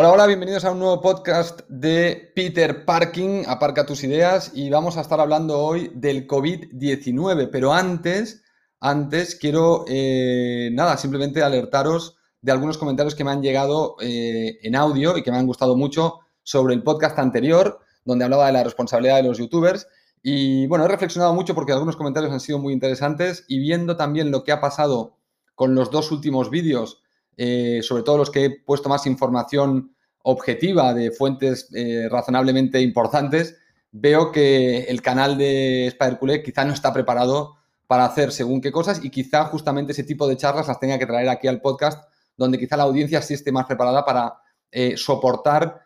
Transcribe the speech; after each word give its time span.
Hola, 0.00 0.12
hola, 0.12 0.26
bienvenidos 0.28 0.64
a 0.64 0.70
un 0.70 0.78
nuevo 0.78 1.00
podcast 1.00 1.62
de 1.68 2.30
Peter 2.36 2.84
Parking, 2.84 3.42
Aparca 3.48 3.84
tus 3.84 4.04
ideas, 4.04 4.52
y 4.54 4.70
vamos 4.70 4.96
a 4.96 5.00
estar 5.00 5.18
hablando 5.18 5.58
hoy 5.58 5.90
del 5.92 6.28
COVID-19, 6.28 7.48
pero 7.50 7.72
antes, 7.72 8.44
antes 8.78 9.34
quiero, 9.34 9.84
eh, 9.88 10.70
nada, 10.72 10.96
simplemente 10.98 11.42
alertaros 11.42 12.16
de 12.40 12.52
algunos 12.52 12.78
comentarios 12.78 13.16
que 13.16 13.24
me 13.24 13.32
han 13.32 13.42
llegado 13.42 13.96
eh, 14.00 14.60
en 14.62 14.76
audio 14.76 15.18
y 15.18 15.24
que 15.24 15.32
me 15.32 15.38
han 15.38 15.48
gustado 15.48 15.76
mucho 15.76 16.20
sobre 16.44 16.74
el 16.74 16.84
podcast 16.84 17.18
anterior, 17.18 17.80
donde 18.04 18.24
hablaba 18.24 18.46
de 18.46 18.52
la 18.52 18.62
responsabilidad 18.62 19.16
de 19.16 19.24
los 19.24 19.38
youtubers. 19.38 19.88
Y 20.22 20.68
bueno, 20.68 20.84
he 20.84 20.88
reflexionado 20.88 21.34
mucho 21.34 21.56
porque 21.56 21.72
algunos 21.72 21.96
comentarios 21.96 22.32
han 22.32 22.38
sido 22.38 22.60
muy 22.60 22.72
interesantes 22.72 23.44
y 23.48 23.58
viendo 23.58 23.96
también 23.96 24.30
lo 24.30 24.44
que 24.44 24.52
ha 24.52 24.60
pasado 24.60 25.18
con 25.56 25.74
los 25.74 25.90
dos 25.90 26.12
últimos 26.12 26.50
vídeos, 26.50 27.02
eh, 27.40 27.82
sobre 27.84 28.02
todo 28.02 28.18
los 28.18 28.30
que 28.30 28.44
he 28.44 28.50
puesto 28.50 28.88
más 28.88 29.06
información 29.06 29.94
objetiva 30.24 30.92
de 30.92 31.12
fuentes 31.12 31.68
eh, 31.72 32.08
razonablemente 32.10 32.80
importantes, 32.80 33.56
veo 33.92 34.32
que 34.32 34.80
el 34.82 35.00
canal 35.00 35.38
de 35.38 35.86
Spider 35.86 36.42
quizá 36.42 36.64
no 36.64 36.74
está 36.74 36.92
preparado 36.92 37.54
para 37.86 38.04
hacer 38.04 38.32
según 38.32 38.60
qué 38.60 38.72
cosas 38.72 39.02
y 39.04 39.10
quizá 39.10 39.44
justamente 39.44 39.92
ese 39.92 40.02
tipo 40.02 40.26
de 40.26 40.36
charlas 40.36 40.66
las 40.66 40.80
tenga 40.80 40.98
que 40.98 41.06
traer 41.06 41.28
aquí 41.28 41.46
al 41.46 41.60
podcast, 41.60 42.10
donde 42.36 42.58
quizá 42.58 42.76
la 42.76 42.82
audiencia 42.82 43.22
sí 43.22 43.34
esté 43.34 43.52
más 43.52 43.66
preparada 43.66 44.04
para 44.04 44.34
eh, 44.72 44.96
soportar 44.96 45.82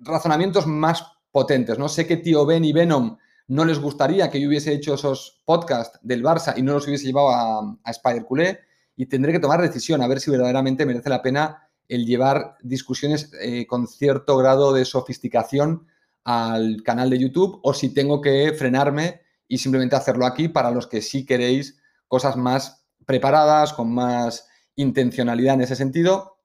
razonamientos 0.00 0.66
más 0.66 1.04
potentes. 1.30 1.78
No 1.78 1.90
sé 1.90 2.06
que 2.06 2.16
tío 2.16 2.46
Ben 2.46 2.64
y 2.64 2.72
Venom 2.72 3.18
no 3.48 3.64
les 3.66 3.78
gustaría 3.78 4.30
que 4.30 4.40
yo 4.40 4.48
hubiese 4.48 4.72
hecho 4.72 4.94
esos 4.94 5.42
podcasts 5.44 5.98
del 6.02 6.22
Barça 6.22 6.54
y 6.56 6.62
no 6.62 6.72
los 6.72 6.86
hubiese 6.86 7.04
llevado 7.04 7.28
a, 7.28 7.76
a 7.84 7.90
Spider 7.90 8.24
y 8.96 9.06
tendré 9.06 9.32
que 9.32 9.40
tomar 9.40 9.60
decisión 9.60 10.02
a 10.02 10.06
ver 10.06 10.20
si 10.20 10.30
verdaderamente 10.30 10.86
merece 10.86 11.10
la 11.10 11.22
pena 11.22 11.68
el 11.88 12.06
llevar 12.06 12.56
discusiones 12.62 13.30
eh, 13.40 13.66
con 13.66 13.86
cierto 13.86 14.36
grado 14.36 14.72
de 14.72 14.84
sofisticación 14.84 15.86
al 16.24 16.82
canal 16.82 17.10
de 17.10 17.18
YouTube 17.18 17.60
o 17.62 17.74
si 17.74 17.90
tengo 17.90 18.20
que 18.20 18.52
frenarme 18.56 19.20
y 19.46 19.58
simplemente 19.58 19.96
hacerlo 19.96 20.26
aquí 20.26 20.48
para 20.48 20.70
los 20.70 20.86
que 20.86 21.02
sí 21.02 21.26
queréis 21.26 21.78
cosas 22.08 22.36
más 22.36 22.86
preparadas, 23.04 23.74
con 23.74 23.92
más 23.92 24.48
intencionalidad 24.76 25.54
en 25.54 25.62
ese 25.62 25.76
sentido. 25.76 26.38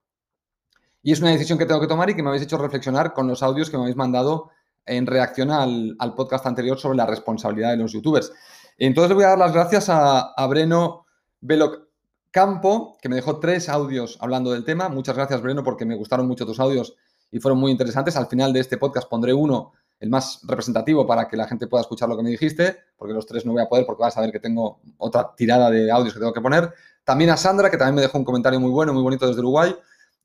Y 1.01 1.13
es 1.13 1.21
una 1.21 1.31
decisión 1.31 1.57
que 1.57 1.65
tengo 1.65 1.79
que 1.79 1.87
tomar 1.87 2.09
y 2.09 2.15
que 2.15 2.21
me 2.21 2.29
habéis 2.29 2.43
hecho 2.43 2.57
reflexionar 2.57 3.13
con 3.13 3.27
los 3.27 3.41
audios 3.41 3.69
que 3.69 3.77
me 3.77 3.83
habéis 3.83 3.95
mandado 3.95 4.49
en 4.85 5.05
reacción 5.05 5.51
al, 5.51 5.95
podcast 6.15 6.45
anterior 6.45 6.77
sobre 6.77 6.97
la 6.97 7.05
responsabilidad 7.05 7.71
de 7.71 7.77
los 7.77 7.93
youtubers. 7.93 8.33
Entonces 8.77 9.09
le 9.09 9.15
voy 9.15 9.23
a 9.23 9.29
dar 9.29 9.37
las 9.37 9.53
gracias 9.53 9.87
a, 9.87 10.33
a 10.33 10.47
Breno 10.47 11.05
Veloc 11.39 11.88
Campo, 12.31 12.97
que 13.01 13.09
me 13.09 13.15
dejó 13.15 13.39
tres 13.39 13.69
audios 13.69 14.17
hablando 14.21 14.51
del 14.51 14.63
tema. 14.63 14.89
Muchas 14.89 15.15
gracias, 15.15 15.41
Breno, 15.41 15.63
porque 15.63 15.85
me 15.85 15.95
gustaron 15.95 16.27
mucho 16.27 16.45
tus 16.45 16.59
audios 16.59 16.95
y 17.31 17.39
fueron 17.39 17.59
muy 17.59 17.71
interesantes. 17.71 18.15
Al 18.15 18.27
final 18.27 18.53
de 18.53 18.59
este 18.59 18.77
podcast 18.77 19.09
pondré 19.09 19.33
uno, 19.33 19.73
el 19.99 20.09
más 20.09 20.41
representativo, 20.43 21.05
para 21.07 21.27
que 21.27 21.35
la 21.35 21.47
gente 21.47 21.67
pueda 21.67 21.81
escuchar 21.81 22.07
lo 22.07 22.15
que 22.15 22.23
me 22.23 22.29
dijiste, 22.29 22.77
porque 22.97 23.13
los 23.13 23.25
tres 23.25 23.45
no 23.45 23.53
voy 23.53 23.61
a 23.61 23.67
poder 23.67 23.85
porque 23.85 24.01
vas 24.01 24.17
a 24.17 24.21
ver 24.21 24.31
que 24.31 24.39
tengo 24.39 24.79
otra 24.97 25.33
tirada 25.35 25.69
de 25.69 25.91
audios 25.91 26.13
que 26.13 26.19
tengo 26.19 26.33
que 26.33 26.41
poner. 26.41 26.73
También 27.03 27.31
a 27.31 27.37
Sandra, 27.37 27.69
que 27.69 27.77
también 27.77 27.95
me 27.95 28.01
dejó 28.01 28.17
un 28.17 28.25
comentario 28.25 28.59
muy 28.59 28.71
bueno, 28.71 28.93
muy 28.93 29.01
bonito 29.01 29.27
desde 29.27 29.39
Uruguay. 29.39 29.75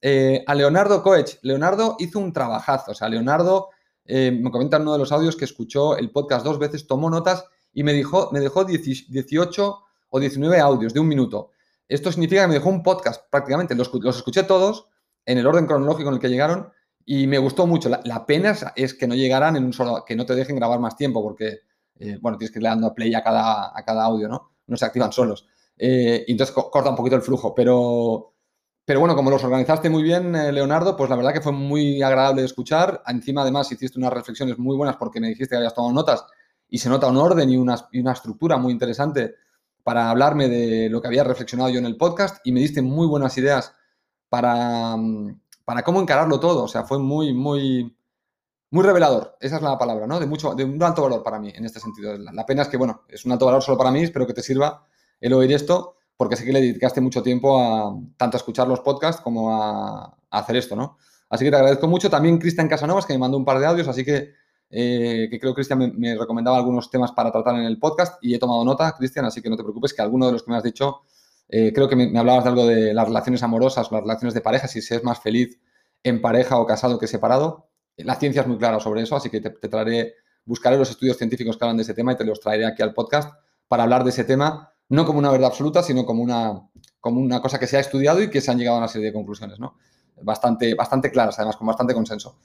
Eh, 0.00 0.44
a 0.46 0.54
Leonardo 0.54 1.02
Coech. 1.02 1.38
Leonardo 1.40 1.96
hizo 1.98 2.18
un 2.18 2.32
trabajazo. 2.32 2.90
O 2.90 2.94
sea, 2.94 3.08
Leonardo 3.08 3.70
eh, 4.04 4.30
me 4.30 4.50
comenta 4.50 4.76
en 4.76 4.82
uno 4.82 4.92
de 4.92 4.98
los 4.98 5.12
audios 5.12 5.36
que 5.36 5.46
escuchó 5.46 5.96
el 5.96 6.10
podcast 6.10 6.44
dos 6.44 6.58
veces, 6.58 6.86
tomó 6.86 7.08
notas 7.08 7.46
y 7.72 7.82
me, 7.82 7.94
dijo, 7.94 8.28
me 8.32 8.40
dejó 8.40 8.64
18 8.64 9.78
o 10.10 10.20
19 10.20 10.60
audios 10.60 10.92
de 10.92 11.00
un 11.00 11.08
minuto. 11.08 11.52
Esto 11.94 12.10
significa 12.10 12.42
que 12.42 12.48
me 12.48 12.54
dejó 12.54 12.70
un 12.70 12.82
podcast 12.82 13.22
prácticamente, 13.30 13.76
los, 13.76 13.88
escuché 14.16 14.42
todos 14.42 14.88
en 15.24 15.38
el 15.38 15.46
orden 15.46 15.64
cronológico 15.64 16.08
en 16.08 16.16
el 16.16 16.20
que 16.20 16.28
llegaron 16.28 16.72
y 17.04 17.28
me 17.28 17.38
gustó 17.38 17.68
mucho. 17.68 17.88
La, 17.88 18.26
pena 18.26 18.56
es 18.74 18.94
que 18.94 19.06
no 19.06 19.14
llegaran 19.14 19.54
en 19.54 19.64
un 19.64 19.72
solo, 19.72 20.04
que 20.04 20.16
no 20.16 20.26
te 20.26 20.34
dejen 20.34 20.56
grabar 20.56 20.80
más 20.80 20.96
tiempo 20.96 21.22
porque, 21.22 21.60
eh, 22.00 22.18
bueno, 22.20 22.36
tienes 22.36 22.52
que 22.52 22.58
ir 22.58 22.64
dando 22.64 22.92
play 22.92 23.14
a 23.14 23.22
cada, 23.22 23.78
a 23.78 23.84
cada 23.84 24.04
audio, 24.06 24.26
¿no? 24.26 24.50
No 24.66 24.76
se 24.76 24.84
activan 24.84 25.12
solos. 25.12 25.46
Eh, 25.78 26.24
y 26.26 26.32
entonces 26.32 26.52
corta 26.52 26.90
un 26.90 26.96
poquito 26.96 27.14
el 27.14 27.22
flujo, 27.22 27.54
pero, 27.54 28.34
pero 28.84 28.98
bueno, 28.98 29.14
como 29.14 29.30
los 29.30 29.44
organizaste 29.44 29.88
muy 29.88 30.02
bien, 30.02 30.34
eh, 30.34 30.50
Leonardo, 30.50 30.96
pues 30.96 31.08
la 31.08 31.14
verdad 31.14 31.32
que 31.32 31.42
fue 31.42 31.52
muy 31.52 32.02
agradable 32.02 32.42
de 32.42 32.46
escuchar. 32.46 33.04
Encima, 33.06 33.42
además, 33.42 33.70
hiciste 33.70 34.00
unas 34.00 34.12
reflexiones 34.12 34.58
muy 34.58 34.76
buenas 34.76 34.96
porque 34.96 35.20
me 35.20 35.28
dijiste 35.28 35.50
que 35.50 35.58
habías 35.58 35.74
tomado 35.74 35.94
notas 35.94 36.24
y 36.68 36.78
se 36.78 36.88
nota 36.88 37.06
un 37.06 37.18
orden 37.18 37.50
y 37.50 37.56
una, 37.56 37.76
y 37.92 38.00
una 38.00 38.14
estructura 38.14 38.56
muy 38.56 38.72
interesante 38.72 39.36
para 39.84 40.10
hablarme 40.10 40.48
de 40.48 40.88
lo 40.88 41.00
que 41.00 41.08
había 41.08 41.22
reflexionado 41.22 41.70
yo 41.70 41.78
en 41.78 41.86
el 41.86 41.96
podcast 41.96 42.44
y 42.44 42.52
me 42.52 42.60
diste 42.60 42.82
muy 42.82 43.06
buenas 43.06 43.36
ideas 43.38 43.74
para, 44.28 44.96
mm, 44.96 45.40
para 45.64 45.82
cómo 45.84 46.00
encararlo 46.00 46.40
todo. 46.40 46.64
O 46.64 46.68
sea, 46.68 46.84
fue 46.84 46.98
muy, 46.98 47.32
muy, 47.32 47.96
muy 48.70 48.82
revelador. 48.82 49.36
Esa 49.40 49.56
es 49.56 49.62
la 49.62 49.78
palabra, 49.78 50.06
¿no? 50.06 50.18
De, 50.18 50.26
mucho, 50.26 50.54
de 50.54 50.64
un 50.64 50.82
alto 50.82 51.02
valor 51.02 51.22
para 51.22 51.38
mí 51.38 51.52
en 51.54 51.64
este 51.64 51.78
sentido. 51.78 52.16
La 52.16 52.44
pena 52.46 52.62
es 52.62 52.68
que, 52.68 52.76
bueno, 52.76 53.02
es 53.08 53.24
un 53.24 53.32
alto 53.32 53.46
valor 53.46 53.62
solo 53.62 53.78
para 53.78 53.90
mí, 53.92 54.02
espero 54.02 54.26
que 54.26 54.34
te 54.34 54.42
sirva 54.42 54.84
el 55.20 55.32
oír 55.34 55.52
esto, 55.52 55.96
porque 56.16 56.34
sé 56.36 56.44
que 56.44 56.52
le 56.52 56.60
dedicaste 56.60 57.00
mucho 57.00 57.22
tiempo 57.22 57.60
a 57.60 57.94
tanto 58.16 58.36
a 58.36 58.38
escuchar 58.38 58.66
los 58.66 58.80
podcasts 58.80 59.20
como 59.22 59.54
a, 59.54 60.16
hacer 60.30 60.56
esto, 60.56 60.74
¿no? 60.74 60.96
Así 61.28 61.44
que 61.44 61.50
te 61.50 61.56
agradezco 61.56 61.86
mucho. 61.86 62.10
También 62.10 62.38
Cristian 62.38 62.68
Casanovas, 62.68 63.06
que 63.06 63.12
me 63.12 63.18
mandó 63.18 63.36
un 63.36 63.44
par 63.44 63.60
de 63.60 63.66
audios, 63.66 63.86
así 63.86 64.04
que 64.04 64.32
eh, 64.70 65.28
que 65.30 65.38
creo 65.38 65.52
que 65.52 65.56
Cristian 65.56 65.94
me, 65.96 66.16
recomendaba 66.16 66.56
algunos 66.56 66.90
temas 66.90 67.12
para 67.12 67.30
tratar 67.30 67.54
en 67.56 67.62
el 67.62 67.78
podcast 67.78 68.18
y 68.22 68.34
he 68.34 68.38
tomado 68.38 68.64
nota, 68.64 68.92
Cristian, 68.96 69.24
así 69.24 69.40
que 69.40 69.50
no 69.50 69.56
te 69.56 69.62
preocupes 69.62 69.94
que 69.94 70.02
alguno 70.02 70.26
de 70.26 70.32
los 70.32 70.42
que 70.42 70.50
me 70.50 70.56
has 70.56 70.62
dicho, 70.62 71.02
eh, 71.48 71.72
creo 71.72 71.88
que 71.88 71.96
me, 71.96 72.18
hablabas 72.18 72.44
de 72.44 72.50
algo 72.50 72.66
de 72.66 72.94
las 72.94 73.06
relaciones 73.06 73.42
amorosas, 73.42 73.90
las 73.92 74.00
relaciones 74.00 74.34
de 74.34 74.40
pareja, 74.40 74.66
si 74.66 74.82
se 74.82 74.96
es 74.96 75.04
más 75.04 75.20
feliz 75.20 75.60
en 76.02 76.20
pareja 76.20 76.58
o 76.58 76.66
casado 76.66 76.98
que 76.98 77.06
separado. 77.06 77.68
La 77.96 78.16
ciencia 78.16 78.42
es 78.42 78.48
muy 78.48 78.58
clara 78.58 78.80
sobre 78.80 79.02
eso, 79.02 79.16
así 79.16 79.30
que 79.30 79.40
te, 79.40 79.50
traeré, 79.50 80.14
buscaré 80.44 80.76
los 80.76 80.90
estudios 80.90 81.16
científicos 81.16 81.56
que 81.56 81.64
hablan 81.64 81.76
de 81.76 81.84
ese 81.84 81.94
tema 81.94 82.12
y 82.12 82.16
te 82.16 82.24
los 82.24 82.40
traeré 82.40 82.66
aquí 82.66 82.82
al 82.82 82.92
podcast 82.92 83.32
para 83.68 83.84
hablar 83.84 84.04
de 84.04 84.10
ese 84.10 84.24
tema, 84.24 84.72
no 84.88 85.06
como 85.06 85.18
una 85.18 85.30
verdad 85.30 85.48
absoluta, 85.48 85.82
sino 85.82 86.04
como 86.04 86.22
una, 86.22 86.68
como 87.00 87.20
una 87.20 87.40
cosa 87.40 87.58
que 87.58 87.66
se 87.66 87.76
ha 87.76 87.80
estudiado 87.80 88.22
y 88.22 88.30
que 88.30 88.40
se 88.40 88.50
han 88.50 88.58
llegado 88.58 88.76
a 88.76 88.80
una 88.80 88.88
serie 88.88 89.08
de 89.08 89.12
conclusiones, 89.12 89.58
¿no? 89.58 89.76
Bastante, 90.22 90.74
bastante 90.74 91.10
claras, 91.10 91.38
además, 91.38 91.56
con 91.56 91.66
bastante 91.66 91.94
consenso. 91.94 92.38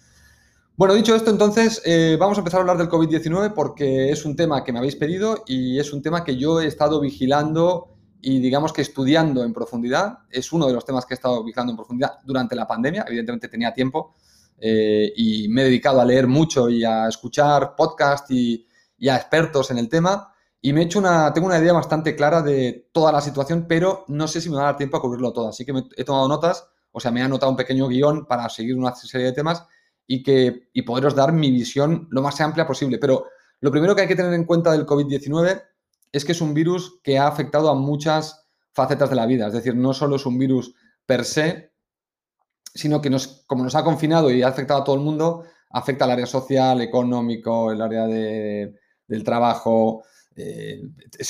Bueno, 0.80 0.94
dicho 0.94 1.14
esto, 1.14 1.30
entonces 1.30 1.82
eh, 1.84 2.16
vamos 2.18 2.38
a 2.38 2.40
empezar 2.40 2.60
a 2.60 2.62
hablar 2.62 2.78
del 2.78 2.88
COVID-19 2.88 3.52
porque 3.54 4.12
es 4.12 4.24
un 4.24 4.38
tema 4.38 4.64
que 4.64 4.72
me 4.72 4.80
habéis 4.80 4.96
pedido 4.96 5.44
y 5.46 5.78
es 5.78 5.92
un 5.92 6.02
tema 6.02 6.24
que 6.24 6.38
yo 6.38 6.62
he 6.62 6.68
estado 6.68 7.02
vigilando 7.02 7.98
y 8.22 8.40
digamos 8.40 8.72
que 8.72 8.82
estudiando 8.82 9.44
en 9.44 9.52
profundidad. 9.52 10.20
Es 10.30 10.54
uno 10.54 10.68
de 10.68 10.74
los 10.74 10.86
temas 10.86 11.06
que 11.06 11.16
he 11.16 11.16
estado 11.16 11.44
vigilando 11.44 11.74
en 11.74 11.76
profundidad 11.76 12.20
durante 12.24 12.56
la 12.56 12.66
pandemia. 12.66 13.04
Evidentemente 13.06 13.50
tenía 13.50 13.74
tiempo 13.74 14.16
eh, 14.58 15.12
y 15.18 15.50
me 15.50 15.64
he 15.64 15.66
dedicado 15.66 16.00
a 16.00 16.06
leer 16.06 16.28
mucho 16.28 16.70
y 16.70 16.86
a 16.86 17.10
escuchar 17.10 17.76
podcasts 17.76 18.32
y, 18.32 18.66
a 19.10 19.18
expertos 19.18 19.72
en 19.72 19.80
el 19.80 19.90
tema. 19.90 20.34
Y 20.62 20.72
me 20.72 20.80
he 20.80 20.86
hecho 20.86 21.00
una, 21.00 21.34
tengo 21.34 21.48
una 21.48 21.60
idea 21.60 21.74
bastante 21.74 22.16
clara 22.16 22.42
de 22.42 22.88
toda 22.94 23.12
la 23.12 23.20
situación, 23.20 23.66
pero 23.68 24.06
no 24.08 24.30
sé 24.30 24.40
si 24.40 24.50
me 24.50 24.56
va 24.56 24.62
a 24.62 24.66
dar 24.68 24.78
tiempo 24.78 24.96
a 24.96 25.02
cubrirlo 25.02 25.34
todo. 25.34 25.50
Así 25.50 25.66
que 25.66 25.74
he 25.98 26.06
tomado 26.06 26.30
notas, 26.30 26.70
o 26.94 27.02
sea, 27.02 27.12
me 27.12 27.20
he 27.20 27.24
anotado 27.24 27.52
un 27.52 27.58
pequeño 27.58 27.90
guion 27.90 28.26
para 28.26 28.48
seguir 28.48 28.78
una 28.78 28.96
serie 28.96 29.28
de 29.28 29.34
temas 29.34 29.66
y, 30.12 30.24
que, 30.24 30.70
y 30.74 30.82
poderos 30.82 31.14
dar 31.14 31.32
mi 31.32 31.52
visión 31.52 32.08
lo 32.10 32.24
más 32.24 32.42
amplia 32.42 32.66
posible. 32.66 32.98
Pero 32.98 33.28
lo 33.62 33.70
primero 33.70 33.96
que 33.96 34.02
hay 34.02 34.08
que 34.08 34.16
tener 34.16 34.34
en 34.34 34.44
cuenta 34.44 34.72
del 34.72 34.88
COVID-19 34.88 35.62
es 36.12 36.26
que 36.26 36.32
es 36.32 36.42
un 36.42 36.56
virus 36.56 37.00
que 37.04 37.20
ha 37.20 37.28
afectado 37.28 37.70
a 37.70 37.76
muchas 37.76 38.48
facetas 38.74 39.12
de 39.12 39.16
la 39.16 39.28
vida. 39.28 39.46
Es 39.46 39.54
decir, 39.54 39.76
no 39.76 39.94
solo 39.94 40.16
es 40.16 40.26
un 40.26 40.40
virus 40.40 40.74
per 41.06 41.26
se, 41.26 41.74
sino 42.74 43.00
que 43.02 43.12
nos, 43.12 43.44
como 43.46 43.64
nos 43.64 43.76
ha 43.76 43.84
confinado 43.84 44.32
y 44.32 44.42
ha 44.42 44.48
afectado 44.48 44.82
a 44.82 44.84
todo 44.84 44.96
el 44.96 45.04
mundo, 45.04 45.44
afecta 45.70 46.06
al 46.06 46.12
área 46.12 46.26
social, 46.26 46.82
económico, 46.82 47.72
el 47.72 47.80
área 47.80 48.08
del 48.08 49.24
trabajo. 49.24 50.04
Eh, 50.36 50.82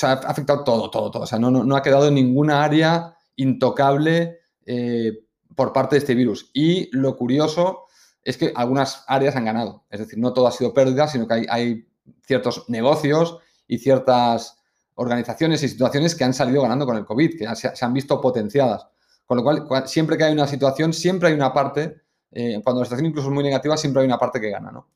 ha 0.04 0.12
afectado 0.12 0.64
todo, 0.64 0.90
todo, 0.90 1.10
todo. 1.10 1.24
O 1.24 1.26
sea, 1.26 1.38
no, 1.38 1.50
no, 1.50 1.76
ha 1.76 1.82
quedado 1.82 2.10
ninguna 2.10 2.64
área 2.64 3.14
intocable 3.36 4.38
eh, 4.64 5.12
por 5.54 5.74
parte 5.74 5.96
de 5.96 5.98
este 5.98 6.14
virus. 6.14 6.50
Y 6.54 6.88
lo 6.96 7.14
curioso 7.14 7.88
es 8.24 8.36
que 8.36 8.52
algunas 8.54 9.04
áreas 9.06 9.36
han 9.36 9.44
ganado. 9.44 9.84
Es 9.90 10.00
decir, 10.00 10.18
no 10.18 10.32
todo 10.32 10.46
ha 10.46 10.52
sido 10.52 10.74
pérdida, 10.74 11.08
sino 11.08 11.26
que 11.26 11.46
hay, 11.48 11.86
ciertos 12.26 12.68
negocios 12.68 13.38
y 13.66 13.78
ciertas 13.78 14.58
organizaciones 14.94 15.62
y 15.62 15.68
situaciones 15.68 16.14
que 16.14 16.24
han 16.24 16.34
salido 16.34 16.62
ganando 16.62 16.86
con 16.86 16.96
el 16.96 17.04
COVID, 17.04 17.38
que 17.38 17.56
se, 17.56 17.84
han 17.84 17.92
visto 17.92 18.20
potenciadas. 18.20 18.86
Con 19.26 19.38
lo 19.38 19.42
cual, 19.42 19.88
siempre 19.88 20.16
que 20.16 20.24
hay 20.24 20.32
una 20.32 20.46
situación, 20.46 20.92
siempre 20.92 21.28
hay 21.28 21.34
una 21.34 21.52
parte, 21.52 22.00
eh, 22.32 22.60
cuando 22.62 22.80
la 22.80 22.86
situación 22.86 23.06
incluso 23.06 23.28
es 23.28 23.34
muy 23.34 23.44
negativa, 23.44 23.76
siempre 23.76 24.02
hay 24.02 24.06
una 24.06 24.18
parte 24.18 24.40
que 24.40 24.50
gana, 24.50 24.70
¿no? 24.70 24.88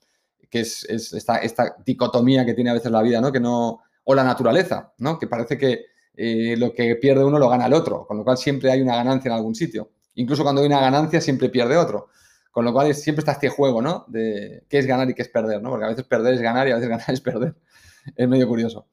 Que 0.50 0.60
es, 0.60 0.84
esta, 0.84 1.76
dicotomía 1.84 2.44
que 2.44 2.54
tiene 2.54 2.70
a 2.70 2.74
veces 2.74 2.90
la 2.90 3.02
vida, 3.02 3.20
¿no? 3.20 3.32
Que 3.32 3.40
no 3.40 3.80
o 4.04 4.14
la 4.14 4.24
naturaleza, 4.24 4.92
¿no? 4.98 5.18
Que 5.18 5.26
parece 5.26 5.56
que 5.56 5.86
eh, 6.16 6.56
lo 6.58 6.72
que 6.72 6.96
pierde 6.96 7.24
uno 7.24 7.38
lo 7.38 7.48
gana 7.48 7.66
el 7.66 7.72
otro, 7.72 8.06
con 8.06 8.18
lo 8.18 8.24
cual 8.24 8.36
siempre 8.36 8.70
hay 8.70 8.82
una 8.82 8.96
ganancia 8.96 9.28
en 9.28 9.36
algún 9.36 9.54
sitio. 9.54 9.90
Incluso 10.16 10.42
cuando 10.42 10.60
hay 10.60 10.66
una 10.66 10.80
ganancia, 10.80 11.20
siempre 11.20 11.48
pierde 11.48 11.76
otro. 11.76 12.08
Con 12.54 12.64
lo 12.64 12.72
cual 12.72 12.94
siempre 12.94 13.18
está 13.18 13.32
este 13.32 13.48
juego, 13.48 13.82
¿no? 13.82 14.04
De 14.06 14.62
qué 14.68 14.78
es 14.78 14.86
ganar 14.86 15.10
y 15.10 15.14
qué 15.14 15.22
es 15.22 15.28
perder, 15.28 15.60
¿no? 15.60 15.70
Porque 15.70 15.86
a 15.86 15.88
veces 15.88 16.04
perder 16.04 16.34
es 16.34 16.40
ganar 16.40 16.68
y 16.68 16.70
a 16.70 16.76
veces 16.76 16.88
ganar 16.94 17.10
es 17.10 17.20
perder. 17.20 17.56
Es 18.14 18.28
medio 18.28 18.46
curioso. 18.46 18.86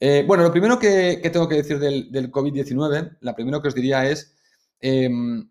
Eh, 0.00 0.24
bueno, 0.26 0.42
lo 0.42 0.50
primero 0.50 0.76
que, 0.76 1.20
tengo 1.32 1.48
que 1.48 1.54
decir 1.54 1.78
del, 1.78 2.32
COVID-19, 2.32 3.18
la 3.20 3.36
primero 3.36 3.62
que 3.62 3.68
os 3.68 3.76
diría 3.76 4.10
es, 4.10 4.34
em, 4.80 5.48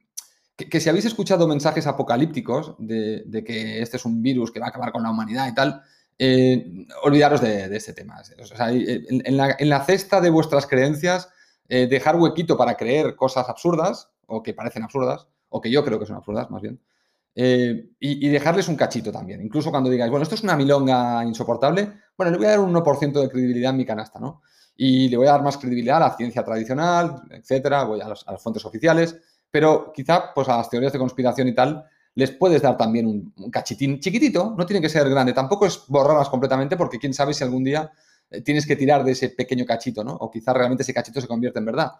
que, 0.57 0.81
si 0.81 0.90
habéis 0.90 1.06
escuchado 1.06 1.48
mensajes 1.48 1.88
apocalípticos 1.88 2.75
de, 2.78 3.44
que 3.48 3.81
este 3.81 3.96
es 3.96 4.04
un 4.04 4.22
virus 4.22 4.52
que 4.52 4.60
va 4.60 4.66
a 4.66 4.69
acabar 4.69 4.92
con 4.92 5.04
la 5.04 5.12
humanidad 5.12 5.48
y 5.48 5.56
tal, 5.56 5.81
eh, 6.19 6.86
olvidaros 7.04 7.40
de, 7.40 7.74
este 7.74 7.94
tema. 7.94 8.22
en, 8.57 9.69
la, 9.69 9.86
cesta 9.86 10.19
de 10.19 10.30
vuestras 10.30 10.68
creencias, 10.68 11.30
eh, 11.69 11.88
dejar 11.88 12.18
huequito 12.18 12.57
para 12.57 12.75
creer 12.75 13.16
cosas 13.16 13.48
absurdas, 13.48 14.10
o 14.25 14.44
que 14.44 14.54
parecen 14.54 14.84
absurdas, 14.84 15.28
o 15.48 15.62
que 15.62 15.72
yo 15.72 15.86
creo 15.86 16.00
que 16.00 16.06
son 16.06 16.18
absurdas, 16.18 16.52
más 16.52 16.62
bien, 16.62 16.81
eh, 17.36 17.90
y, 18.00 18.30
dejarles 18.30 18.68
un 18.68 18.76
cachito 18.76 19.12
también. 19.12 19.42
Incluso 19.42 19.70
cuando 19.70 19.90
digáis, 19.90 20.10
bueno, 20.10 20.24
esto 20.24 20.36
es 20.36 20.44
una 20.44 20.56
milonga 20.56 21.24
insoportable, 21.26 21.92
bueno, 22.18 22.32
le 22.32 22.38
voy 22.38 22.48
a 22.48 22.52
dar 22.52 22.60
un 22.60 22.74
1% 22.74 23.22
de 23.22 23.30
credibilidad 23.30 23.72
en 23.72 23.78
mi 23.78 23.86
canasta, 23.86 24.20
¿no? 24.20 24.42
Y 24.78 25.10
le 25.10 25.18
voy 25.18 25.28
a 25.28 25.32
dar 25.32 25.44
más 25.44 25.58
credibilidad 25.58 25.98
a 25.98 26.08
la 26.08 26.16
ciencia 26.16 26.44
tradicional, 26.44 27.22
etcétera, 27.30 27.84
voy 27.84 28.02
a, 28.02 28.08
las 28.08 28.26
fuentes 28.42 28.64
oficiales 28.66 29.16
pero 29.56 29.94
quizá 29.94 30.34
pues 30.34 30.50
a 30.50 30.58
las 30.58 30.70
teorías 30.70 30.92
de 30.92 31.00
conspiración 31.00 31.48
y 31.48 31.56
tal 31.56 31.86
les 32.16 32.32
puedes 32.32 32.62
dar 32.62 32.76
también 32.76 33.08
un, 33.08 33.50
cachitín 33.50 34.02
chiquitito, 34.02 34.54
no 34.58 34.66
tiene 34.66 34.81
que 34.81 34.90
ser 34.90 35.10
grande, 35.10 35.31
tampoco 35.31 35.66
es 35.66 35.84
borrarlas 35.88 36.28
completamente 36.28 36.76
porque 36.76 37.00
quién 37.00 37.14
sabe 37.14 37.34
si 37.34 37.42
algún 37.46 37.64
día 37.64 37.90
eh, 38.31 38.42
tienes 38.42 38.68
que 38.68 38.76
tirar 38.76 39.06
de 39.06 39.14
ese 39.14 39.30
pequeño 39.30 39.66
cachito, 39.66 40.04
¿no? 40.04 40.12
O 40.12 40.30
quizá 40.30 40.52
realmente 40.52 40.84
ese 40.84 40.94
cachito 40.94 41.22
se 41.22 41.28
convierte 41.28 41.60
en 41.60 41.66
verdad. 41.68 41.94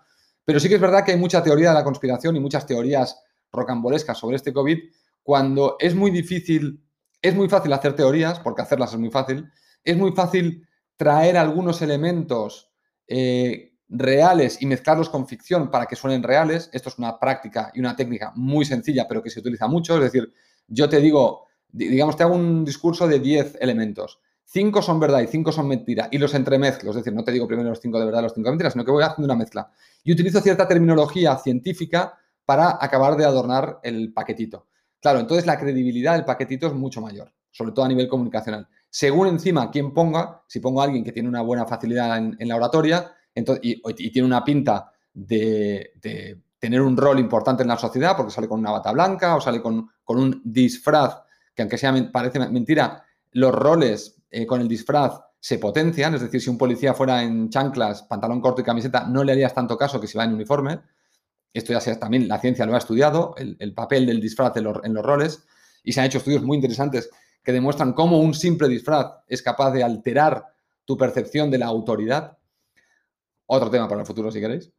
Pero 0.44 0.60
sí 0.60 0.68
que 0.68 0.76
es 0.76 0.82
verdad 0.82 1.06
que 1.06 1.14
hay 1.14 1.18
mucha 1.18 1.42
teoría 1.42 1.70
de 1.70 1.76
la 1.76 1.84
conspiración 1.86 2.36
y 2.36 2.42
muchas 2.42 2.66
teorías 2.66 3.22
rocambolescas 3.54 4.18
sobre 4.18 4.36
este 4.36 4.52
COVID 4.52 4.78
cuando 5.26 5.76
es 5.80 5.96
muy 5.96 6.12
difícil, 6.12 6.86
es 7.20 7.34
muy 7.34 7.50
fácil 7.50 7.74
hacer 7.74 7.96
teorías, 7.96 8.40
porque 8.40 8.62
hacerlas 8.62 8.94
es 8.94 9.00
muy 9.00 9.10
fácil, 9.10 9.50
es 9.84 9.98
muy 9.98 10.12
fácil 10.12 10.68
traer 10.98 11.36
algunos 11.36 11.82
elementos 11.82 12.72
eh, 13.08 13.74
reales 13.90 14.62
y 14.62 14.68
mezclarlos 14.68 15.10
con 15.10 15.26
ficción 15.26 15.72
para 15.72 15.88
que 15.88 15.96
suenen 15.96 16.22
reales. 16.22 16.70
Esto 16.74 16.90
es 16.90 17.00
una 17.00 17.20
práctica 17.20 17.72
y 17.74 17.80
una 17.80 17.96
técnica 17.96 18.34
muy 18.36 18.66
sencilla, 18.66 19.08
pero 19.08 19.24
que 19.24 19.32
se 19.32 19.40
utiliza 19.40 19.68
mucho. 19.68 19.96
Es 19.96 20.04
decir, 20.04 20.32
yo 20.68 20.88
te 20.88 21.00
digo, 21.00 21.48
digamos, 21.70 22.16
te 22.16 22.22
hago 22.22 22.36
un 22.36 22.64
discurso 22.64 23.08
de 23.08 23.18
10 23.18 23.58
elementos. 23.62 24.20
Cinco 24.44 24.84
son 24.84 25.00
verdad 25.00 25.22
y 25.22 25.28
cinco 25.28 25.52
son 25.52 25.68
mentira 25.68 26.08
y 26.12 26.20
los 26.20 26.36
entremezclo. 26.36 26.92
Es 26.92 26.98
decir, 26.98 27.14
no 27.14 27.24
te 27.24 27.32
digo 27.32 27.48
primero 27.48 27.70
los 27.70 27.82
cinco 27.82 27.98
de 27.98 28.06
verdad 28.06 28.20
y 28.20 28.24
los 28.26 28.34
cinco 28.36 28.50
de 28.50 28.52
mentira, 28.52 28.70
sino 28.70 28.86
que 28.86 28.92
voy 28.92 29.04
haciendo 29.04 29.26
una 29.26 29.40
mezcla. 29.40 29.72
Y 30.04 30.12
utilizo 30.12 30.40
cierta 30.40 30.68
terminología 30.68 31.36
científica 31.38 32.20
para 32.46 32.78
acabar 32.80 33.18
de 33.18 33.26
adornar 33.26 33.80
el 33.82 34.14
paquetito. 34.14 34.68
Claro, 35.06 35.20
entonces 35.20 35.46
la 35.46 35.60
credibilidad 35.60 36.14
del 36.14 36.26
paquetito 36.26 36.66
es 36.66 36.74
mucho 36.74 37.00
mayor, 37.00 37.32
sobre 37.52 37.74
todo 37.74 37.86
a 37.86 37.88
nivel 37.88 38.08
comunicacional. 38.08 38.68
Según 38.90 39.28
encima 39.28 39.70
quién 39.70 39.94
ponga, 39.94 40.42
si 40.48 40.60
pongo 40.60 40.82
a 40.82 40.86
alguien 40.86 41.04
que 41.04 41.12
tiene 41.12 41.30
una 41.30 41.42
buena 41.42 41.68
facilidad 41.68 42.18
en 42.18 42.48
la 42.48 42.56
oratoria, 42.56 43.16
y, 43.62 44.12
tiene 44.12 44.26
una 44.26 44.44
pinta 44.44 44.92
de, 45.14 46.42
tener 46.58 46.82
un 46.82 46.98
rol 46.98 47.20
importante 47.20 47.62
en 47.62 47.70
la 47.70 47.78
sociedad 47.78 48.16
porque 48.16 48.32
sale 48.32 48.48
con 48.48 48.60
una 48.60 48.72
bata 48.72 48.92
blanca 48.92 49.36
o 49.36 49.42
sale 49.42 49.62
con, 49.62 49.90
un 50.08 50.42
disfraz, 50.44 51.22
que 51.54 51.62
aunque 51.62 51.78
sea 51.78 51.94
parece 52.12 52.40
mentira, 52.40 53.04
los 53.34 53.54
roles 53.54 54.24
eh, 54.32 54.46
con 54.46 54.62
el 54.62 54.68
disfraz 54.68 55.20
se 55.40 55.60
potencian, 55.60 56.16
es 56.16 56.22
decir, 56.22 56.42
si 56.42 56.50
un 56.50 56.58
policía 56.58 56.96
fuera 56.96 57.22
en 57.22 57.50
chanclas, 57.50 58.02
pantalón 58.04 58.42
corto 58.42 58.62
y 58.62 58.64
camiseta, 58.64 59.06
no 59.06 59.24
le 59.24 59.34
harías 59.34 59.54
tanto 59.54 59.78
caso 59.78 60.02
que 60.02 60.08
si 60.08 60.18
va 60.18 60.24
en 60.24 60.34
uniforme. 60.34 60.80
Esto 61.56 61.72
ya 61.72 61.80
sea, 61.80 61.98
también 61.98 62.28
la 62.28 62.40
ciencia 62.40 62.66
lo 62.66 62.76
ha 62.76 62.78
estudiado, 62.78 63.34
el, 63.38 63.74
papel 63.74 64.06
del 64.06 64.20
disfraz 64.20 64.54
en 64.58 64.94
los 64.94 65.06
roles, 65.06 65.46
y 65.86 65.94
se 65.94 66.02
han 66.02 66.08
hecho 66.08 66.18
estudios 66.18 66.44
muy 66.44 66.58
interesantes 66.58 67.10
que 67.42 67.54
demuestran 67.54 67.94
cómo 67.94 68.20
un 68.20 68.34
simple 68.34 68.68
disfraz 68.68 69.24
es 69.28 69.42
capaz 69.42 69.72
de 69.72 69.84
alterar 69.84 70.48
tu 70.84 70.98
percepción 70.98 71.50
de 71.50 71.60
la 71.60 71.68
autoridad. 71.68 72.38
Otro 73.46 73.70
tema 73.70 73.88
para 73.88 74.02
el 74.02 74.08
futuro, 74.08 74.32
si 74.32 74.42
queréis. 74.42 74.74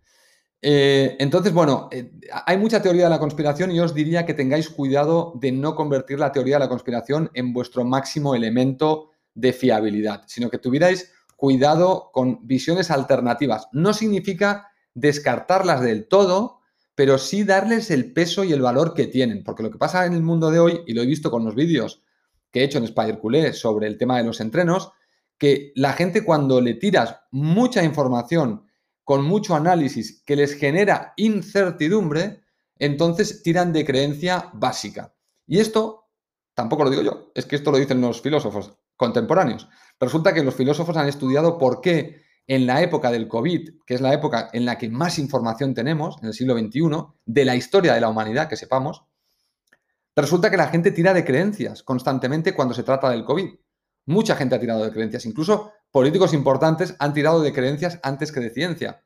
Eh, 0.61 1.17
entonces, 1.19 1.53
bueno, 1.53 1.89
eh, 1.93 2.13
hay 2.45 2.59
mucha 2.59 2.83
teoría 2.83 3.05
de 3.05 3.11
la 3.11 3.19
conspiración 3.19 3.71
y 3.71 3.81
os 3.81 3.95
diría 3.95 4.27
que 4.27 4.35
tengáis 4.35 4.69
cuidado 4.69 5.33
de 5.37 5.53
no 5.53 5.77
convertir 5.77 6.19
la 6.19 6.33
teoría 6.33 6.57
de 6.57 6.65
la 6.65 6.69
conspiración 6.69 7.31
en 7.33 7.55
vuestro 7.55 7.85
máximo 7.85 8.35
elemento 8.35 9.13
de 9.35 9.53
fiabilidad, 9.53 10.25
sino 10.27 10.51
que 10.51 10.59
tuvierais 10.59 11.13
cuidado 11.37 12.11
con 12.13 12.47
visiones 12.47 12.91
alternativas. 12.91 13.69
No 13.73 13.95
significa 13.95 14.73
descartarlas 14.95 15.83
del 15.83 16.09
todo, 16.09 16.56
pero 16.97 17.19
sí 17.19 17.45
darles 17.45 17.91
el 17.91 18.13
peso 18.13 18.43
y 18.43 18.53
el 18.53 18.63
valor 18.63 18.95
que 18.95 19.07
tienen, 19.07 19.45
porque 19.45 19.63
lo 19.63 19.71
que 19.71 19.79
pasa 19.79 20.07
en 20.07 20.15
el 20.15 20.23
mundo 20.23 20.51
de 20.51 20.59
hoy, 20.59 20.81
y 20.87 20.95
lo 20.95 21.03
he 21.03 21.07
visto 21.07 21.31
con 21.31 21.45
los 21.45 21.55
vídeos 21.55 22.03
que 22.51 22.61
he 22.61 22.65
hecho 22.65 22.79
en 22.79 22.85
Spider 22.85 23.19
Culé 23.19 23.53
sobre 23.53 23.87
el 23.87 23.99
tema 23.99 24.17
de 24.17 24.25
los 24.25 24.41
entrenos, 24.41 24.91
que 25.37 25.73
la 25.77 25.93
gente 25.93 26.25
cuando 26.25 26.61
le 26.63 26.75
tiras 26.75 27.21
mucha 27.31 27.85
información 27.85 28.67
con 29.05 29.25
mucho 29.25 29.55
análisis 29.55 30.23
que 30.25 30.37
les 30.37 30.55
genera 30.55 31.13
incertidumbre, 31.17 32.41
entonces 32.79 33.43
tiran 33.43 33.75
de 33.75 33.85
creencia 33.85 34.51
básica. 34.55 35.15
Y 35.47 35.61
esto 35.61 36.09
tampoco 36.55 36.85
lo 36.85 36.91
digo 36.91 37.03
yo, 37.03 37.31
es 37.35 37.45
que 37.45 37.57
esto 37.57 37.71
lo 37.71 37.77
dicen 37.77 38.01
los 38.01 38.23
filósofos 38.23 38.73
contemporáneos. 38.97 39.69
Resulta 40.01 40.33
que 40.33 40.43
los 40.43 40.55
filósofos 40.55 40.97
han 40.97 41.09
estudiado 41.09 41.59
por 41.59 41.83
qué 41.83 42.23
en 42.47 42.67
la 42.67 42.83
época 42.83 43.11
del 43.11 43.29
COVID, 43.29 43.71
que 43.85 43.95
es 43.95 44.01
la 44.01 44.13
época 44.13 44.51
en 44.53 44.65
la 44.65 44.79
que 44.79 44.89
más 44.89 45.19
información 45.19 45.75
tenemos, 45.75 46.17
en 46.23 46.29
el 46.29 46.35
siglo 46.35 46.57
XXI, 46.57 46.81
de 47.25 47.45
la 47.45 47.57
historia 47.57 47.95
de 47.95 48.01
la 48.01 48.09
humanidad, 48.09 48.49
que 48.49 48.57
sepamos, 48.57 49.05
resulta 50.15 50.51
que 50.51 50.57
la 50.57 50.69
gente 50.69 50.93
tira 50.93 51.13
de 51.13 51.25
creencias 51.25 51.83
constantemente 51.83 52.55
cuando 52.55 52.75
se 52.75 52.83
trata 52.83 53.11
del 53.11 53.25
COVID. 53.25 53.55
Mucha 54.07 54.37
gente 54.37 54.55
ha 54.55 54.61
tirado 54.61 54.85
de 54.85 54.93
creencias, 54.93 55.27
incluso 55.27 55.73
políticos 55.91 56.33
importantes 56.33 56.95
han 56.99 57.13
tirado 57.13 57.43
de 57.43 57.53
creencias 57.53 57.99
antes 58.03 58.31
que 58.31 58.41
de 58.41 58.51
ciencia. 58.51 59.05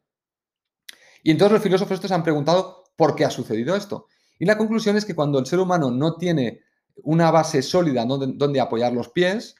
Y 1.22 1.30
entonces 1.30 1.52
los 1.52 1.62
filósofos 1.62 1.94
estos 1.94 2.12
han 2.12 2.22
preguntado 2.22 2.84
por 2.96 3.14
qué 3.14 3.24
ha 3.24 3.30
sucedido 3.30 3.74
esto. 3.76 4.06
Y 4.38 4.44
la 4.44 4.58
conclusión 4.58 4.96
es 4.96 5.04
que 5.04 5.14
cuando 5.14 5.38
el 5.38 5.46
ser 5.46 5.58
humano 5.58 5.90
no 5.90 6.16
tiene 6.16 6.60
una 7.02 7.30
base 7.30 7.62
sólida 7.62 8.04
donde, 8.04 8.60
apoyar 8.60 8.92
los 8.92 9.10
pies, 9.10 9.54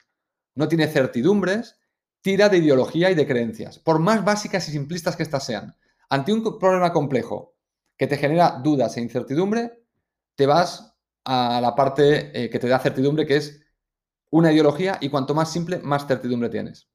no 0.55 0.67
tiene 0.67 0.87
certidumbres, 0.87 1.77
tira 2.21 2.49
de 2.49 2.57
ideología 2.57 3.11
y 3.11 3.15
de 3.15 3.27
creencias, 3.27 3.79
por 3.79 3.99
más 3.99 4.23
básicas 4.23 4.67
y 4.69 4.71
simplistas 4.71 5.15
que 5.15 5.23
éstas 5.23 5.45
sean. 5.45 5.75
Ante 6.09 6.33
un 6.33 6.59
problema 6.59 6.91
complejo 6.93 7.55
que 7.97 8.07
te 8.07 8.17
genera 8.17 8.59
dudas 8.63 8.97
e 8.97 9.01
incertidumbre, 9.01 9.71
te 10.35 10.45
vas 10.45 10.95
a 11.23 11.59
la 11.61 11.75
parte 11.75 12.31
eh, 12.33 12.49
que 12.49 12.59
te 12.59 12.67
da 12.67 12.79
certidumbre, 12.79 13.25
que 13.25 13.37
es 13.37 13.61
una 14.31 14.51
ideología 14.51 14.97
y 15.01 15.09
cuanto 15.09 15.35
más 15.35 15.51
simple, 15.51 15.79
más 15.79 16.07
certidumbre 16.07 16.49
tienes. 16.49 16.89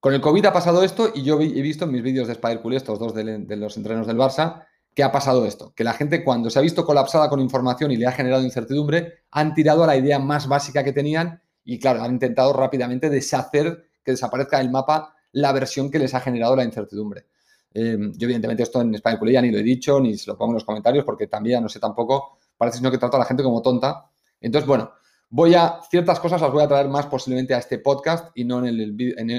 Con 0.00 0.14
el 0.14 0.20
COVID 0.20 0.46
ha 0.46 0.52
pasado 0.52 0.82
esto 0.82 1.12
y 1.14 1.22
yo 1.22 1.40
he 1.40 1.62
visto 1.62 1.84
en 1.84 1.92
mis 1.92 2.02
vídeos 2.02 2.26
de 2.26 2.32
Spider 2.32 2.60
Cool, 2.60 2.74
estos 2.74 2.98
dos 2.98 3.14
de, 3.14 3.56
los 3.56 3.76
entrenos 3.76 4.06
del 4.06 4.16
Barça, 4.16 4.66
que 4.94 5.04
ha 5.04 5.12
pasado 5.12 5.46
esto, 5.46 5.72
que 5.76 5.84
la 5.84 5.92
gente 5.92 6.24
cuando 6.24 6.50
se 6.50 6.58
ha 6.58 6.62
visto 6.62 6.84
colapsada 6.84 7.28
con 7.28 7.40
información 7.40 7.92
y 7.92 7.96
le 7.96 8.06
ha 8.06 8.12
generado 8.12 8.42
incertidumbre, 8.42 9.20
han 9.30 9.54
tirado 9.54 9.84
a 9.84 9.86
la 9.86 9.96
idea 9.96 10.18
más 10.18 10.48
básica 10.48 10.82
que 10.82 10.92
tenían 10.92 11.40
y 11.64 11.78
claro, 11.78 12.02
han 12.02 12.12
intentado 12.12 12.52
rápidamente 12.52 13.10
deshacer, 13.10 13.88
que 14.04 14.12
desaparezca 14.12 14.58
del 14.58 14.70
mapa 14.70 15.14
la 15.32 15.52
versión 15.52 15.90
que 15.90 15.98
les 15.98 16.14
ha 16.14 16.20
generado 16.20 16.56
la 16.56 16.64
incertidumbre. 16.64 17.26
Eh, 17.74 17.96
yo 17.98 18.26
evidentemente 18.26 18.62
esto 18.62 18.80
en 18.82 18.94
Cool 19.18 19.30
ya 19.30 19.40
ni 19.40 19.50
lo 19.50 19.58
he 19.58 19.62
dicho, 19.62 19.98
ni 19.98 20.16
se 20.16 20.30
lo 20.30 20.36
pongo 20.36 20.52
en 20.52 20.56
los 20.56 20.64
comentarios 20.64 21.04
porque 21.04 21.26
también 21.26 21.62
no 21.62 21.68
sé 21.68 21.80
tampoco, 21.80 22.38
parece 22.56 22.78
sino 22.78 22.90
que 22.90 22.98
trato 22.98 23.16
a 23.16 23.20
la 23.20 23.26
gente 23.26 23.42
como 23.42 23.62
tonta. 23.62 24.10
Entonces, 24.40 24.66
bueno, 24.66 24.92
Voy 25.34 25.54
a, 25.54 25.80
ciertas 25.90 26.20
cosas 26.20 26.42
las 26.42 26.52
voy 26.52 26.62
a 26.62 26.68
traer 26.68 26.88
más 26.88 27.06
posiblemente 27.06 27.54
a 27.54 27.58
este 27.58 27.78
podcast 27.78 28.30
y 28.34 28.44
no 28.44 28.58
en, 28.58 28.66
el, 28.66 28.94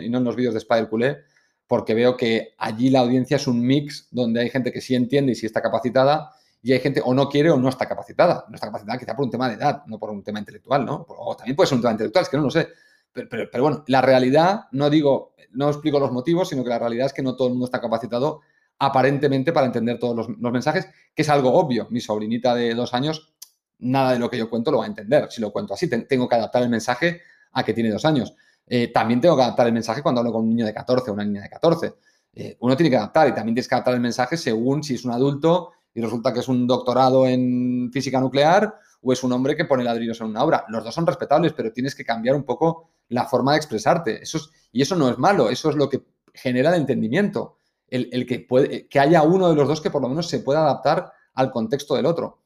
no 0.10 0.18
en 0.18 0.24
los 0.24 0.36
vídeos 0.36 0.56
de 0.56 0.58
Spider 0.58 0.90
Culé, 0.90 1.20
porque 1.68 1.94
veo 1.94 2.18
que 2.18 2.56
allí 2.58 2.90
la 2.90 3.02
audiencia 3.02 3.38
es 3.38 3.46
un 3.46 3.62
mix 3.62 4.08
donde 4.10 4.42
hay 4.42 4.50
gente 4.50 4.72
que 4.72 4.82
sí 4.82 4.96
entiende 4.96 5.34
y 5.34 5.36
sí 5.36 5.46
está 5.46 5.62
capacitada 5.62 6.32
y 6.64 6.74
hay 6.74 6.80
gente 6.80 7.00
o 7.06 7.14
no 7.14 7.30
quiere 7.30 7.52
o 7.52 7.58
no 7.58 7.70
está 7.70 7.88
capacitada. 7.88 8.44
No 8.50 8.56
está 8.56 8.66
capacitada 8.66 8.98
quizá 8.98 9.16
por 9.16 9.26
un 9.26 9.30
tema 9.30 9.48
de 9.48 9.54
edad, 9.54 9.84
no 9.86 10.00
por 10.00 10.10
un 10.10 10.24
tema 10.24 10.40
intelectual, 10.40 10.84
¿no? 10.84 11.06
O 11.10 11.38
también 11.38 11.56
puede 11.56 11.68
ser 11.68 11.76
un 11.76 11.84
tema 11.84 11.92
intelectual, 11.92 12.24
es 12.24 12.30
que 12.30 12.38
no 12.38 12.44
lo 12.44 12.50
sé. 12.50 12.70
Pero, 13.14 13.30
pero, 13.30 13.64
bueno, 13.64 13.84
la 13.88 14.02
realidad, 14.02 14.66
no 14.72 14.90
digo, 14.90 15.34
no 15.52 15.70
explico 15.70 16.00
los 16.00 16.12
motivos, 16.12 16.50
sino 16.50 16.64
que 16.64 16.70
la 16.70 16.80
realidad 16.80 17.06
es 17.06 17.14
que 17.14 17.22
no 17.22 17.36
todo 17.36 17.48
el 17.48 17.54
mundo 17.54 17.66
está 17.66 17.80
capacitado 17.80 18.42
aparentemente 18.80 19.54
para 19.54 19.66
entender 19.66 20.00
todos 20.00 20.28
los, 20.28 20.52
mensajes, 20.52 20.88
que 21.16 21.22
es 21.22 21.30
algo 21.30 21.54
obvio. 21.54 21.88
Mi 21.90 22.02
sobrinita 22.02 22.56
de 22.56 22.74
dos 22.74 22.94
años 22.94 23.34
nada 23.80 24.14
de 24.14 24.20
lo 24.20 24.30
que 24.30 24.38
yo 24.38 24.50
cuento 24.50 24.72
lo 24.72 24.80
va 24.80 24.86
a 24.86 24.88
entender. 24.88 25.28
Si 25.30 25.42
lo 25.42 25.52
cuento 25.52 25.74
así, 25.74 25.88
tengo 25.88 26.28
que 26.28 26.36
adaptar 26.36 26.64
el 26.64 26.70
mensaje 26.70 27.22
a 27.52 27.64
que 27.64 27.74
tiene 27.74 27.92
dos 27.92 28.06
años. 28.06 28.34
Eh, 28.66 28.88
también 28.88 29.20
tengo 29.20 29.36
que 29.36 29.44
adaptar 29.44 29.68
el 29.68 29.74
mensaje 29.74 30.02
cuando 30.02 30.22
hablo 30.22 30.32
con 30.32 30.44
un 30.44 30.50
niño 30.50 30.66
de 30.66 30.74
14 30.74 31.10
o 31.10 31.14
una 31.14 31.26
niña 31.26 31.42
de 31.42 31.50
14. 31.50 31.94
Eh, 32.36 32.58
uno 32.62 32.76
tiene 32.76 32.90
que 32.90 32.96
adaptar 32.98 33.28
y 33.28 33.34
también 33.34 33.56
tienes 33.56 33.68
que 33.68 33.76
adaptar 33.76 33.94
el 33.94 34.00
mensaje 34.00 34.38
según 34.38 34.84
si 34.84 34.96
es 34.96 35.06
un 35.06 35.12
adulto 35.12 35.72
y 35.94 36.02
resulta 36.02 36.34
que 36.34 36.40
es 36.40 36.48
un 36.48 36.66
doctorado 36.66 37.28
en 37.28 37.92
física 37.92 38.20
nuclear 38.20 38.74
o 39.02 39.14
es 39.14 39.24
un 39.24 39.34
hombre 39.34 39.56
que 39.56 39.66
pone 39.66 39.84
ladrillos 39.84 40.20
en 40.22 40.28
una 40.28 40.44
obra. 40.44 40.66
Los 40.70 40.84
dos 40.84 40.96
son 40.96 41.06
respetables, 41.06 41.54
pero 41.54 41.72
tienes 41.72 41.94
que 41.94 42.06
cambiar 42.06 42.36
un 42.36 42.44
poco 42.44 42.93
la 43.10 43.26
forma 43.26 43.52
de 43.52 43.58
expresarte. 43.58 44.24
Eso 44.24 44.40
y 44.72 44.82
eso 44.82 44.96
no 44.96 45.10
es 45.10 45.18
malo, 45.18 45.50
eso 45.50 45.70
es 45.70 45.76
lo 45.76 45.88
que 45.88 46.04
genera 46.34 46.70
el 46.70 46.82
entendimiento. 46.82 47.58
El, 47.88 48.26
que, 48.26 48.40
puede, 48.40 48.88
que 48.88 49.00
haya 49.00 49.22
uno 49.22 49.50
de 49.50 49.56
los 49.56 49.68
dos 49.68 49.80
que 49.80 49.92
por 49.92 50.02
lo 50.02 50.10
menos 50.10 50.28
se 50.28 50.40
pueda 50.40 50.62
adaptar 50.62 51.12
al 51.36 51.52
contexto 51.52 51.94
del 51.94 52.08
otro. 52.08 52.42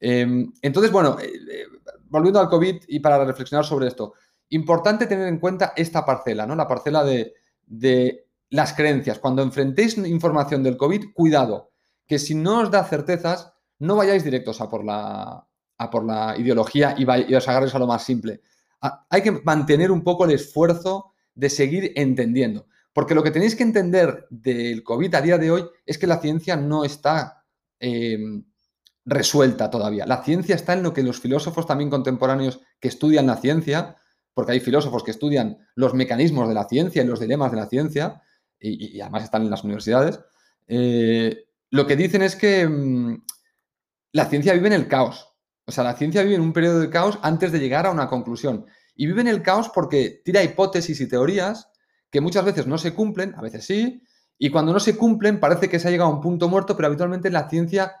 Em, 0.00 0.52
entonces, 0.62 0.90
bueno, 0.90 1.16
eh, 1.20 1.26
eh, 1.26 1.64
volviendo 2.08 2.40
al 2.40 2.48
COVID 2.48 2.82
y 2.88 2.98
para 2.98 3.24
reflexionar 3.24 3.64
sobre 3.64 3.86
esto, 3.86 4.14
importante 4.48 5.06
tener 5.06 5.28
en 5.28 5.38
cuenta 5.38 5.74
esta 5.76 6.04
parcela, 6.04 6.44
¿no? 6.44 6.56
La 6.56 6.66
parcela 6.66 7.04
de, 7.04 7.34
las 8.48 8.72
creencias. 8.72 9.20
Cuando 9.20 9.42
enfrentéis 9.42 9.96
información 9.96 10.64
del 10.64 10.76
COVID, 10.76 11.12
cuidado, 11.14 11.70
que 12.04 12.18
si 12.18 12.34
no 12.34 12.58
os 12.58 12.70
da 12.72 12.82
certezas, 12.82 13.52
no 13.78 13.94
vayáis 13.94 14.24
directos 14.24 14.60
a 14.60 14.68
por 14.68 14.84
la, 14.84 15.46
a 15.78 15.90
por 15.90 16.04
la 16.04 16.34
ideología 16.36 16.96
y, 16.98 17.06
y 17.30 17.34
os 17.36 17.46
agarréis 17.46 17.76
a 17.76 17.78
lo 17.78 17.86
más 17.86 18.02
simple. 18.02 18.40
Hay 18.80 19.22
que 19.22 19.32
mantener 19.32 19.90
un 19.90 20.02
poco 20.02 20.24
el 20.24 20.32
esfuerzo 20.32 21.12
de 21.34 21.50
seguir 21.50 21.92
entendiendo. 21.96 22.66
Porque 22.92 23.14
lo 23.14 23.22
que 23.22 23.30
tenéis 23.30 23.54
que 23.54 23.62
entender 23.62 24.26
del 24.30 24.82
COVID 24.82 25.14
a 25.14 25.20
día 25.20 25.38
de 25.38 25.50
hoy 25.50 25.64
es 25.86 25.98
que 25.98 26.06
la 26.06 26.18
ciencia 26.18 26.56
no 26.56 26.84
está 26.84 27.44
em, 27.78 28.44
resuelta 29.04 29.70
todavía. 29.70 30.06
La 30.06 30.22
ciencia 30.22 30.54
está 30.54 30.72
en 30.72 30.82
lo 30.82 30.92
que 30.92 31.02
los 31.02 31.20
filósofos 31.20 31.66
también 31.66 31.90
contemporáneos 31.90 32.60
que 32.80 32.88
estudian 32.88 33.26
la 33.26 33.36
ciencia, 33.36 33.96
porque 34.34 34.52
hay 34.52 34.60
filósofos 34.60 35.04
que 35.04 35.10
estudian 35.10 35.58
los 35.74 35.94
mecanismos 35.94 36.48
de 36.48 36.54
la 36.54 36.68
ciencia 36.68 37.02
y 37.02 37.06
los 37.06 37.20
dilemas 37.20 37.50
de 37.50 37.56
la 37.58 37.66
ciencia, 37.66 38.22
y, 38.58 39.00
además 39.00 39.24
están 39.24 39.42
en 39.42 39.50
las 39.50 39.64
universidades, 39.64 40.20
eh, 40.66 41.46
lo 41.70 41.86
que 41.86 41.96
dicen 41.96 42.22
es 42.22 42.36
que 42.36 42.66
mm, 42.68 43.22
la 44.12 44.26
ciencia 44.26 44.52
vive 44.52 44.68
en 44.68 44.74
el 44.74 44.88
caos. 44.88 45.29
O 45.70 45.72
sea, 45.72 45.84
la 45.84 45.94
ciencia 45.94 46.24
vive 46.24 46.34
en 46.34 46.40
un 46.40 46.52
periodo 46.52 46.80
de 46.80 46.90
caos 46.90 47.20
antes 47.22 47.52
de 47.52 47.60
llegar 47.60 47.86
a 47.86 47.92
una 47.92 48.08
conclusión. 48.08 48.66
Y 48.96 49.06
vive 49.06 49.20
en 49.20 49.28
el 49.28 49.40
caos 49.40 49.70
porque 49.72 50.20
tira 50.24 50.42
hipótesis 50.42 51.00
y 51.00 51.08
teorías 51.08 51.70
que 52.10 52.20
muchas 52.20 52.44
veces 52.44 52.66
no 52.66 52.76
se 52.76 52.92
cumplen, 52.92 53.36
a 53.36 53.40
veces 53.40 53.64
sí, 53.64 54.02
y 54.36 54.50
cuando 54.50 54.72
no 54.72 54.80
se 54.80 54.96
cumplen 54.96 55.38
parece 55.38 55.68
que 55.68 55.78
se 55.78 55.86
ha 55.86 55.92
llegado 55.92 56.10
a 56.10 56.14
un 56.14 56.20
punto 56.20 56.48
muerto, 56.48 56.74
pero 56.74 56.88
habitualmente 56.88 57.30
la 57.30 57.48
ciencia 57.48 57.92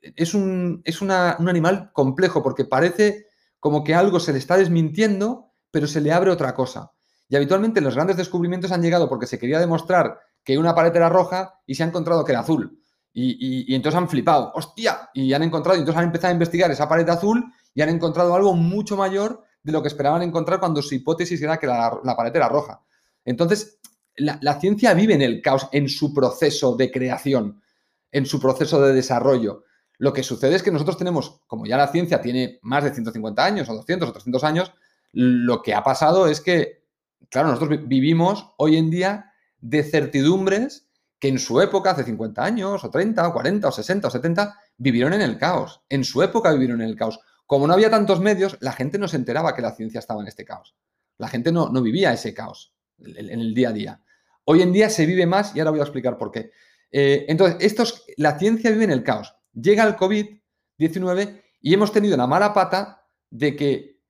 es 0.00 0.32
un, 0.32 0.80
es 0.86 1.02
un 1.02 1.10
animal 1.10 1.90
complejo 1.92 2.42
porque 2.42 2.64
parece 2.64 3.26
como 3.60 3.84
que 3.84 3.94
algo 3.94 4.18
se 4.18 4.32
le 4.32 4.38
está 4.38 4.56
desmintiendo, 4.56 5.52
pero 5.70 5.86
se 5.86 6.00
le 6.00 6.10
abre 6.10 6.30
otra 6.30 6.54
cosa. 6.54 6.92
Y 7.28 7.36
habitualmente 7.36 7.82
los 7.82 7.96
grandes 7.96 8.16
descubrimientos 8.16 8.72
han 8.72 8.80
llegado 8.80 9.10
porque 9.10 9.26
se 9.26 9.38
quería 9.38 9.60
demostrar 9.60 10.20
que 10.42 10.56
una 10.56 10.74
pared 10.74 10.96
era 10.96 11.10
roja 11.10 11.60
y 11.66 11.74
se 11.74 11.82
ha 11.82 11.86
encontrado 11.86 12.24
que 12.24 12.32
era 12.32 12.40
azul. 12.40 12.80
Y, 13.16 13.72
entonces 13.72 13.96
han 13.96 14.08
flipado, 14.08 14.50
hostia, 14.54 15.08
y 15.14 15.32
han 15.32 15.44
encontrado, 15.44 15.78
y 15.78 15.80
entonces 15.80 16.00
han 16.00 16.06
empezado 16.06 16.30
a 16.30 16.34
investigar 16.34 16.70
esa 16.72 16.88
pared 16.88 17.08
azul 17.08 17.44
y 17.72 17.80
han 17.80 17.88
encontrado 17.88 18.34
algo 18.34 18.54
mucho 18.54 18.96
mayor 18.96 19.44
de 19.62 19.70
lo 19.70 19.82
que 19.82 19.88
esperaban 19.88 20.22
encontrar 20.22 20.58
cuando 20.58 20.82
su 20.82 20.96
hipótesis 20.96 21.40
era 21.40 21.58
que 21.58 21.68
la, 21.68 22.16
pared 22.16 22.34
era 22.34 22.48
roja. 22.48 22.82
Entonces, 23.24 23.78
la, 24.16 24.60
ciencia 24.60 24.94
vive 24.94 25.14
en 25.14 25.22
el 25.22 25.40
caos, 25.42 25.68
en 25.70 25.88
su 25.88 26.12
proceso 26.12 26.74
de 26.74 26.90
creación, 26.90 27.62
en 28.10 28.26
su 28.26 28.40
proceso 28.40 28.80
de 28.82 28.92
desarrollo. 28.92 29.64
Lo 29.98 30.12
que 30.12 30.24
sucede 30.24 30.56
es 30.56 30.64
que 30.64 30.72
nosotros 30.72 30.98
tenemos, 30.98 31.40
como 31.46 31.66
ya 31.66 31.76
la 31.76 31.92
ciencia 31.92 32.20
tiene 32.20 32.58
más 32.62 32.82
de 32.82 32.92
150 32.92 33.44
años, 33.44 33.68
o 33.68 33.74
200 33.74 34.08
o 34.08 34.12
300 34.12 34.42
años, 34.42 34.72
lo 35.12 35.62
que 35.62 35.72
ha 35.72 35.84
pasado 35.84 36.26
es 36.26 36.40
que, 36.40 36.84
claro, 37.30 37.48
nosotros 37.48 37.78
vivimos 37.86 38.52
hoy 38.56 38.76
en 38.76 38.90
día 38.90 39.32
de 39.60 39.84
certidumbres 39.84 40.83
que 41.24 41.28
en 41.28 41.38
su 41.38 41.58
época, 41.58 41.92
hace 41.92 42.04
50 42.04 42.44
años, 42.44 42.84
o 42.84 42.90
30, 42.90 43.26
o 43.26 43.32
40, 43.32 43.68
o 43.68 43.72
60, 43.72 44.08
o 44.08 44.10
70, 44.10 44.60
vivieron 44.76 45.14
en 45.14 45.22
el 45.22 45.38
caos. 45.38 45.80
En 45.88 46.04
su 46.04 46.22
época 46.22 46.52
vivieron 46.52 46.82
en 46.82 46.88
el 46.90 46.96
caos. 46.96 47.18
Como 47.46 47.66
no 47.66 47.72
había 47.72 47.88
tantos 47.88 48.20
medios, 48.20 48.58
la 48.60 48.72
gente 48.72 48.98
no 48.98 49.08
se 49.08 49.16
enteraba 49.16 49.54
que 49.54 49.62
la 49.62 49.74
ciencia 49.74 50.00
estaba 50.00 50.20
en 50.20 50.28
este 50.28 50.44
caos. 50.44 50.76
La 51.16 51.28
gente 51.28 51.50
no, 51.50 51.70
no 51.70 51.80
vivía 51.80 52.12
ese 52.12 52.34
caos 52.34 52.74
en 52.98 53.40
el 53.40 53.54
día 53.54 53.70
a 53.70 53.72
día. 53.72 54.02
Hoy 54.44 54.60
en 54.60 54.70
día 54.70 54.90
se 54.90 55.06
vive 55.06 55.24
más 55.24 55.56
y 55.56 55.60
ahora 55.60 55.70
voy 55.70 55.80
a 55.80 55.84
explicar 55.84 56.18
por 56.18 56.30
qué. 56.30 56.50
Eh, 56.92 57.24
entonces, 57.26 57.56
estos, 57.60 58.04
la 58.18 58.38
ciencia 58.38 58.70
vive 58.70 58.84
en 58.84 58.90
el 58.90 59.02
caos. 59.02 59.34
Llega 59.54 59.84
el 59.84 59.96
COVID-19 59.96 61.42
y 61.62 61.72
hemos 61.72 61.90
tenido 61.90 62.18
la 62.18 62.26
mala 62.26 62.52
pata 62.52 63.06
de 63.30 63.56
que 63.56 64.02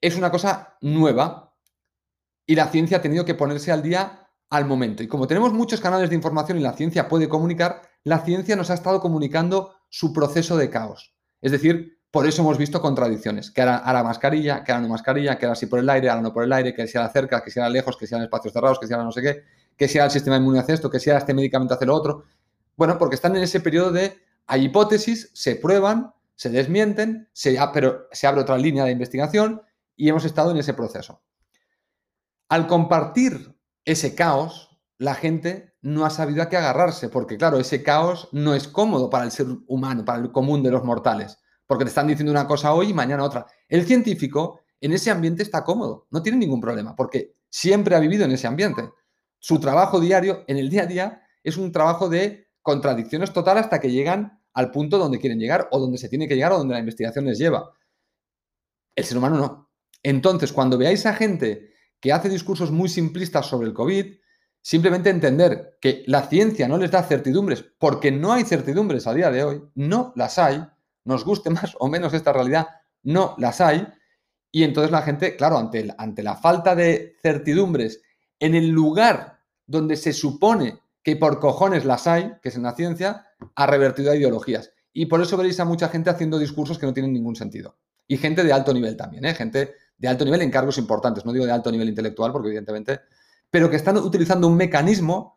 es 0.00 0.16
una 0.16 0.30
cosa 0.30 0.78
nueva 0.80 1.54
y 2.46 2.54
la 2.54 2.68
ciencia 2.68 2.96
ha 2.96 3.02
tenido 3.02 3.26
que 3.26 3.34
ponerse 3.34 3.70
al 3.70 3.82
día 3.82 4.23
al 4.50 4.66
momento. 4.66 5.02
Y 5.02 5.08
como 5.08 5.26
tenemos 5.26 5.52
muchos 5.52 5.80
canales 5.80 6.10
de 6.10 6.16
información 6.16 6.58
y 6.58 6.62
la 6.62 6.72
ciencia 6.72 7.08
puede 7.08 7.28
comunicar, 7.28 7.82
la 8.04 8.20
ciencia 8.20 8.56
nos 8.56 8.70
ha 8.70 8.74
estado 8.74 9.00
comunicando 9.00 9.74
su 9.88 10.12
proceso 10.12 10.56
de 10.56 10.70
caos. 10.70 11.14
Es 11.40 11.52
decir, 11.52 11.98
por 12.10 12.26
eso 12.28 12.42
hemos 12.42 12.58
visto 12.58 12.80
contradicciones, 12.80 13.50
que 13.50 13.60
ahora, 13.62 14.04
mascarilla, 14.04 14.62
que 14.62 14.70
ahora 14.70 14.82
no 14.82 14.88
mascarilla, 14.88 15.36
que 15.36 15.46
ahora 15.46 15.56
sí 15.56 15.66
por 15.66 15.80
el 15.80 15.90
aire, 15.90 16.08
ahora 16.08 16.22
no 16.22 16.32
por 16.32 16.44
el 16.44 16.52
aire, 16.52 16.72
que 16.72 16.86
sea 16.86 17.08
cerca, 17.08 17.42
que 17.42 17.50
sea 17.50 17.68
lejos, 17.68 17.96
que 17.96 18.06
sea 18.06 18.18
en 18.18 18.24
espacios 18.24 18.52
cerrados, 18.52 18.78
que 18.78 18.86
sea 18.86 18.98
no 18.98 19.10
sé 19.10 19.20
qué, 19.20 19.42
que 19.76 19.88
sea 19.88 20.04
el 20.04 20.12
sistema 20.12 20.36
inmune 20.36 20.60
hace 20.60 20.74
esto, 20.74 20.88
que 20.88 21.00
sea 21.00 21.18
este 21.18 21.34
medicamento 21.34 21.74
hace 21.74 21.86
lo 21.86 21.94
otro. 21.94 22.22
Bueno, 22.76 22.98
porque 22.98 23.16
están 23.16 23.34
en 23.34 23.42
ese 23.42 23.58
periodo 23.58 23.90
de 23.90 24.16
hay 24.46 24.66
hipótesis, 24.66 25.30
se 25.32 25.56
prueban, 25.56 26.12
se 26.36 26.50
desmienten, 26.50 27.28
se, 27.32 27.58
pero 27.72 28.06
se 28.12 28.26
abre 28.26 28.42
otra 28.42 28.58
línea 28.58 28.84
de 28.84 28.92
investigación 28.92 29.62
y 29.96 30.08
hemos 30.08 30.24
estado 30.24 30.50
en 30.50 30.58
ese 30.58 30.74
proceso. 30.74 31.20
Al 32.48 32.66
compartir 32.66 33.53
ese 33.84 34.14
caos, 34.14 34.78
la 34.98 35.14
gente 35.14 35.74
no 35.82 36.04
ha 36.04 36.10
sabido 36.10 36.42
a 36.42 36.48
qué 36.48 36.56
agarrarse, 36.56 37.08
porque 37.08 37.36
claro, 37.36 37.58
ese 37.58 37.82
caos 37.82 38.28
no 38.32 38.54
es 38.54 38.68
cómodo 38.68 39.10
para 39.10 39.24
el 39.24 39.30
ser 39.30 39.46
humano, 39.66 40.04
para 40.04 40.22
el 40.22 40.32
común 40.32 40.62
de 40.62 40.70
los 40.70 40.84
mortales, 40.84 41.38
porque 41.66 41.84
te 41.84 41.88
están 41.88 42.06
diciendo 42.06 42.32
una 42.32 42.46
cosa 42.46 42.72
hoy 42.72 42.90
y 42.90 42.94
mañana 42.94 43.24
otra. 43.24 43.46
El 43.68 43.84
científico 43.84 44.60
en 44.80 44.92
ese 44.92 45.10
ambiente 45.10 45.42
está 45.42 45.64
cómodo, 45.64 46.06
no 46.10 46.22
tiene 46.22 46.38
ningún 46.38 46.60
problema, 46.60 46.96
porque 46.96 47.34
siempre 47.50 47.94
ha 47.94 48.00
vivido 48.00 48.24
en 48.24 48.32
ese 48.32 48.46
ambiente. 48.46 48.90
Su 49.38 49.60
trabajo 49.60 50.00
diario, 50.00 50.44
en 50.46 50.56
el 50.56 50.70
día 50.70 50.82
a 50.82 50.86
día, 50.86 51.22
es 51.42 51.56
un 51.56 51.70
trabajo 51.70 52.08
de 52.08 52.48
contradicciones 52.62 53.32
total 53.32 53.58
hasta 53.58 53.78
que 53.80 53.90
llegan 53.90 54.40
al 54.54 54.70
punto 54.70 54.96
donde 54.98 55.18
quieren 55.18 55.38
llegar 55.38 55.68
o 55.70 55.78
donde 55.78 55.98
se 55.98 56.08
tiene 56.08 56.26
que 56.26 56.34
llegar 56.34 56.52
o 56.52 56.58
donde 56.58 56.74
la 56.74 56.80
investigación 56.80 57.26
les 57.26 57.38
lleva. 57.38 57.72
El 58.94 59.04
ser 59.04 59.18
humano 59.18 59.36
no. 59.36 59.70
Entonces, 60.02 60.52
cuando 60.52 60.78
veáis 60.78 61.04
a 61.04 61.14
gente 61.14 61.73
que 62.04 62.12
hace 62.12 62.28
discursos 62.28 62.70
muy 62.70 62.90
simplistas 62.90 63.46
sobre 63.46 63.66
el 63.66 63.72
COVID, 63.72 64.16
simplemente 64.60 65.08
entender 65.08 65.78
que 65.80 66.04
la 66.06 66.28
ciencia 66.28 66.68
no 66.68 66.76
les 66.76 66.90
da 66.90 67.02
certidumbres, 67.02 67.64
porque 67.78 68.12
no 68.12 68.34
hay 68.34 68.44
certidumbres 68.44 69.06
a 69.06 69.14
día 69.14 69.30
de 69.30 69.42
hoy, 69.42 69.62
no 69.74 70.12
las 70.14 70.38
hay, 70.38 70.62
nos 71.06 71.24
guste 71.24 71.48
más 71.58 71.74
o 71.78 71.88
menos 71.88 72.12
esta 72.12 72.34
realidad, 72.34 72.66
no 73.04 73.34
las 73.38 73.62
hay, 73.62 73.88
y 74.52 74.64
entonces 74.64 74.92
la 74.92 75.00
gente, 75.00 75.34
claro, 75.34 75.56
ante, 75.56 75.94
ante 75.96 76.22
la 76.22 76.36
falta 76.36 76.74
de 76.74 77.16
certidumbres 77.22 78.02
en 78.38 78.54
el 78.54 78.68
lugar 78.68 79.40
donde 79.66 79.96
se 79.96 80.12
supone 80.12 80.80
que 81.02 81.16
por 81.16 81.40
cojones 81.40 81.86
las 81.86 82.06
hay, 82.06 82.32
que 82.42 82.50
es 82.50 82.56
en 82.56 82.64
la 82.64 82.74
ciencia, 82.74 83.28
ha 83.54 83.66
revertido 83.66 84.12
a 84.12 84.16
ideologías. 84.16 84.72
Y 84.92 85.06
por 85.06 85.22
eso 85.22 85.38
veréis 85.38 85.58
a 85.58 85.64
mucha 85.64 85.88
gente 85.88 86.10
haciendo 86.10 86.38
discursos 86.38 86.78
que 86.78 86.84
no 86.84 86.92
tienen 86.92 87.14
ningún 87.14 87.34
sentido. 87.34 87.78
Y 88.06 88.18
gente 88.18 88.44
de 88.44 88.52
alto 88.52 88.74
nivel 88.74 88.94
también, 88.94 89.24
¿eh? 89.24 89.32
gente 89.32 89.72
de 89.96 90.08
alto 90.08 90.24
nivel 90.24 90.42
en 90.42 90.50
cargos 90.50 90.78
importantes, 90.78 91.24
no 91.24 91.32
digo 91.32 91.46
de 91.46 91.52
alto 91.52 91.70
nivel 91.70 91.88
intelectual, 91.88 92.32
porque 92.32 92.48
evidentemente, 92.48 93.00
pero 93.50 93.70
que 93.70 93.76
están 93.76 93.96
utilizando 93.96 94.48
un 94.48 94.56
mecanismo 94.56 95.36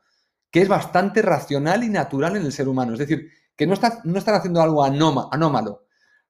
que 0.51 0.61
es 0.61 0.67
bastante 0.67 1.21
racional 1.21 1.83
y 1.83 1.89
natural 1.89 2.35
en 2.35 2.45
el 2.45 2.51
ser 2.51 2.67
humano. 2.67 2.93
Es 2.93 2.99
decir, 2.99 3.29
que 3.55 3.67
no, 3.67 3.75
no 4.03 4.19
están 4.19 4.35
haciendo 4.35 4.61
algo 4.61 4.83
anómalo. 4.83 5.85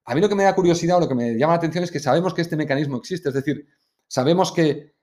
A 0.06 0.16
mí 0.16 0.22
lo 0.22 0.30
que 0.30 0.36
me 0.36 0.44
da 0.44 0.56
curiosidad 0.56 0.98
o 0.98 1.00
lo 1.02 1.08
que 1.08 1.16
me 1.16 1.38
llama 1.38 1.54
la 1.54 1.58
atención 1.58 1.84
es 1.84 1.92
que 1.92 2.00
sabemos 2.00 2.34
que 2.34 2.42
este 2.42 2.56
mecanismo 2.56 2.98
existe, 2.98 3.30
es 3.30 3.36
decir, 3.36 3.68
sabemos 4.08 4.52
que 4.52 4.96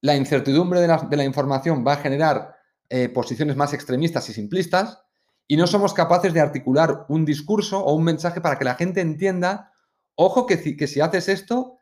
la 0.00 0.16
incertidumbre 0.16 0.80
de 0.80 1.16
la, 1.16 1.24
información 1.24 1.84
va 1.86 1.94
a 1.94 1.96
generar 1.96 2.56
eh, 2.88 3.08
posiciones 3.08 3.56
más 3.56 3.72
extremistas 3.72 4.28
y 4.28 4.32
simplistas 4.32 5.00
y 5.48 5.56
no 5.56 5.66
somos 5.66 5.94
capaces 5.94 6.32
de 6.32 6.40
articular 6.40 7.06
un 7.08 7.24
discurso 7.24 7.84
o 7.84 7.94
un 7.94 8.04
mensaje 8.04 8.40
para 8.40 8.58
que 8.58 8.64
la 8.64 8.74
gente 8.74 9.00
entienda, 9.00 9.72
ojo, 10.14 10.46
que, 10.46 10.76
que 10.76 10.86
si 10.86 11.00
haces 11.00 11.28
esto, 11.28 11.78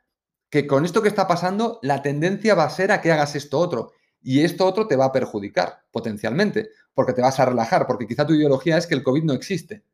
que 0.51 0.67
con 0.67 0.85
esto 0.85 1.01
que 1.01 1.09
está 1.09 1.27
pasando, 1.29 1.79
la 1.83 2.03
tendencia 2.03 2.55
va 2.55 2.65
a 2.65 2.71
ser 2.71 2.91
a 2.93 3.01
que 3.01 3.13
hagas 3.13 3.37
esto 3.37 3.59
otro. 3.59 3.93
Y 4.21 4.43
esto 4.43 4.67
otro 4.67 4.87
te 4.87 4.97
va 4.97 5.07
a 5.07 5.13
perjudicar 5.13 5.85
potencialmente, 5.91 6.71
porque 6.93 7.13
te 7.13 7.23
vas 7.23 7.39
a 7.41 7.47
relajar, 7.47 7.87
porque 7.87 8.07
quizá 8.07 8.27
tu 8.27 8.35
ideología 8.35 8.77
es 8.77 8.87
que 8.87 8.95
el 8.95 9.05
COVID 9.05 9.23
no 9.23 9.33
existe. 9.33 9.85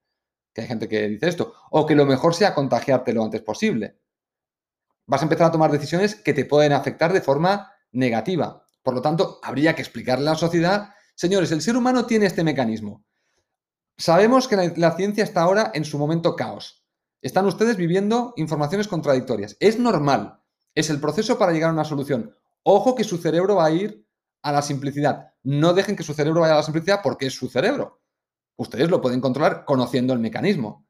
Que 0.53 0.63
hay 0.63 0.67
gente 0.67 0.89
que 0.89 1.09
dice 1.09 1.29
esto. 1.29 1.53
O 1.71 1.87
que 1.87 1.95
lo 1.95 2.07
mejor 2.07 2.35
sea 2.35 2.55
contagiarte 2.55 3.13
lo 3.13 3.23
antes 3.23 3.43
posible. 3.43 3.99
Vas 5.07 5.21
a 5.21 5.27
empezar 5.27 5.47
a 5.47 5.53
tomar 5.53 5.71
decisiones 5.71 6.17
que 6.17 6.33
te 6.33 6.47
pueden 6.47 6.73
afectar 6.73 7.13
de 7.13 7.21
forma 7.21 7.71
negativa. 7.93 8.65
Por 8.83 8.95
lo 8.95 9.03
tanto, 9.03 9.39
habría 9.43 9.75
que 9.75 9.83
explicarle 9.83 10.29
a 10.29 10.33
la 10.33 10.39
sociedad, 10.39 10.91
señores, 11.15 11.53
el 11.53 11.61
ser 11.61 11.77
humano 11.77 12.07
tiene 12.07 12.27
este 12.27 12.43
mecanismo. 12.43 13.05
Sabemos 13.99 14.49
que 14.49 14.73
la, 14.77 14.97
ciencia 14.97 15.23
está 15.23 15.43
ahora 15.43 15.71
en 15.75 15.85
su 15.85 15.99
momento 15.99 16.35
caos. 16.35 16.85
Están 17.23 17.47
ustedes 17.47 17.77
viviendo 17.77 18.33
informaciones 18.37 18.89
contradictorias. 18.89 19.57
Es 19.61 19.79
normal 19.79 20.43
es 20.76 20.90
el 20.90 21.00
proceso 21.00 21.38
para 21.38 21.52
llegar 21.52 21.71
a 21.71 21.73
una 21.73 21.85
solución. 21.85 22.37
Ojo 22.62 22.95
que 22.95 23.02
su 23.02 23.16
cerebro 23.16 23.56
va 23.56 23.64
a 23.64 23.71
ir 23.73 24.06
a 24.42 24.52
la 24.52 24.62
simplicidad. 24.62 25.33
No 25.42 25.73
dejen 25.73 25.97
que 25.97 26.04
su 26.04 26.14
cerebro 26.14 26.42
vaya 26.42 26.52
a 26.52 26.59
la 26.59 26.62
simplicidad 26.62 27.00
porque 27.02 27.26
es 27.26 27.35
su 27.35 27.49
cerebro. 27.49 28.02
Ustedes 28.56 28.90
lo 28.90 29.00
pueden 29.00 29.21
controlar 29.21 29.64
conociendo 29.64 30.12
el 30.12 30.21
mecanismo. 30.21 30.87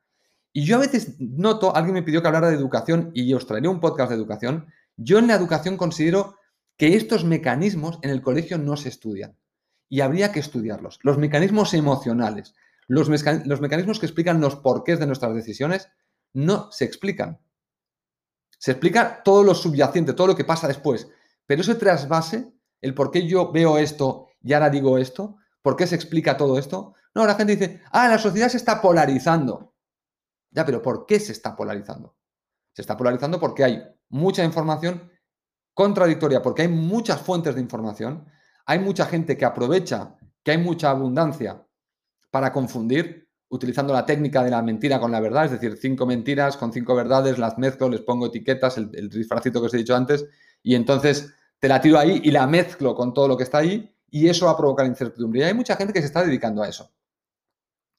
Y 0.52 0.64
yo 0.64 0.76
a 0.76 0.80
veces 0.80 1.16
noto, 1.18 1.74
alguien 1.74 1.94
me 1.94 2.02
pidió 2.02 2.20
que 2.20 2.28
hablara 2.28 2.48
de 2.48 2.56
educación 2.56 3.12
y 3.14 3.32
os 3.32 3.46
traeré 3.46 3.68
un 3.68 3.80
podcast 3.80 4.10
de 4.10 4.16
educación. 4.16 4.66
Yo 4.96 5.18
en 5.18 5.28
la 5.28 5.34
educación 5.34 5.76
considero 5.76 6.36
que 6.76 6.96
estos 6.96 7.24
mecanismos 7.24 7.98
en 8.02 8.10
el 8.10 8.22
colegio 8.22 8.58
no 8.58 8.76
se 8.76 8.88
estudian 8.88 9.38
y 9.88 10.00
habría 10.00 10.32
que 10.32 10.40
estudiarlos. 10.40 10.98
Los 11.02 11.16
mecanismos 11.16 11.74
emocionales, 11.74 12.54
los, 12.88 13.08
los 13.08 13.60
mecanismos 13.60 14.00
que 14.00 14.06
explican 14.06 14.40
los 14.40 14.56
porqués 14.56 14.98
de 14.98 15.06
nuestras 15.06 15.34
decisiones, 15.34 15.88
no 16.32 16.70
se 16.72 16.84
explican. 16.84 17.38
Se 18.58 18.72
explica 18.72 19.22
todo 19.22 19.42
lo 19.42 19.54
subyacente, 19.54 20.12
todo 20.12 20.28
lo 20.28 20.36
que 20.36 20.44
pasa 20.44 20.68
después. 20.68 21.08
Pero 21.46 21.62
ese 21.62 21.74
trasvase, 21.74 22.52
el 22.80 22.94
por 22.94 23.10
qué 23.10 23.26
yo 23.26 23.52
veo 23.52 23.78
esto 23.78 24.28
y 24.42 24.52
ahora 24.52 24.70
digo 24.70 24.98
esto, 24.98 25.36
por 25.62 25.76
qué 25.76 25.86
se 25.86 25.94
explica 25.94 26.36
todo 26.36 26.58
esto. 26.58 26.94
No, 27.14 27.26
la 27.26 27.34
gente 27.34 27.56
dice, 27.56 27.82
ah, 27.92 28.08
la 28.08 28.18
sociedad 28.18 28.48
se 28.48 28.56
está 28.56 28.80
polarizando. 28.80 29.74
Ya, 30.50 30.64
pero 30.64 30.82
¿por 30.82 31.06
qué 31.06 31.20
se 31.20 31.32
está 31.32 31.56
polarizando? 31.56 32.16
Se 32.72 32.82
está 32.82 32.96
polarizando 32.96 33.40
porque 33.40 33.64
hay 33.64 33.82
mucha 34.08 34.44
información 34.44 35.10
contradictoria, 35.74 36.42
porque 36.42 36.62
hay 36.62 36.68
muchas 36.68 37.20
fuentes 37.20 37.54
de 37.54 37.60
información, 37.60 38.26
hay 38.64 38.78
mucha 38.78 39.06
gente 39.06 39.36
que 39.36 39.44
aprovecha 39.44 40.16
que 40.42 40.52
hay 40.52 40.58
mucha 40.58 40.90
abundancia 40.90 41.66
para 42.30 42.52
confundir, 42.52 43.25
utilizando 43.48 43.92
la 43.92 44.04
técnica 44.04 44.42
de 44.42 44.50
la 44.50 44.62
mentira 44.62 45.00
con 45.00 45.12
la 45.12 45.20
verdad, 45.20 45.44
es 45.46 45.52
decir, 45.52 45.78
cinco 45.80 46.06
mentiras 46.06 46.56
con 46.56 46.72
cinco 46.72 46.94
verdades, 46.94 47.38
las 47.38 47.58
mezclo, 47.58 47.88
les 47.88 48.00
pongo 48.00 48.26
etiquetas, 48.26 48.76
el, 48.78 48.90
el 48.94 49.08
disfracito 49.08 49.60
que 49.60 49.66
os 49.66 49.74
he 49.74 49.78
dicho 49.78 49.94
antes, 49.94 50.26
y 50.62 50.74
entonces 50.74 51.32
te 51.58 51.68
la 51.68 51.80
tiro 51.80 51.98
ahí 51.98 52.20
y 52.24 52.30
la 52.30 52.46
mezclo 52.46 52.94
con 52.94 53.14
todo 53.14 53.28
lo 53.28 53.36
que 53.36 53.44
está 53.44 53.58
ahí, 53.58 53.94
y 54.10 54.28
eso 54.28 54.46
va 54.46 54.52
a 54.52 54.56
provocar 54.56 54.86
incertidumbre. 54.86 55.40
Y 55.40 55.42
hay 55.44 55.54
mucha 55.54 55.76
gente 55.76 55.92
que 55.92 56.00
se 56.00 56.06
está 56.06 56.24
dedicando 56.24 56.62
a 56.62 56.68
eso, 56.68 56.90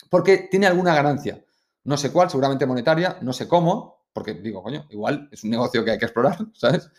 porque 0.09 0.47
tiene 0.49 0.67
alguna 0.67 0.93
ganancia, 0.93 1.43
no 1.83 1.95
sé 1.95 2.11
cuál, 2.11 2.29
seguramente 2.29 2.65
monetaria, 2.65 3.17
no 3.21 3.31
sé 3.31 3.47
cómo, 3.47 4.05
porque 4.11 4.33
digo, 4.33 4.63
coño, 4.63 4.85
igual 4.89 5.29
es 5.31 5.43
un 5.43 5.51
negocio 5.51 5.85
que 5.85 5.91
hay 5.91 5.97
que 5.97 6.05
explorar, 6.05 6.37
¿sabes? 6.53 6.89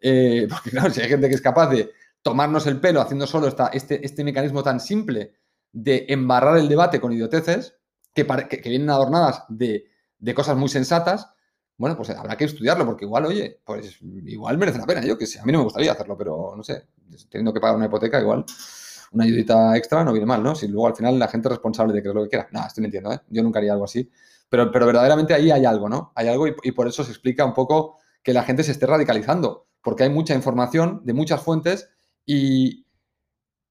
Eh, 0.00 0.46
porque 0.48 0.70
claro, 0.70 0.90
si 0.90 1.00
hay 1.00 1.08
gente 1.08 1.28
que 1.28 1.34
es 1.34 1.40
capaz 1.40 1.70
de 1.70 1.90
tomarnos 2.22 2.66
el 2.66 2.80
pelo 2.80 3.00
haciendo 3.00 3.26
solo 3.26 3.48
este, 3.72 4.04
este 4.04 4.24
mecanismo 4.24 4.62
tan 4.62 4.78
simple 4.78 5.34
de 5.72 6.06
embarrar 6.08 6.58
el 6.58 6.68
debate 6.68 7.00
con 7.00 7.12
idioteces, 7.12 7.75
que, 8.24 8.68
vienen 8.68 8.90
adornadas 8.90 9.44
de, 9.48 9.84
de, 10.18 10.34
cosas 10.34 10.56
muy 10.56 10.68
sensatas, 10.68 11.28
bueno, 11.76 11.96
pues 11.96 12.10
habrá 12.10 12.36
que 12.36 12.44
estudiarlo, 12.44 12.86
porque 12.86 13.04
igual, 13.04 13.26
oye, 13.26 13.60
pues 13.64 13.98
igual 14.24 14.56
merece 14.58 14.78
la 14.78 14.86
pena. 14.86 15.04
Yo 15.04 15.18
que 15.18 15.26
sé, 15.26 15.38
a 15.38 15.44
mí 15.44 15.52
no 15.52 15.58
me 15.58 15.64
gustaría 15.64 15.92
hacerlo, 15.92 16.16
pero 16.16 16.54
no 16.56 16.62
sé, 16.62 16.86
teniendo 17.28 17.52
que 17.52 17.60
pagar 17.60 17.76
una 17.76 17.86
hipoteca, 17.86 18.18
igual 18.20 18.44
una 19.12 19.24
ayudita 19.24 19.76
extra 19.76 20.02
no 20.02 20.12
viene 20.12 20.26
mal, 20.26 20.42
¿no? 20.42 20.54
Si 20.54 20.66
luego 20.68 20.88
al 20.88 20.96
final 20.96 21.18
la 21.18 21.28
gente 21.28 21.48
es 21.48 21.52
responsable 21.52 21.92
de 21.92 22.02
que 22.02 22.08
lo 22.08 22.24
que 22.24 22.30
quiera. 22.30 22.48
No, 22.50 22.66
estoy 22.66 22.82
mintiendo, 22.82 23.12
¿eh? 23.12 23.20
Yo 23.28 23.42
nunca 23.42 23.58
haría 23.58 23.72
algo 23.72 23.84
así. 23.84 24.10
Pero, 24.48 24.70
pero 24.72 24.86
verdaderamente 24.86 25.34
ahí 25.34 25.50
hay 25.50 25.64
algo, 25.64 25.88
¿no? 25.88 26.12
Hay 26.14 26.28
algo 26.28 26.46
y, 26.48 26.54
y 26.62 26.72
por 26.72 26.88
eso 26.88 27.04
se 27.04 27.10
explica 27.10 27.44
un 27.44 27.54
poco 27.54 27.98
que 28.22 28.32
la 28.32 28.42
gente 28.42 28.62
se 28.64 28.72
esté 28.72 28.86
radicalizando, 28.86 29.68
porque 29.82 30.04
hay 30.04 30.10
mucha 30.10 30.34
información 30.34 31.02
de 31.04 31.12
muchas 31.12 31.42
fuentes 31.42 31.90
y 32.24 32.86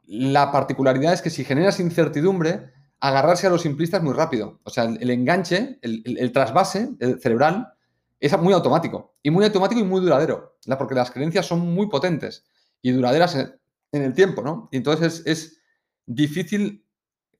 la 0.08 0.52
particularidad 0.52 1.14
es 1.14 1.22
que 1.22 1.30
si 1.30 1.44
generas 1.44 1.80
incertidumbre, 1.80 2.72
agarrarse 3.00 3.48
a 3.48 3.50
los 3.50 3.62
simplistas 3.62 4.02
muy 4.02 4.14
rápido. 4.14 4.60
O 4.64 4.70
sea, 4.70 4.86
el, 4.86 5.10
enganche, 5.10 5.80
el, 5.82 6.32
trasvase 6.32 6.90
cerebral 7.22 7.74
es 8.20 8.38
muy 8.40 8.54
automático. 8.54 9.16
Y 9.22 9.32
muy 9.32 9.46
automático 9.46 9.82
y 9.82 9.84
muy 9.84 10.02
duradero. 10.02 10.58
Porque 10.78 10.96
las 10.96 11.12
creencias 11.12 11.46
son 11.46 11.60
muy 11.60 11.88
potentes 11.88 12.46
y 12.82 12.92
duraderas 12.92 13.36
en, 13.36 14.02
el 14.02 14.14
tiempo, 14.14 14.42
¿no? 14.42 14.68
Y 14.72 14.78
entonces 14.78 15.24
es, 15.25 15.62
difícil 16.08 16.86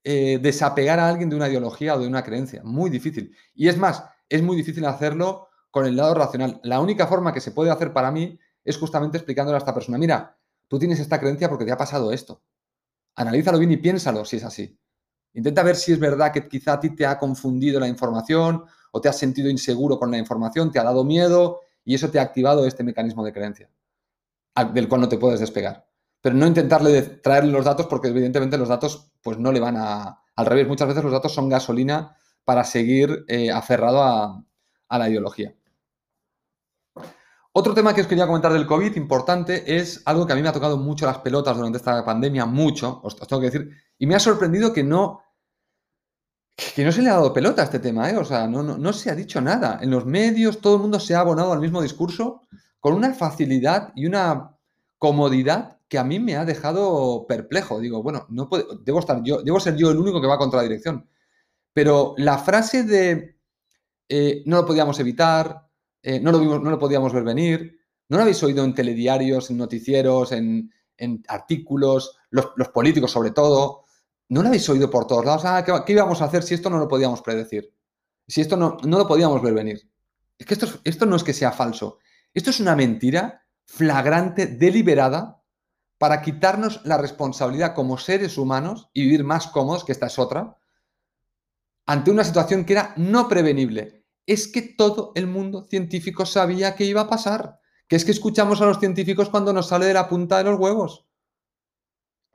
eh, 0.02 0.40
desapegar 0.42 0.98
a 0.98 1.08
alguien 1.08 1.30
de 1.30 1.36
una 1.36 1.48
ideología 1.48 1.94
o 1.94 2.00
de 2.00 2.06
una 2.06 2.24
creencia. 2.24 2.62
Muy 2.64 2.90
difícil. 2.90 3.34
Y 3.54 3.68
es 3.68 3.78
más, 3.78 4.04
es 4.28 4.42
muy 4.42 4.56
difícil 4.56 4.84
hacerlo 4.86 5.48
con 5.70 5.86
el 5.86 5.96
lado 5.96 6.14
racional. 6.14 6.60
La 6.64 6.80
única 6.80 7.06
forma 7.06 7.32
que 7.32 7.40
se 7.40 7.52
puede 7.52 7.70
hacer 7.70 7.92
para 7.92 8.10
mí 8.10 8.38
es 8.64 8.76
justamente 8.76 9.18
explicándole 9.18 9.56
a 9.56 9.58
esta 9.58 9.74
persona, 9.74 9.98
mira, 9.98 10.36
tú 10.68 10.78
tienes 10.78 10.98
esta 10.98 11.20
creencia 11.20 11.48
porque 11.48 11.64
te 11.64 11.72
ha 11.72 11.76
pasado 11.76 12.12
esto. 12.12 12.42
Analízalo 13.14 13.58
bien 13.58 13.70
y 13.70 13.76
piénsalo 13.76 14.24
si 14.24 14.36
es 14.36 14.44
así. 14.44 14.78
Intenta 15.36 15.62
ver 15.62 15.76
si 15.76 15.92
es 15.92 16.00
verdad 16.00 16.32
que 16.32 16.48
quizá 16.48 16.72
a 16.72 16.80
ti 16.80 16.96
te 16.96 17.06
ha 17.06 17.18
confundido 17.18 17.78
la 17.78 17.86
información 17.86 18.64
o 18.90 19.00
te 19.00 19.08
has 19.08 19.18
sentido 19.18 19.50
inseguro 19.50 19.98
con 19.98 20.10
la 20.10 20.18
información, 20.18 20.72
te 20.72 20.78
ha 20.78 20.82
dado 20.82 21.04
miedo 21.04 21.60
y 21.84 21.94
eso 21.94 22.10
te 22.10 22.18
ha 22.18 22.22
activado 22.22 22.66
este 22.66 22.82
mecanismo 22.82 23.24
de 23.24 23.32
creencia 23.32 23.70
del 24.72 24.88
cual 24.88 25.02
no 25.02 25.08
te 25.08 25.18
puedes 25.18 25.38
despegar. 25.38 25.86
Pero 26.22 26.34
no 26.34 26.46
intentarle 26.46 27.02
traerle 27.02 27.52
los 27.52 27.66
datos 27.66 27.86
porque 27.86 28.08
evidentemente 28.08 28.56
los 28.56 28.68
datos 28.68 29.12
pues 29.22 29.38
no 29.38 29.52
le 29.52 29.60
van 29.60 29.76
a... 29.76 30.22
Al 30.34 30.46
revés, 30.46 30.66
muchas 30.66 30.88
veces 30.88 31.04
los 31.04 31.12
datos 31.12 31.34
son 31.34 31.50
gasolina 31.50 32.16
para 32.44 32.64
seguir 32.64 33.24
eh, 33.28 33.50
aferrado 33.50 34.02
a 34.02 34.98
la 34.98 35.08
ideología. 35.10 35.54
Otro 37.58 37.72
tema 37.72 37.94
que 37.94 38.02
os 38.02 38.06
quería 38.06 38.26
comentar 38.26 38.52
del 38.52 38.66
COVID 38.66 38.96
importante 38.96 39.78
es 39.78 40.02
algo 40.04 40.26
que 40.26 40.34
a 40.34 40.36
mí 40.36 40.42
me 40.42 40.48
ha 40.50 40.52
tocado 40.52 40.76
mucho 40.76 41.06
las 41.06 41.20
pelotas 41.20 41.56
durante 41.56 41.78
esta 41.78 42.04
pandemia, 42.04 42.44
mucho, 42.44 43.00
os, 43.02 43.16
tengo 43.16 43.40
que 43.40 43.46
decir, 43.46 43.70
y 43.96 44.06
me 44.06 44.14
ha 44.14 44.20
sorprendido 44.20 44.74
que 44.74 44.84
no, 44.84 45.22
que 46.56 46.84
no 46.84 46.92
se 46.92 47.02
le 47.02 47.10
ha 47.10 47.14
dado 47.14 47.32
pelota 47.32 47.62
a 47.62 47.66
este 47.66 47.78
tema, 47.78 48.10
¿eh? 48.10 48.16
o 48.16 48.24
sea, 48.24 48.46
no, 48.46 48.62
no, 48.62 48.92
se 48.92 49.10
ha 49.10 49.14
dicho 49.14 49.40
nada. 49.40 49.78
En 49.82 49.90
los 49.90 50.06
medios 50.06 50.60
todo 50.60 50.76
el 50.76 50.82
mundo 50.82 50.98
se 50.98 51.14
ha 51.14 51.20
abonado 51.20 51.52
al 51.52 51.60
mismo 51.60 51.82
discurso 51.82 52.42
con 52.80 52.94
una 52.94 53.12
facilidad 53.14 53.92
y 53.94 54.06
una 54.06 54.56
comodidad 54.98 55.78
que 55.88 55.98
a 55.98 56.04
mí 56.04 56.18
me 56.18 56.36
ha 56.36 56.44
dejado 56.44 57.26
perplejo. 57.26 57.80
Digo, 57.80 58.02
bueno, 58.02 58.26
no 58.30 58.48
debo 58.82 59.00
estar 59.00 59.22
yo, 59.22 59.42
debo 59.42 59.60
ser 59.60 59.76
yo 59.76 59.90
el 59.90 59.98
único 59.98 60.20
que 60.20 60.26
va 60.26 60.38
contra 60.38 60.58
la 60.58 60.64
dirección. 60.64 61.08
Pero 61.72 62.14
la 62.16 62.38
frase 62.38 62.84
de 62.84 63.36
eh, 64.08 64.42
no 64.46 64.56
lo 64.56 64.66
podíamos 64.66 64.98
evitar, 65.00 65.68
eh, 66.02 66.20
no, 66.20 66.32
lo 66.32 66.38
vimos, 66.38 66.62
no 66.62 66.70
lo 66.70 66.78
podíamos 66.78 67.12
ver 67.12 67.24
venir, 67.24 67.80
no 68.08 68.16
lo 68.16 68.22
habéis 68.22 68.42
oído 68.42 68.64
en 68.64 68.74
telediarios, 68.74 69.50
en 69.50 69.58
noticieros, 69.58 70.32
en, 70.32 70.72
artículos, 71.28 72.16
los, 72.30 72.46
políticos 72.72 73.10
sobre 73.10 73.32
todo, 73.32 73.84
no 74.28 74.42
lo 74.42 74.48
habéis 74.48 74.68
oído 74.68 74.90
por 74.90 75.06
todos 75.06 75.24
lados. 75.24 75.44
Ah, 75.44 75.64
¿qué, 75.64 75.92
íbamos 75.92 76.20
a 76.20 76.26
hacer 76.26 76.42
si 76.42 76.54
esto 76.54 76.70
no 76.70 76.78
lo 76.78 76.88
podíamos 76.88 77.22
predecir? 77.22 77.72
Si 78.26 78.40
esto 78.40 78.56
no, 78.56 78.76
no 78.84 78.98
lo 78.98 79.06
podíamos 79.06 79.40
ver 79.42 79.54
venir. 79.54 79.90
Es 80.38 80.46
que 80.46 80.54
esto, 80.54 80.66
esto 80.84 81.06
no 81.06 81.16
es 81.16 81.24
que 81.24 81.32
sea 81.32 81.52
falso. 81.52 81.98
Esto 82.34 82.50
es 82.50 82.60
una 82.60 82.76
mentira 82.76 83.46
flagrante, 83.64 84.46
deliberada, 84.46 85.42
para 85.98 86.20
quitarnos 86.22 86.84
la 86.84 86.98
responsabilidad 86.98 87.74
como 87.74 87.98
seres 87.98 88.36
humanos 88.36 88.90
y 88.92 89.02
vivir 89.02 89.24
más 89.24 89.46
cómodos, 89.46 89.84
que 89.84 89.92
esta 89.92 90.06
es 90.06 90.18
otra, 90.18 90.58
ante 91.86 92.10
una 92.10 92.24
situación 92.24 92.64
que 92.64 92.74
era 92.74 92.92
no 92.96 93.28
prevenible 93.28 94.04
es 94.26 94.48
que 94.48 94.62
todo 94.62 95.12
el 95.14 95.28
mundo 95.28 95.62
científico 95.62 96.26
sabía 96.26 96.74
que 96.74 96.84
iba 96.84 97.02
a 97.02 97.08
pasar. 97.08 97.60
Que 97.88 97.94
es 97.94 98.04
que 98.04 98.10
escuchamos 98.10 98.60
a 98.60 98.66
los 98.66 98.80
científicos 98.80 99.30
cuando 99.30 99.52
nos 99.52 99.68
sale 99.68 99.86
de 99.86 99.94
la 99.94 100.08
punta 100.08 100.38
de 100.38 100.44
los 100.44 100.58
huevos. 100.58 101.05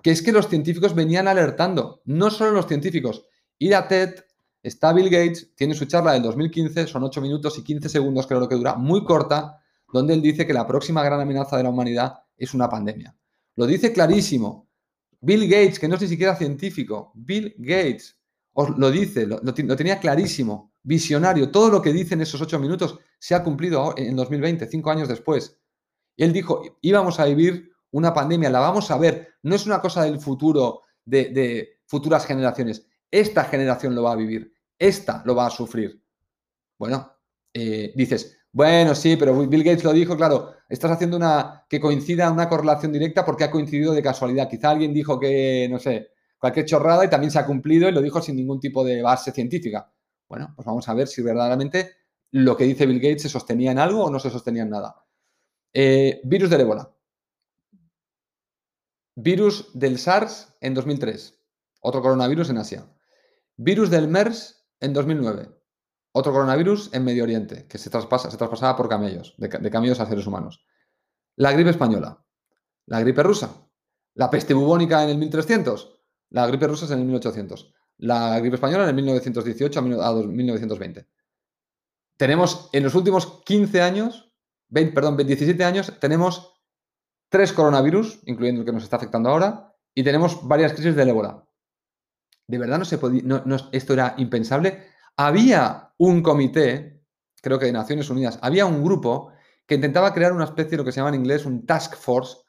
Que 0.01 0.11
es 0.11 0.21
que 0.21 0.31
los 0.31 0.47
científicos 0.47 0.95
venían 0.95 1.27
alertando. 1.27 2.01
No 2.05 2.29
solo 2.29 2.51
los 2.51 2.67
científicos. 2.67 3.25
Ir 3.59 3.75
a 3.75 3.87
TED, 3.87 4.15
está 4.63 4.93
Bill 4.93 5.09
Gates, 5.09 5.53
tiene 5.55 5.73
su 5.73 5.85
charla 5.85 6.13
del 6.13 6.23
2015, 6.23 6.87
son 6.87 7.03
8 7.03 7.21
minutos 7.21 7.57
y 7.57 7.63
15 7.63 7.89
segundos, 7.89 8.27
creo 8.27 8.47
que 8.47 8.55
dura, 8.55 8.75
muy 8.75 9.03
corta, 9.03 9.61
donde 9.91 10.13
él 10.13 10.21
dice 10.21 10.47
que 10.47 10.53
la 10.53 10.65
próxima 10.65 11.03
gran 11.03 11.19
amenaza 11.19 11.57
de 11.57 11.63
la 11.63 11.69
humanidad 11.69 12.13
es 12.37 12.53
una 12.53 12.69
pandemia. 12.69 13.15
Lo 13.55 13.67
dice 13.67 13.93
clarísimo. 13.93 14.69
Bill 15.19 15.47
Gates, 15.47 15.77
que 15.77 15.87
no 15.87 15.95
es 15.95 16.01
ni 16.01 16.07
siquiera 16.07 16.35
científico, 16.35 17.11
Bill 17.13 17.53
Gates 17.57 18.17
os 18.53 18.77
lo 18.77 18.89
dice, 18.91 19.27
lo 19.27 19.75
tenía 19.75 19.99
clarísimo 19.99 20.71
visionario. 20.83 21.51
Todo 21.51 21.69
lo 21.69 21.81
que 21.81 21.93
dice 21.93 22.15
en 22.15 22.21
esos 22.21 22.41
ocho 22.41 22.59
minutos 22.59 22.99
se 23.19 23.35
ha 23.35 23.43
cumplido 23.43 23.93
en 23.97 24.15
2020, 24.15 24.67
cinco 24.67 24.91
años 24.91 25.07
después. 25.07 25.57
Él 26.17 26.33
dijo, 26.33 26.61
íbamos 26.81 27.19
a 27.19 27.25
vivir 27.25 27.70
una 27.91 28.13
pandemia, 28.13 28.49
la 28.49 28.59
vamos 28.59 28.89
a 28.91 28.97
ver. 28.97 29.35
No 29.43 29.55
es 29.55 29.65
una 29.65 29.81
cosa 29.81 30.03
del 30.03 30.19
futuro, 30.19 30.83
de, 31.05 31.79
futuras 31.85 32.25
generaciones. 32.25 32.87
Esta 33.09 33.43
generación 33.45 33.95
lo 33.95 34.03
va 34.03 34.13
a 34.13 34.15
vivir. 34.15 34.53
Esta 34.77 35.21
lo 35.25 35.35
va 35.35 35.47
a 35.47 35.49
sufrir. 35.49 36.01
Bueno, 36.77 37.13
eh, 37.53 37.91
dices, 37.95 38.37
bueno, 38.53 38.95
sí, 38.95 39.15
pero 39.17 39.37
Bill 39.47 39.63
Gates 39.63 39.83
lo 39.83 39.93
dijo, 39.93 40.17
claro, 40.17 40.55
estás 40.67 40.91
haciendo 40.91 41.17
una 41.17 41.65
que 41.69 41.79
coincida 41.79 42.31
una 42.31 42.49
correlación 42.49 42.91
directa 42.91 43.25
porque 43.25 43.43
ha 43.43 43.51
coincidido 43.51 43.93
de 43.93 44.01
casualidad. 44.01 44.49
Quizá 44.49 44.71
alguien 44.71 44.93
dijo 44.93 45.19
que, 45.19 45.67
no 45.69 45.79
sé, 45.79 46.11
cualquier 46.37 46.65
chorrada 46.65 47.05
y 47.05 47.09
también 47.09 47.31
se 47.31 47.39
ha 47.39 47.45
cumplido 47.45 47.87
y 47.87 47.91
lo 47.91 48.01
dijo 48.01 48.21
sin 48.21 48.35
ningún 48.35 48.59
tipo 48.59 48.83
de 48.83 49.01
base 49.01 49.31
científica. 49.31 49.91
Bueno, 50.27 50.53
pues 50.55 50.65
vamos 50.65 50.87
a 50.89 50.93
ver 50.93 51.07
si 51.07 51.21
verdaderamente 51.21 51.91
lo 52.31 52.57
que 52.57 52.63
dice 52.63 52.85
Bill 52.85 52.99
Gates 52.99 53.23
se 53.23 53.29
sostenía 53.29 53.71
en 53.71 53.79
algo 53.79 54.05
o 54.05 54.09
no 54.09 54.19
se 54.19 54.29
sostenía 54.29 54.63
en 54.63 54.69
nada. 54.69 54.95
Eh, 55.73 56.21
virus 56.23 56.49
del 56.49 56.61
ébola. 56.61 56.89
Virus 59.23 59.69
del 59.73 59.97
SARS 59.97 60.55
en 60.61 60.73
2003. 60.73 61.39
Otro 61.81 62.01
coronavirus 62.01 62.49
en 62.49 62.57
Asia. 62.57 62.85
Virus 63.57 63.89
del 63.89 64.07
MERS 64.07 64.65
en 64.79 64.93
2009. 64.93 65.49
Otro 66.13 66.31
coronavirus 66.31 66.89
en 66.93 67.03
Medio 67.03 67.23
Oriente, 67.23 67.67
que 67.67 67.77
se, 67.77 67.89
traspasa, 67.89 68.31
se 68.31 68.37
traspasaba 68.37 68.75
por 68.75 68.89
camellos, 68.89 69.35
de, 69.37 69.49
camellos 69.49 69.99
a 69.99 70.05
seres 70.05 70.27
humanos. 70.27 70.65
La 71.35 71.51
gripe 71.51 71.69
española. 71.69 72.25
La 72.85 72.99
gripe 72.99 73.23
rusa. 73.23 73.69
La 74.15 74.29
peste 74.29 74.53
bubónica 74.53 75.03
en 75.03 75.09
el 75.09 75.17
1300. 75.17 75.99
La 76.29 76.47
gripe 76.47 76.67
rusa 76.67 76.91
en 76.93 76.99
el 76.99 77.05
1800 77.05 77.73
la 78.01 78.39
gripe 78.39 78.55
española 78.55 78.83
en 78.83 78.89
el 78.89 78.95
1918 78.95 79.79
a 79.79 80.13
1920. 80.13 81.07
Tenemos 82.17 82.69
en 82.73 82.83
los 82.83 82.95
últimos 82.95 83.41
15 83.45 83.81
años, 83.81 84.33
perdón, 84.71 85.17
17 85.17 85.63
años, 85.63 85.93
tenemos 85.99 86.60
tres 87.31 87.53
coronavirus, 87.53 88.19
incluyendo 88.25 88.61
el 88.61 88.65
que 88.65 88.73
nos 88.73 88.83
está 88.83 88.97
afectando 88.97 89.29
ahora, 89.29 89.73
y 89.95 90.03
tenemos 90.03 90.45
varias 90.45 90.73
crisis 90.73 90.95
del 90.95 91.09
ébola. 91.09 91.47
De 92.45 92.57
verdad 92.57 92.77
no 92.77 92.83
se 92.83 92.97
podía, 92.97 93.23
esto 93.71 93.93
era 93.93 94.15
impensable. 94.17 94.83
Había 95.15 95.93
un 95.97 96.21
comité, 96.21 97.01
creo 97.41 97.57
que 97.57 97.67
de 97.67 97.71
Naciones 97.71 98.09
Unidas, 98.09 98.37
había 98.41 98.65
un 98.65 98.83
grupo 98.83 99.31
que 99.65 99.75
intentaba 99.75 100.13
crear 100.13 100.33
una 100.33 100.43
especie 100.43 100.71
de 100.71 100.77
lo 100.77 100.83
que 100.83 100.91
se 100.91 100.99
llama 100.99 101.09
en 101.09 101.21
inglés 101.21 101.45
un 101.45 101.65
task 101.65 101.95
force 101.95 102.39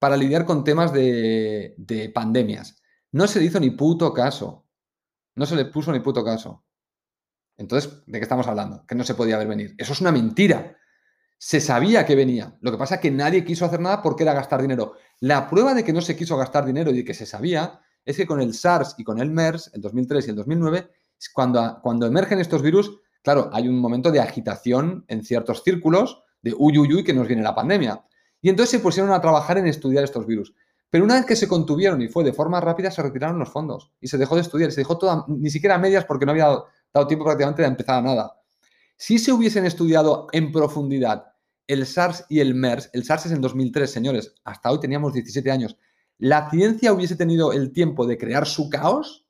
para 0.00 0.16
lidiar 0.16 0.44
con 0.44 0.64
temas 0.64 0.92
de, 0.92 1.74
de 1.78 2.08
pandemias. 2.08 2.82
No 3.12 3.28
se 3.28 3.38
le 3.38 3.44
hizo 3.44 3.60
ni 3.60 3.70
puto 3.70 4.12
caso. 4.12 4.66
No 5.36 5.46
se 5.46 5.54
le 5.54 5.66
puso 5.66 5.92
ni 5.92 6.00
puto 6.00 6.24
caso. 6.24 6.64
Entonces, 7.56 8.02
¿de 8.06 8.18
qué 8.18 8.24
estamos 8.24 8.48
hablando? 8.48 8.84
Que 8.84 8.96
no 8.96 9.04
se 9.04 9.14
podía 9.14 9.38
ver 9.38 9.46
venir. 9.46 9.76
Eso 9.78 9.92
es 9.92 10.00
una 10.00 10.10
mentira. 10.10 10.76
Se 11.46 11.60
sabía 11.60 12.06
que 12.06 12.16
venía. 12.16 12.56
Lo 12.62 12.72
que 12.72 12.78
pasa 12.78 12.94
es 12.94 13.02
que 13.02 13.10
nadie 13.10 13.44
quiso 13.44 13.66
hacer 13.66 13.78
nada 13.78 14.00
porque 14.00 14.22
era 14.22 14.32
gastar 14.32 14.62
dinero. 14.62 14.94
La 15.20 15.46
prueba 15.50 15.74
de 15.74 15.84
que 15.84 15.92
no 15.92 16.00
se 16.00 16.16
quiso 16.16 16.38
gastar 16.38 16.64
dinero 16.64 16.90
y 16.90 16.96
de 16.96 17.04
que 17.04 17.12
se 17.12 17.26
sabía 17.26 17.82
es 18.02 18.16
que 18.16 18.26
con 18.26 18.40
el 18.40 18.54
SARS 18.54 18.94
y 18.96 19.04
con 19.04 19.18
el 19.18 19.30
MERS, 19.30 19.70
el 19.74 19.82
2003 19.82 20.26
y 20.26 20.30
el 20.30 20.36
2009, 20.36 20.90
cuando, 21.34 21.80
cuando 21.82 22.06
emergen 22.06 22.40
estos 22.40 22.62
virus, 22.62 22.98
claro, 23.22 23.50
hay 23.52 23.68
un 23.68 23.78
momento 23.78 24.10
de 24.10 24.20
agitación 24.20 25.04
en 25.06 25.22
ciertos 25.22 25.62
círculos 25.62 26.22
de 26.40 26.54
uy, 26.56 26.78
uy, 26.78 26.94
uy, 26.94 27.04
que 27.04 27.12
nos 27.12 27.28
viene 27.28 27.42
la 27.42 27.54
pandemia. 27.54 28.02
Y 28.40 28.48
entonces 28.48 28.70
se 28.70 28.78
pusieron 28.78 29.12
a 29.12 29.20
trabajar 29.20 29.58
en 29.58 29.66
estudiar 29.66 30.02
estos 30.02 30.26
virus. 30.26 30.54
Pero 30.88 31.04
una 31.04 31.16
vez 31.16 31.26
que 31.26 31.36
se 31.36 31.46
contuvieron 31.46 32.00
y 32.00 32.08
fue 32.08 32.24
de 32.24 32.32
forma 32.32 32.58
rápida, 32.58 32.90
se 32.90 33.02
retiraron 33.02 33.38
los 33.38 33.50
fondos 33.50 33.92
y 34.00 34.08
se 34.08 34.16
dejó 34.16 34.36
de 34.36 34.40
estudiar. 34.40 34.72
Se 34.72 34.80
dejó 34.80 34.98
ni 35.28 35.50
siquiera 35.50 35.76
medias 35.76 36.06
porque 36.06 36.24
no 36.24 36.32
había 36.32 36.46
dado, 36.90 37.06
tiempo 37.06 37.26
prácticamente 37.26 37.60
de 37.60 37.68
empezar 37.68 37.96
a 37.96 38.00
nada. 38.00 38.40
Si 38.96 39.18
se 39.18 39.30
hubiesen 39.30 39.66
estudiado 39.66 40.28
en 40.32 40.50
profundidad 40.50 41.33
el 41.66 41.86
SARS 41.86 42.26
y 42.28 42.40
el 42.40 42.54
MERS, 42.54 42.90
el 42.92 43.04
SARS 43.04 43.26
es 43.26 43.32
en 43.32 43.40
2003, 43.40 43.90
señores, 43.90 44.34
hasta 44.44 44.70
hoy 44.70 44.80
teníamos 44.80 45.12
17 45.12 45.50
años, 45.50 45.76
la 46.18 46.50
ciencia 46.50 46.92
hubiese 46.92 47.16
tenido 47.16 47.52
el 47.52 47.72
tiempo 47.72 48.06
de 48.06 48.18
crear 48.18 48.46
su 48.46 48.70
caos, 48.70 49.26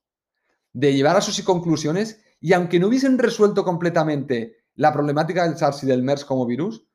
de 0.73 0.93
llevar 0.93 1.17
a 1.17 1.21
sus 1.21 1.41
conclusiones, 1.43 2.23
y 2.41 2.53
aunque 2.53 2.79
no 2.79 2.89
hubiesen 2.89 3.19
resuelto 3.19 3.65
completamente 3.65 4.57
la 4.75 4.93
problemática 4.93 5.45
del 5.45 5.57
SARS 5.57 5.85
y 5.85 5.87
del 5.87 6.03
MERS 6.03 6.25
como 6.25 6.47
virus, 6.47 6.87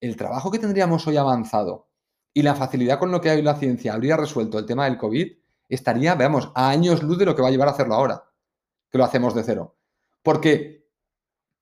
el 0.00 0.16
trabajo 0.16 0.50
que 0.50 0.58
tendríamos 0.58 1.06
hoy 1.06 1.16
avanzado 1.16 1.90
y 2.32 2.42
la 2.42 2.54
facilidad 2.54 2.98
con 2.98 3.10
lo 3.10 3.20
que 3.20 3.30
hay 3.30 3.40
la 3.42 3.54
ciencia 3.56 3.94
habría 3.94 4.16
resuelto 4.16 4.58
el 4.58 4.66
tema 4.66 4.84
del 4.84 4.98
COVID, 4.98 5.38
estaría, 5.68 6.14
veamos, 6.14 6.50
a 6.54 6.68
años 6.68 7.02
luz 7.02 7.18
de 7.18 7.24
lo 7.24 7.34
que 7.34 7.42
va 7.42 7.48
a 7.48 7.50
llevar 7.50 7.68
a 7.68 7.70
hacerlo 7.70 7.94
ahora, 7.94 8.24
que 8.90 8.98
lo 8.98 9.04
hacemos 9.04 9.34
de 9.34 9.42
cero. 9.42 9.78
Porque 10.22 10.86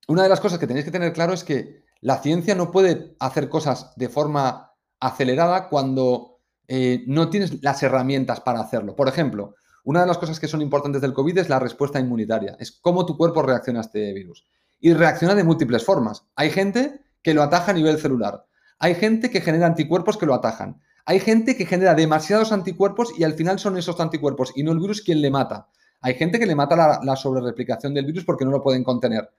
una 0.09 0.25
de 0.25 0.29
las 0.29 0.41
cosas 0.41 0.59
que 0.59 0.67
tenéis 0.67 0.85
que 0.85 0.91
tener 0.91 1.13
claro 1.13 1.33
es 1.33 1.45
que 1.45 1.84
la 2.05 2.19
ciencia 2.19 2.55
no 2.55 2.71
puede 2.71 3.17
hacer 3.19 3.49
cosas 3.49 3.95
de 3.97 4.11
forma 4.11 4.75
acelerada 5.01 5.71
cuando 5.71 6.43
eh, 6.69 7.03
no 7.07 7.31
tienes 7.31 7.63
las 7.63 7.83
herramientas 7.83 8.41
para 8.41 8.61
hacerlo. 8.61 8.95
Por 8.95 9.09
ejemplo, 9.09 9.55
una 9.85 10.03
de 10.03 10.07
las 10.07 10.19
cosas 10.19 10.39
que 10.39 10.47
son 10.47 10.61
importantes 10.61 11.01
del 11.01 11.15
COVID 11.15 11.39
es 11.39 11.49
la 11.49 11.59
respuesta 11.59 11.99
inmunitaria, 11.99 12.57
es 12.61 12.73
cómo 12.73 13.07
tu 13.07 13.17
cuerpo 13.17 13.41
reacciona 13.41 13.81
a 13.81 13.83
este 13.85 14.13
virus. 14.13 14.47
Y 14.81 14.93
reacciona 14.93 15.35
de 15.35 15.45
múltiples 15.45 15.83
formas. 15.83 16.27
Hay 16.37 16.51
gente 16.51 17.01
que 17.23 17.33
lo 17.33 17.43
ataja 17.43 17.71
a 17.71 17.75
nivel 17.75 17.99
celular. 17.99 18.45
Hay 18.79 18.97
gente 18.97 19.31
que 19.31 19.41
genera 19.41 19.67
anticuerpos 19.67 20.19
que 20.19 20.27
lo 20.27 20.35
atajan. 20.35 20.83
Hay 21.07 21.21
gente 21.21 21.57
que 21.57 21.65
genera 21.65 21.95
demasiados 21.95 22.53
anticuerpos 22.53 23.19
y 23.19 23.25
al 23.25 23.33
final 23.33 23.59
son 23.59 23.79
esos 23.79 23.99
anticuerpos 23.99 24.53
y 24.55 24.63
no 24.63 24.73
el 24.73 24.79
virus 24.79 25.01
quien 25.01 25.23
le 25.23 25.31
mata. 25.31 25.69
Hay 26.03 26.17
gente 26.17 26.39
que 26.39 26.45
le 26.45 26.55
mata 26.55 26.77
la, 26.77 27.01
la 27.03 27.17
sobrereplicación 27.17 27.95
del 27.95 28.05
virus 28.05 28.27
porque 28.27 28.45
no 28.45 28.51
lo 28.51 28.63
pueden 28.63 28.85
contener. 28.85 29.31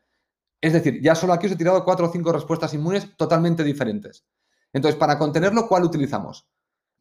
Es 0.65 0.73
decir, 0.73 0.99
ya 0.99 1.13
solo 1.13 1.31
aquí 1.31 1.45
os 1.45 1.51
he 1.51 1.55
tirado 1.55 1.85
cuatro 1.85 2.07
o 2.07 2.11
cinco 2.11 2.31
respuestas 2.31 2.73
inmunes 2.73 3.15
totalmente 3.17 3.63
diferentes. 3.63 4.25
Entonces, 4.73 4.97
para 4.97 5.19
contenerlo, 5.19 5.67
¿cuál 5.67 5.83
utilizamos? 5.83 6.47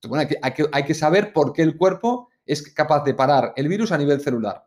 Bueno, 0.06 0.28
hay, 0.42 0.84
que, 0.84 0.92
saber 0.92 1.32
por 1.32 1.54
qué 1.54 1.62
el 1.62 1.78
cuerpo 1.78 2.28
es 2.44 2.60
capaz 2.74 3.04
de 3.04 3.14
parar 3.14 3.54
el 3.56 3.68
virus 3.68 3.90
a 3.90 3.96
nivel 3.96 4.20
celular. 4.20 4.66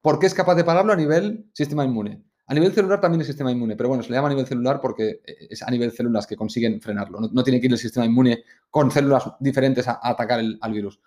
¿Por 0.00 0.18
qué 0.18 0.24
es 0.24 0.32
capaz 0.32 0.54
de 0.54 0.64
pararlo 0.64 0.90
a 0.90 0.96
nivel 0.96 1.50
sistema 1.52 1.84
inmune? 1.84 2.24
A 2.46 2.54
nivel 2.54 2.72
celular 2.72 2.98
también 2.98 3.20
es 3.20 3.26
sistema 3.26 3.52
inmune, 3.52 3.76
pero 3.76 3.90
bueno, 3.90 4.02
se 4.02 4.08
le 4.08 4.16
llama 4.16 4.28
a 4.28 4.30
nivel 4.30 4.46
celular 4.46 4.80
porque 4.80 5.20
es 5.26 5.62
a 5.62 5.70
nivel 5.70 5.92
células 5.92 6.26
que 6.26 6.34
consiguen 6.34 6.80
frenarlo. 6.80 7.20
No, 7.20 7.44
tiene 7.44 7.60
que 7.60 7.66
ir 7.66 7.72
el 7.72 7.78
sistema 7.78 8.06
inmune 8.06 8.42
con 8.70 8.90
células 8.90 9.24
diferentes 9.38 9.86
a, 9.86 10.00
atacar 10.02 10.40
al 10.40 10.72
virus. 10.72 10.98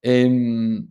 Em, 0.00 0.88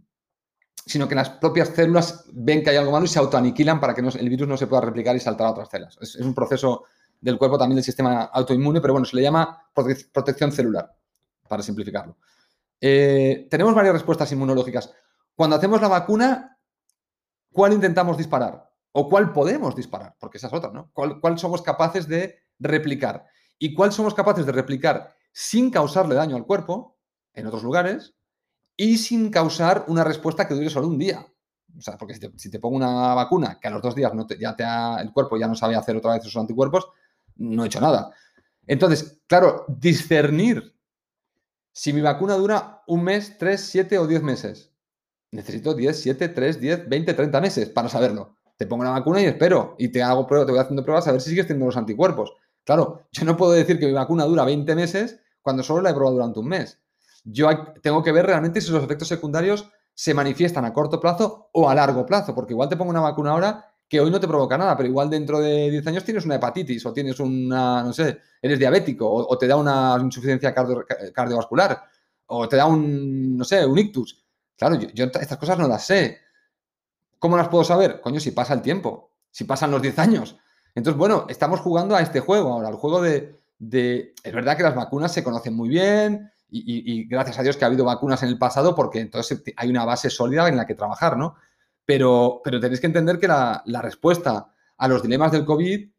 sino 0.87 1.07
que 1.07 1.15
las 1.15 1.29
propias 1.29 1.69
células 1.69 2.25
ven 2.31 2.63
que 2.63 2.69
hay 2.69 2.77
algo 2.77 2.91
malo 2.91 3.05
y 3.05 3.09
se 3.09 3.19
autoaniquilan 3.19 3.79
para 3.79 3.93
que 3.93 4.01
el 4.01 4.29
virus 4.29 4.47
no 4.47 4.55
se 4.55 4.67
pueda 4.67 4.81
replicar 4.81 5.15
y 5.15 5.19
saltar 5.19 5.47
a 5.47 5.51
otras 5.51 5.69
células. 5.69 5.97
Es, 6.01 6.15
un 6.15 6.33
proceso 6.33 6.85
del 7.19 7.37
cuerpo 7.37 7.57
también 7.57 7.75
del 7.75 7.83
sistema 7.83 8.23
autoinmune, 8.23 8.79
pero 8.79 8.93
bueno, 8.93 9.05
se 9.05 9.15
le 9.17 9.21
llama 9.21 9.69
protección 9.73 10.51
celular, 10.51 10.95
para 11.47 11.61
simplificarlo. 11.61 12.17
Eh, 12.79 13.47
tenemos 13.49 13.75
varias 13.75 13.95
respuestas 13.95 14.31
inmunológicas. 14.31 14.93
Cuando 15.35 15.57
hacemos 15.57 15.81
la 15.81 15.89
vacuna, 15.89 16.57
¿cuál 17.51 17.73
intentamos 17.73 18.17
disparar? 18.17 18.71
¿O 18.93 19.09
cuál 19.09 19.33
podemos 19.33 19.75
disparar? 19.75 20.15
Porque 20.19 20.37
esa 20.37 20.47
es 20.47 20.53
otra, 20.53 20.71
¿no? 20.71 20.89
¿Cuál, 20.93 21.37
somos 21.37 21.61
capaces 21.61 22.07
de 22.07 22.43
replicar? 22.59 23.25
¿Y 23.59 23.73
cuál 23.73 23.91
somos 23.91 24.13
capaces 24.13 24.45
de 24.45 24.51
replicar 24.53 25.13
sin 25.33 25.69
causarle 25.69 26.15
daño 26.15 26.35
al 26.35 26.45
cuerpo 26.45 26.97
en 27.33 27.45
otros 27.45 27.63
lugares 27.63 28.15
y 28.77 28.97
sin 28.97 29.29
causar 29.29 29.85
una 29.87 30.03
respuesta 30.03 30.47
que 30.47 30.53
dure 30.53 30.69
solo 30.69 30.87
un 30.87 30.97
día? 30.97 31.25
O 31.77 31.81
sea, 31.81 31.97
porque 31.97 32.15
si 32.37 32.49
te, 32.49 32.59
pongo 32.59 32.77
una 32.77 33.13
vacuna 33.13 33.59
que 33.59 33.67
a 33.67 33.71
los 33.71 33.81
dos 33.81 33.93
días 33.95 34.13
no 34.13 34.25
ya 34.39 34.55
te 34.55 34.63
el 35.01 35.11
cuerpo 35.11 35.37
ya 35.37 35.47
no 35.47 35.55
sabe 35.55 35.75
hacer 35.75 35.97
otra 35.97 36.13
vez 36.13 36.21
esos 36.21 36.37
anticuerpos, 36.37 36.87
no 37.35 37.63
he 37.63 37.67
hecho 37.67 37.81
nada. 37.81 38.11
Entonces, 38.65 39.19
claro, 39.27 39.65
discernir 39.67 40.73
si 41.73 41.91
mi 41.91 42.01
vacuna 42.01 42.35
dura 42.35 42.83
un 42.87 43.03
mes, 43.03 43.37
tres, 43.37 43.61
siete 43.61 43.97
o 43.97 44.07
diez 44.07 44.23
meses. 44.23 44.71
Necesito 45.29 45.73
10, 45.73 46.01
7, 46.01 46.29
3, 46.29 46.59
10, 46.61 46.89
20, 46.89 47.13
30 47.13 47.41
meses 47.41 47.69
para 47.69 47.89
saberlo 47.89 48.37
te 48.57 48.65
pongo 48.65 48.83
la 48.83 48.89
vacuna 48.91 49.21
y 49.21 49.25
espero. 49.25 49.75
Y 49.77 49.89
te 49.89 50.03
hago 50.03 50.27
pruebas, 50.27 50.47
te 50.47 50.51
voy 50.51 50.61
haciendo 50.61 50.83
pruebas 50.83 51.07
a 51.07 51.11
ver 51.11 51.21
si 51.21 51.29
sigues 51.29 51.47
teniendo 51.47 51.67
los 51.67 51.77
anticuerpos. 51.77 52.33
Claro, 52.65 53.07
yo 53.11 53.23
no 53.23 53.37
puedo 53.37 53.53
decir 53.53 53.79
que 53.79 53.85
mi 53.85 53.93
vacuna 53.93 54.25
dura 54.25 54.43
20 54.43 54.75
meses 54.75 55.21
cuando 55.41 55.63
solo 55.63 55.81
la 55.81 55.91
he 55.91 55.93
probado 55.93 56.15
durante 56.15 56.39
un 56.39 56.47
mes. 56.47 56.81
Yo 57.29 57.49
tengo 57.81 58.01
que 58.01 58.11
ver 58.13 58.25
realmente 58.25 58.61
si 58.61 58.71
los 58.71 58.83
efectos 58.83 59.09
secundarios 59.09 59.69
se 59.93 60.13
manifiestan 60.13 60.63
a 60.63 60.71
corto 60.71 60.99
plazo 60.99 61.49
o 61.51 61.69
a 61.69 61.75
largo 61.75 62.05
plazo, 62.05 62.33
porque 62.33 62.53
igual 62.53 62.69
te 62.69 62.77
pongo 62.77 62.91
una 62.91 63.01
vacuna 63.01 63.31
ahora 63.31 63.65
que 63.89 63.99
hoy 63.99 64.11
no 64.11 64.19
te 64.19 64.27
provoca 64.27 64.57
nada, 64.57 64.77
pero 64.77 64.87
igual 64.87 65.09
dentro 65.09 65.39
de 65.39 65.69
10 65.71 65.87
años 65.87 66.03
tienes 66.03 66.25
una 66.25 66.35
hepatitis 66.35 66.85
o 66.85 66.93
tienes 66.93 67.19
una, 67.19 67.83
no 67.83 67.93
sé, 67.93 68.19
eres 68.41 68.59
diabético 68.59 69.09
o, 69.09 69.37
te 69.37 69.47
da 69.47 69.55
una 69.55 69.97
insuficiencia 70.01 70.53
cardiovascular 70.53 71.83
o 72.27 72.47
te 72.47 72.55
da 72.55 72.65
un, 72.65 73.37
no 73.37 73.43
sé, 73.43 73.65
un 73.65 73.77
ictus. 73.77 74.23
Claro, 74.55 74.75
yo 74.75 75.05
estas 75.05 75.37
cosas 75.37 75.57
no 75.57 75.67
las 75.67 75.85
sé. 75.85 76.19
¿Cómo 77.19 77.37
las 77.37 77.47
puedo 77.47 77.63
saber? 77.63 77.99
Coño, 78.01 78.19
si 78.19 78.31
pasa 78.31 78.53
el 78.53 78.61
tiempo, 78.61 79.11
si 79.31 79.43
pasan 79.43 79.71
los 79.71 79.81
10 79.81 79.99
años. 79.99 80.37
Entonces, 80.75 80.97
bueno, 80.97 81.25
estamos 81.29 81.59
jugando 81.59 81.95
a 81.95 82.01
este 82.01 82.19
juego 82.19 82.53
ahora, 82.53 82.69
el 82.69 82.75
juego 82.75 83.01
de, 83.01 83.39
Es 84.23 84.33
verdad 84.33 84.55
que 84.55 84.63
las 84.63 84.75
vacunas 84.75 85.11
se 85.13 85.23
conocen 85.23 85.55
muy 85.55 85.69
bien 85.69 86.31
y, 86.49 87.07
gracias 87.07 87.39
a 87.39 87.43
Dios 87.43 87.57
que 87.57 87.65
ha 87.65 87.67
habido 87.67 87.85
vacunas 87.85 88.23
en 88.23 88.29
el 88.29 88.37
pasado 88.37 88.75
porque 88.75 88.99
entonces 88.99 89.43
hay 89.55 89.69
una 89.69 89.85
base 89.85 90.09
sólida 90.09 90.47
en 90.47 90.57
la 90.57 90.65
que 90.65 90.75
trabajar, 90.75 91.17
¿no? 91.17 91.35
Pero, 91.85 92.41
pero 92.43 92.59
tenéis 92.59 92.79
que 92.79 92.87
entender 92.87 93.19
que 93.19 93.27
la, 93.27 93.63
respuesta 93.81 94.53
a 94.77 94.87
los 94.87 95.01
dilemas 95.01 95.31
del 95.31 95.45
COVID 95.45 95.89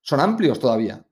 son 0.00 0.20
amplios 0.20 0.60
todavía. 0.60 1.04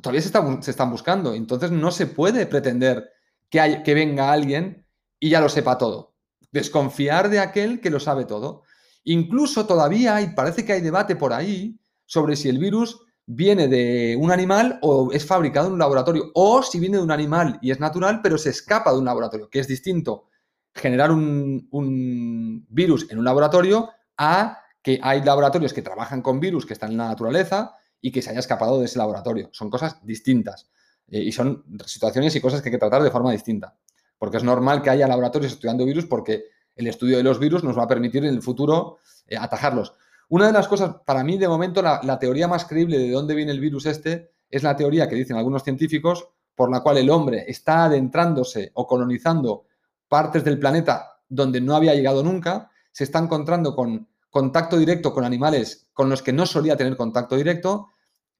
Todavía 0.00 0.20
se, 0.20 0.30
se 0.62 0.70
están 0.70 0.90
buscando. 0.90 1.34
Entonces 1.34 1.70
no 1.70 1.90
se 1.90 2.06
puede 2.06 2.46
pretender 2.46 3.10
que, 3.48 3.60
hay, 3.60 3.82
que 3.82 3.94
venga 3.94 4.32
alguien 4.32 4.86
y 5.18 5.30
ya 5.30 5.40
lo 5.40 5.48
sepa 5.48 5.78
todo. 5.78 6.14
Desconfiar 6.50 7.28
de 7.28 7.40
aquel 7.40 7.80
que 7.80 7.90
lo 7.90 8.00
sabe 8.00 8.24
todo. 8.24 8.62
Incluso 9.04 9.66
todavía 9.66 10.16
hay, 10.16 10.28
parece 10.34 10.64
que 10.64 10.72
hay 10.72 10.80
debate 10.80 11.16
por 11.16 11.32
ahí 11.32 11.78
sobre 12.06 12.36
si 12.36 12.48
el 12.48 12.58
virus 12.58 13.04
viene 13.26 13.68
de 13.68 14.16
un 14.20 14.30
animal 14.30 14.78
o 14.82 15.12
es 15.12 15.24
fabricado 15.26 15.68
en 15.68 15.74
un 15.74 15.78
laboratorio, 15.78 16.30
o 16.34 16.62
si 16.62 16.78
viene 16.78 16.98
de 16.98 17.02
un 17.02 17.10
animal 17.10 17.58
y 17.62 17.70
es 17.70 17.80
natural, 17.80 18.20
pero 18.22 18.38
se 18.38 18.50
escapa 18.50 18.92
de 18.92 18.98
un 18.98 19.04
laboratorio, 19.04 19.48
que 19.48 19.60
es 19.60 19.68
distinto 19.68 20.28
generar 20.74 21.10
un, 21.12 21.68
un 21.70 22.66
virus 22.68 23.10
en 23.10 23.18
un 23.18 23.24
laboratorio 23.24 23.90
a 24.18 24.58
que 24.82 25.00
hay 25.02 25.22
laboratorios 25.22 25.72
que 25.72 25.82
trabajan 25.82 26.20
con 26.20 26.40
virus 26.40 26.66
que 26.66 26.74
están 26.74 26.90
en 26.90 26.98
la 26.98 27.08
naturaleza 27.08 27.76
y 28.00 28.12
que 28.12 28.20
se 28.20 28.30
haya 28.30 28.40
escapado 28.40 28.78
de 28.78 28.84
ese 28.84 28.98
laboratorio. 28.98 29.48
Son 29.52 29.70
cosas 29.70 30.04
distintas 30.04 30.68
eh, 31.08 31.20
y 31.20 31.32
son 31.32 31.64
situaciones 31.86 32.36
y 32.36 32.40
cosas 32.40 32.60
que 32.60 32.68
hay 32.68 32.72
que 32.72 32.78
tratar 32.78 33.02
de 33.02 33.10
forma 33.10 33.32
distinta 33.32 33.76
porque 34.18 34.38
es 34.38 34.42
normal 34.42 34.80
que 34.80 34.90
haya 34.90 35.06
laboratorios 35.06 35.52
estudiando 35.52 35.84
virus 35.84 36.06
porque 36.06 36.46
el 36.76 36.86
estudio 36.86 37.18
de 37.18 37.22
los 37.22 37.38
virus 37.38 37.62
nos 37.62 37.76
va 37.78 37.84
a 37.84 37.88
permitir 37.88 38.24
en 38.24 38.34
el 38.34 38.42
futuro 38.42 38.98
eh, 39.26 39.36
atajarlos. 39.36 39.92
Una 40.28 40.46
de 40.46 40.52
las 40.52 40.68
cosas, 40.68 40.96
para 41.04 41.22
mí, 41.22 41.38
de 41.38 41.48
momento, 41.48 41.82
la, 41.82 42.18
teoría 42.18 42.48
más 42.48 42.64
creíble 42.64 42.98
de 42.98 43.10
dónde 43.10 43.34
viene 43.34 43.52
el 43.52 43.60
virus 43.60 43.86
este 43.86 44.32
es 44.50 44.62
la 44.62 44.76
teoría 44.76 45.08
que 45.08 45.16
dicen 45.16 45.36
algunos 45.36 45.62
científicos 45.62 46.28
por 46.54 46.70
la 46.70 46.80
cual 46.80 46.98
el 46.98 47.10
hombre 47.10 47.44
está 47.48 47.84
adentrándose 47.84 48.70
o 48.74 48.86
colonizando 48.86 49.66
partes 50.08 50.44
del 50.44 50.58
planeta 50.58 51.20
donde 51.28 51.60
no 51.60 51.74
había 51.74 51.94
llegado 51.94 52.22
nunca, 52.22 52.70
se 52.92 53.04
está 53.04 53.18
encontrando 53.18 53.74
con 53.74 54.08
contacto 54.30 54.78
directo 54.78 55.12
con 55.12 55.24
animales 55.24 55.88
con 55.92 56.08
los 56.08 56.22
que 56.22 56.32
no 56.32 56.46
solía 56.46 56.76
tener 56.76 56.96
contacto 56.96 57.36
directo, 57.36 57.88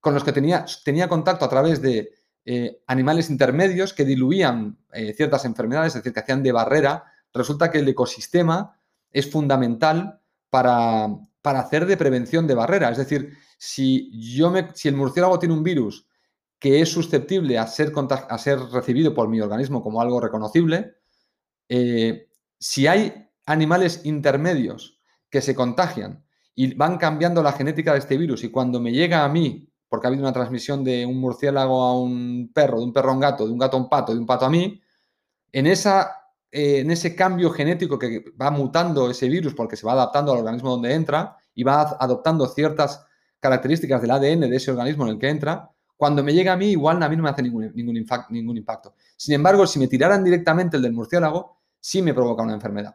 con 0.01 0.14
los 0.14 0.25
que 0.25 0.33
tenía, 0.33 0.64
tenía 0.85 1.09
contacto 1.09 1.44
a 1.44 1.49
través 1.49 1.81
de 1.81 2.12
eh, 2.44 2.83
animales 2.87 3.31
intermedios 3.31 3.92
que 3.92 4.05
diluían 4.05 4.77
eh, 4.92 5.14
ciertas 5.14 5.44
enfermedades, 5.44 5.90
es 5.90 6.03
decir, 6.03 6.12
que 6.12 6.20
hacían 6.20 6.42
de 6.42 6.53
barrera, 6.53 7.05
resulta 7.33 7.70
que 7.70 7.79
el 7.79 7.88
ecosistema 7.88 8.79
es 9.11 9.31
fundamental 9.31 10.20
para, 10.51 11.09
hacer 11.44 11.87
de 11.87 11.96
prevención 11.96 12.46
de 12.46 12.54
barrera. 12.54 12.90
Es 12.90 12.98
decir, 12.98 13.37
si, 13.59 14.11
yo 14.12 14.52
si 14.74 14.88
el 14.88 14.96
murciélago 14.96 15.38
tiene 15.38 15.54
un 15.54 15.62
virus 15.62 16.07
que 16.59 16.80
es 16.80 16.88
susceptible 16.88 17.59
a 17.59 17.66
ser, 17.66 17.92
a 18.28 18.38
ser 18.38 18.59
recibido 18.59 19.14
por 19.14 19.28
mi 19.28 19.40
organismo 19.40 19.83
como 19.83 20.00
algo 20.00 20.20
reconocible, 20.20 20.94
eh, 21.68 22.28
si 22.59 22.87
hay 22.87 23.28
animales 23.46 24.00
intermedios 24.04 24.98
que 25.28 25.42
se 25.42 25.54
contagian 25.54 26.24
y 26.54 26.74
van 26.74 26.98
cambiando 26.98 27.42
la 27.42 27.52
genética 27.52 27.92
de 27.92 27.98
este 27.98 28.16
virus. 28.16 28.44
Y 28.44 28.50
cuando 28.50 28.80
me 28.80 28.92
llega 28.92 29.24
a 29.24 29.28
mí, 29.28 29.68
porque 29.88 30.07
ha 30.07 30.09
habido 30.09 30.22
una 30.22 30.33
transmisión 30.33 30.85
de 30.85 31.04
un 31.04 31.18
murciélago 31.18 31.83
a 31.83 31.98
un 31.98 32.50
perro, 32.54 32.78
de 32.78 32.85
un 32.85 32.92
perro 32.92 33.11
a 33.11 33.14
un 33.14 33.20
gato, 33.20 33.46
de 33.46 33.52
un 33.52 33.59
gato 33.59 33.76
a 33.76 33.80
un 33.80 33.88
pato, 33.88 34.14
de 34.14 34.20
un 34.20 34.26
pato 34.26 34.46
a 34.46 34.50
mí, 34.50 34.80
en, 35.52 35.66
esa, 35.66 36.23
eh, 36.55 36.79
en 36.79 36.90
ese 36.93 37.17
cambio 37.17 37.51
genético 37.51 37.99
que 37.99 38.25
va 38.40 38.49
mutando 38.53 39.11
ese 39.11 39.29
virus 39.29 39.55
porque 39.55 39.77
se 39.77 39.85
va 39.85 39.93
adaptando 39.95 40.31
al 40.33 40.38
organismo 40.38 40.71
donde 40.71 40.95
entra 40.95 41.37
y 41.53 41.64
va 41.64 41.97
adoptando 41.99 42.47
ciertas 42.47 43.05
características 43.40 44.01
del 44.01 44.12
ADN 44.12 44.49
de 44.49 44.57
ese 44.57 44.71
organismo 44.71 45.05
en 45.05 45.11
el 45.11 45.19
que 45.19 45.29
entra, 45.29 45.69
cuando 45.97 46.23
me 46.23 46.33
llega 46.33 46.53
a 46.53 46.57
mí, 46.57 46.67
igual 46.71 47.03
a 47.03 47.09
mí 47.09 47.17
no 47.17 47.25
me 47.25 47.31
hace 47.31 47.43
ningún, 47.43 47.73
ningún, 47.75 48.07
ningún 48.31 48.57
impacto. 48.57 48.95
Sin 49.17 49.35
embargo, 49.35 49.67
si 49.67 49.81
me 49.81 49.88
tiraran 49.88 50.23
directamente 50.23 50.77
el 50.77 50.83
del 50.85 50.93
murciélago, 50.93 51.59
sí 51.81 52.03
me 52.03 52.14
provoca 52.14 52.45
una 52.45 52.55
enfermedad. 52.55 52.95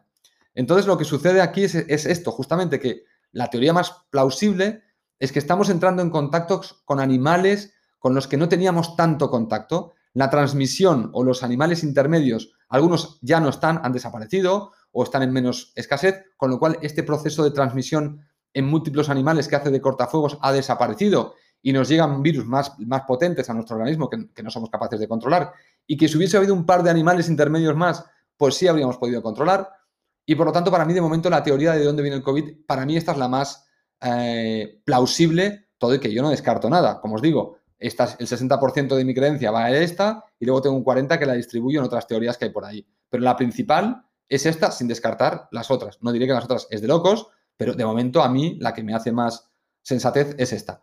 Entonces, 0.54 0.86
lo 0.86 0.96
que 0.96 1.04
sucede 1.04 1.42
aquí 1.42 1.64
es, 1.64 1.74
es 1.74 2.06
esto, 2.06 2.32
justamente 2.32 2.80
que 2.80 3.04
la 3.32 3.50
teoría 3.50 3.74
más 3.74 3.92
plausible 4.08 4.82
es 5.18 5.32
que 5.32 5.38
estamos 5.38 5.68
entrando 5.68 6.00
en 6.00 6.08
contactos 6.08 6.80
con 6.86 6.98
animales 6.98 7.74
con 7.98 8.14
los 8.14 8.26
que 8.26 8.38
no 8.38 8.48
teníamos 8.48 8.96
tanto 8.96 9.30
contacto. 9.30 9.92
La 10.12 10.30
transmisión 10.30 11.10
o 11.12 11.22
los 11.22 11.42
animales 11.42 11.84
intermedios, 11.84 12.52
algunos 12.68 13.18
ya 13.22 13.40
no 13.40 13.48
están, 13.48 13.80
han 13.82 13.92
desaparecido 13.92 14.72
o 14.92 15.04
están 15.04 15.22
en 15.22 15.32
menos 15.32 15.72
escasez, 15.76 16.24
con 16.36 16.50
lo 16.50 16.58
cual 16.58 16.78
este 16.82 17.02
proceso 17.02 17.44
de 17.44 17.52
transmisión 17.52 18.26
en 18.52 18.66
múltiples 18.66 19.08
animales 19.08 19.46
que 19.46 19.56
hace 19.56 19.70
de 19.70 19.80
cortafuegos 19.80 20.38
ha 20.42 20.52
desaparecido 20.52 21.34
y 21.62 21.72
nos 21.72 21.88
llegan 21.88 22.22
virus 22.22 22.46
más, 22.46 22.78
más 22.80 23.02
potentes 23.02 23.48
a 23.50 23.54
nuestro 23.54 23.76
organismo 23.76 24.08
que, 24.08 24.42
no 24.42 24.50
somos 24.50 24.70
capaces 24.70 24.98
de 24.98 25.08
controlar 25.08 25.52
y 25.86 25.96
que 25.96 26.08
si 26.08 26.16
hubiese 26.16 26.36
habido 26.36 26.54
un 26.54 26.66
par 26.66 26.82
de 26.82 26.90
animales 26.90 27.28
intermedios 27.28 27.76
más, 27.76 28.04
pues 28.36 28.54
sí 28.54 28.66
habríamos 28.66 28.96
podido 28.96 29.22
controlar. 29.22 29.68
Y 30.24 30.34
por 30.34 30.46
lo 30.46 30.52
tanto, 30.52 30.70
para 30.70 30.84
mí, 30.84 30.92
de 30.94 31.00
momento, 31.00 31.28
la 31.28 31.42
teoría 31.42 31.72
de 31.72 31.84
dónde 31.84 32.02
viene 32.02 32.16
el 32.16 32.22
COVID, 32.22 32.64
para 32.66 32.86
mí 32.86 32.96
esta 32.96 33.12
es 33.12 33.18
la 33.18 33.28
más 33.28 33.66
eh, 34.00 34.80
plausible, 34.84 35.68
todo 35.76 35.94
y 35.94 35.98
que 35.98 36.12
yo 36.12 36.22
no 36.22 36.30
descarto 36.30 36.70
nada. 36.70 37.00
Como 37.00 37.16
os 37.16 37.22
digo, 37.22 37.58
el 37.80 37.92
60% 37.92 38.94
de 38.94 39.04
mi 39.04 39.14
creencia 39.14 39.50
va 39.50 39.64
a 39.64 39.70
esta 39.70 40.24
y 40.38 40.44
luego 40.44 40.60
tengo 40.60 40.76
un 40.76 40.84
40% 40.84 41.18
que 41.18 41.26
la 41.26 41.32
distribuyo 41.32 41.80
en 41.80 41.86
otras 41.86 42.06
teorías 42.06 42.36
que 42.36 42.44
hay 42.44 42.50
por 42.50 42.64
ahí. 42.64 42.86
Pero 43.08 43.22
la 43.22 43.36
principal 43.36 44.04
es 44.28 44.46
esta 44.46 44.70
sin 44.70 44.86
descartar 44.86 45.48
las 45.50 45.70
otras. 45.70 45.98
No 46.02 46.12
diré 46.12 46.26
que 46.26 46.34
las 46.34 46.44
otras 46.44 46.68
es 46.70 46.82
de 46.82 46.88
locos, 46.88 47.28
pero 47.56 47.74
de 47.74 47.84
momento 47.84 48.22
a 48.22 48.28
mí 48.28 48.58
la 48.60 48.74
que 48.74 48.82
me 48.82 48.94
hace 48.94 49.12
más 49.12 49.50
sensatez 49.82 50.34
es 50.38 50.52
esta. 50.52 50.82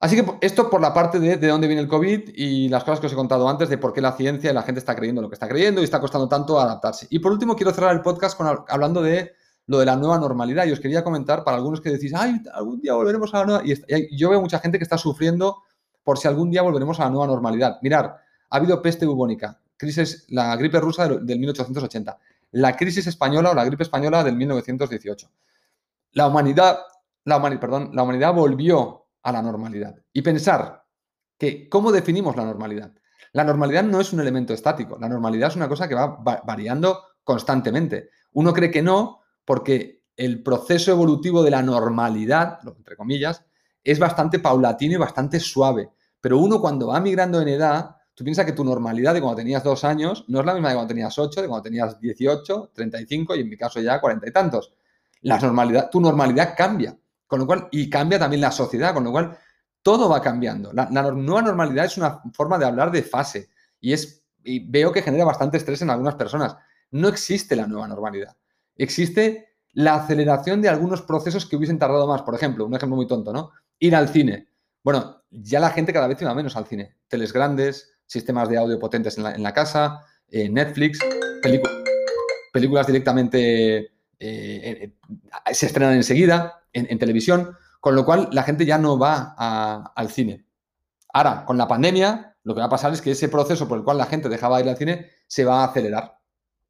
Así 0.00 0.16
que 0.16 0.26
esto 0.42 0.68
por 0.68 0.82
la 0.82 0.92
parte 0.92 1.18
de, 1.18 1.38
de, 1.38 1.48
dónde 1.48 1.66
viene 1.66 1.80
el 1.80 1.88
COVID 1.88 2.30
y 2.34 2.68
las 2.68 2.84
cosas 2.84 3.00
que 3.00 3.06
os 3.06 3.12
he 3.14 3.16
contado 3.16 3.48
antes 3.48 3.70
de 3.70 3.78
por 3.78 3.94
qué 3.94 4.02
la 4.02 4.12
ciencia 4.12 4.50
y 4.50 4.54
la 4.54 4.62
gente 4.62 4.78
está 4.78 4.94
creyendo 4.94 5.22
lo 5.22 5.30
que 5.30 5.34
está 5.34 5.48
creyendo 5.48 5.80
y 5.80 5.84
está 5.84 5.98
costando 5.98 6.28
tanto 6.28 6.60
adaptarse. 6.60 7.06
Y 7.08 7.20
por 7.20 7.32
último 7.32 7.56
quiero 7.56 7.72
cerrar 7.72 7.94
el 7.94 8.02
podcast 8.02 8.36
con, 8.36 8.64
hablando 8.68 9.00
de 9.00 9.32
lo 9.66 9.78
de 9.78 9.86
la 9.86 9.96
nueva 9.96 10.18
normalidad. 10.18 10.66
Y 10.66 10.72
os 10.72 10.80
quería 10.80 11.02
comentar 11.02 11.44
para 11.44 11.56
algunos 11.56 11.80
que 11.80 11.90
decís, 11.90 12.12
ay, 12.14 12.40
algún 12.52 12.80
día 12.80 12.94
volveremos 12.94 13.32
a 13.34 13.38
la 13.38 13.44
nueva. 13.44 13.62
Y 13.64 14.16
yo 14.16 14.30
veo 14.30 14.40
mucha 14.40 14.58
gente 14.58 14.78
que 14.78 14.84
está 14.84 14.98
sufriendo 14.98 15.62
por 16.02 16.18
si 16.18 16.28
algún 16.28 16.50
día 16.50 16.62
volveremos 16.62 17.00
a 17.00 17.04
la 17.04 17.10
nueva 17.10 17.26
normalidad. 17.26 17.78
Mirar, 17.82 18.16
ha 18.50 18.56
habido 18.56 18.80
peste 18.82 19.06
bubónica, 19.06 19.60
crisis, 19.76 20.26
la 20.28 20.54
gripe 20.56 20.78
rusa 20.80 21.08
del, 21.08 21.26
del 21.26 21.38
1880, 21.38 22.18
la 22.52 22.76
crisis 22.76 23.06
española 23.06 23.50
o 23.50 23.54
la 23.54 23.64
gripe 23.64 23.82
española 23.82 24.22
del 24.22 24.36
1918. 24.36 25.30
La 26.12 26.28
humanidad, 26.28 26.78
la 27.24 27.38
humanidad, 27.38 27.60
perdón, 27.60 27.90
la 27.94 28.02
humanidad 28.02 28.34
volvió 28.34 29.06
a 29.22 29.32
la 29.32 29.42
normalidad. 29.42 29.96
Y 30.12 30.22
pensar 30.22 30.84
que, 31.38 31.68
¿cómo 31.68 31.90
definimos 31.90 32.36
la 32.36 32.44
normalidad? 32.44 32.92
La 33.32 33.42
normalidad 33.42 33.82
no 33.82 34.00
es 34.00 34.12
un 34.12 34.20
elemento 34.20 34.54
estático, 34.54 34.96
la 35.00 35.08
normalidad 35.08 35.48
es 35.48 35.56
una 35.56 35.68
cosa 35.68 35.88
que 35.88 35.96
va 35.96 36.22
variando 36.44 37.02
constantemente. 37.24 38.10
Uno 38.34 38.52
cree 38.52 38.70
que 38.70 38.82
no, 38.82 39.22
porque 39.44 40.04
el 40.16 40.42
proceso 40.42 40.92
evolutivo 40.92 41.42
de 41.42 41.50
la 41.50 41.62
normalidad, 41.62 42.60
entre 42.64 42.96
comillas, 42.96 43.44
es 43.82 43.98
bastante 43.98 44.38
paulatino 44.38 44.94
y 44.94 44.98
bastante 44.98 45.40
suave. 45.40 45.90
Pero 46.20 46.38
uno 46.38 46.60
cuando 46.60 46.88
va 46.88 47.00
migrando 47.00 47.40
en 47.40 47.48
edad, 47.48 47.96
tú 48.14 48.24
piensas 48.24 48.46
que 48.46 48.52
tu 48.52 48.64
normalidad 48.64 49.12
de 49.12 49.20
cuando 49.20 49.36
tenías 49.36 49.62
dos 49.62 49.84
años 49.84 50.24
no 50.28 50.40
es 50.40 50.46
la 50.46 50.54
misma 50.54 50.70
de 50.70 50.74
cuando 50.76 50.88
tenías 50.88 51.18
ocho, 51.18 51.42
de 51.42 51.48
cuando 51.48 51.64
tenías 51.64 52.00
18, 52.00 52.70
35 52.74 53.36
y 53.36 53.40
en 53.40 53.48
mi 53.48 53.56
caso 53.56 53.80
ya 53.80 54.00
cuarenta 54.00 54.28
y 54.28 54.32
tantos. 54.32 54.72
La 55.22 55.38
normalidad, 55.38 55.90
tu 55.90 56.00
normalidad 56.00 56.54
cambia, 56.56 56.96
con 57.26 57.40
lo 57.40 57.46
cual, 57.46 57.68
y 57.72 57.90
cambia 57.90 58.18
también 58.18 58.40
la 58.40 58.50
sociedad, 58.50 58.94
con 58.94 59.04
lo 59.04 59.10
cual 59.10 59.36
todo 59.82 60.08
va 60.08 60.22
cambiando. 60.22 60.72
La, 60.72 60.88
la 60.90 61.10
nueva 61.10 61.42
normalidad 61.42 61.86
es 61.86 61.98
una 61.98 62.22
forma 62.32 62.56
de 62.58 62.66
hablar 62.66 62.90
de 62.90 63.02
fase 63.02 63.50
y, 63.80 63.92
es, 63.92 64.24
y 64.42 64.60
veo 64.60 64.92
que 64.92 65.02
genera 65.02 65.24
bastante 65.24 65.58
estrés 65.58 65.82
en 65.82 65.90
algunas 65.90 66.14
personas. 66.14 66.56
No 66.90 67.08
existe 67.08 67.56
la 67.56 67.66
nueva 67.66 67.88
normalidad 67.88 68.34
existe 68.76 69.48
la 69.72 69.96
aceleración 69.96 70.62
de 70.62 70.68
algunos 70.68 71.02
procesos 71.02 71.46
que 71.46 71.56
hubiesen 71.56 71.78
tardado 71.78 72.06
más. 72.06 72.22
Por 72.22 72.34
ejemplo, 72.34 72.64
un 72.64 72.74
ejemplo 72.74 72.96
muy 72.96 73.06
tonto, 73.06 73.32
¿no? 73.32 73.50
Ir 73.78 73.94
al 73.96 74.08
cine. 74.08 74.48
Bueno, 74.82 75.22
ya 75.30 75.60
la 75.60 75.70
gente 75.70 75.92
cada 75.92 76.06
vez 76.06 76.20
iba 76.22 76.34
menos 76.34 76.56
al 76.56 76.66
cine. 76.66 76.96
Teles 77.08 77.32
grandes, 77.32 77.94
sistemas 78.06 78.48
de 78.48 78.58
audio 78.58 78.78
potentes 78.78 79.18
en 79.18 79.42
la, 79.42 79.52
casa, 79.52 80.00
eh, 80.28 80.48
Netflix, 80.48 80.98
películas 82.52 82.86
directamente 82.86 83.78
eh, 83.78 83.90
eh, 84.20 84.92
se 85.52 85.66
estrenan 85.66 85.94
enseguida 85.94 86.62
en, 86.72 86.98
televisión, 86.98 87.56
con 87.80 87.94
lo 87.94 88.04
cual 88.04 88.28
la 88.32 88.42
gente 88.42 88.64
ya 88.64 88.78
no 88.78 88.98
va 88.98 89.34
al 89.94 90.10
cine. 90.10 90.46
Ahora, 91.12 91.44
con 91.44 91.56
la 91.58 91.68
pandemia, 91.68 92.36
lo 92.42 92.54
que 92.54 92.60
va 92.60 92.66
a 92.66 92.70
pasar 92.70 92.92
es 92.92 93.00
que 93.00 93.12
ese 93.12 93.28
proceso 93.28 93.68
por 93.68 93.78
el 93.78 93.84
cual 93.84 93.98
la 93.98 94.06
gente 94.06 94.28
dejaba 94.28 94.56
de 94.56 94.64
ir 94.64 94.70
al 94.70 94.76
cine 94.76 95.10
se 95.26 95.44
va 95.44 95.62
a 95.62 95.66
acelerar. 95.66 96.18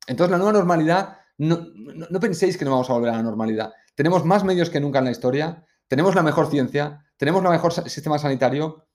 Entonces, 0.06 0.30
la 0.30 0.38
nueva 0.38 0.52
normalidad 0.52 1.18
no, 1.38 2.20
penséis 2.20 2.56
que 2.56 2.64
no 2.64 2.72
vamos 2.72 2.90
a 2.90 2.92
volver 2.92 3.10
a 3.10 3.16
la 3.16 3.22
normalidad. 3.22 3.72
Tenemos 3.94 4.24
más 4.24 4.44
medios 4.44 4.70
que 4.70 4.80
nunca 4.80 4.98
en 4.98 5.06
la 5.06 5.10
historia, 5.10 5.64
tenemos 5.88 6.14
la 6.14 6.22
mejor 6.22 6.50
ciencia, 6.50 7.04
tenemos 7.16 7.42
el 7.44 7.50
mejor 7.50 7.72
sistema 7.72 8.18
sanitario, 8.18 8.86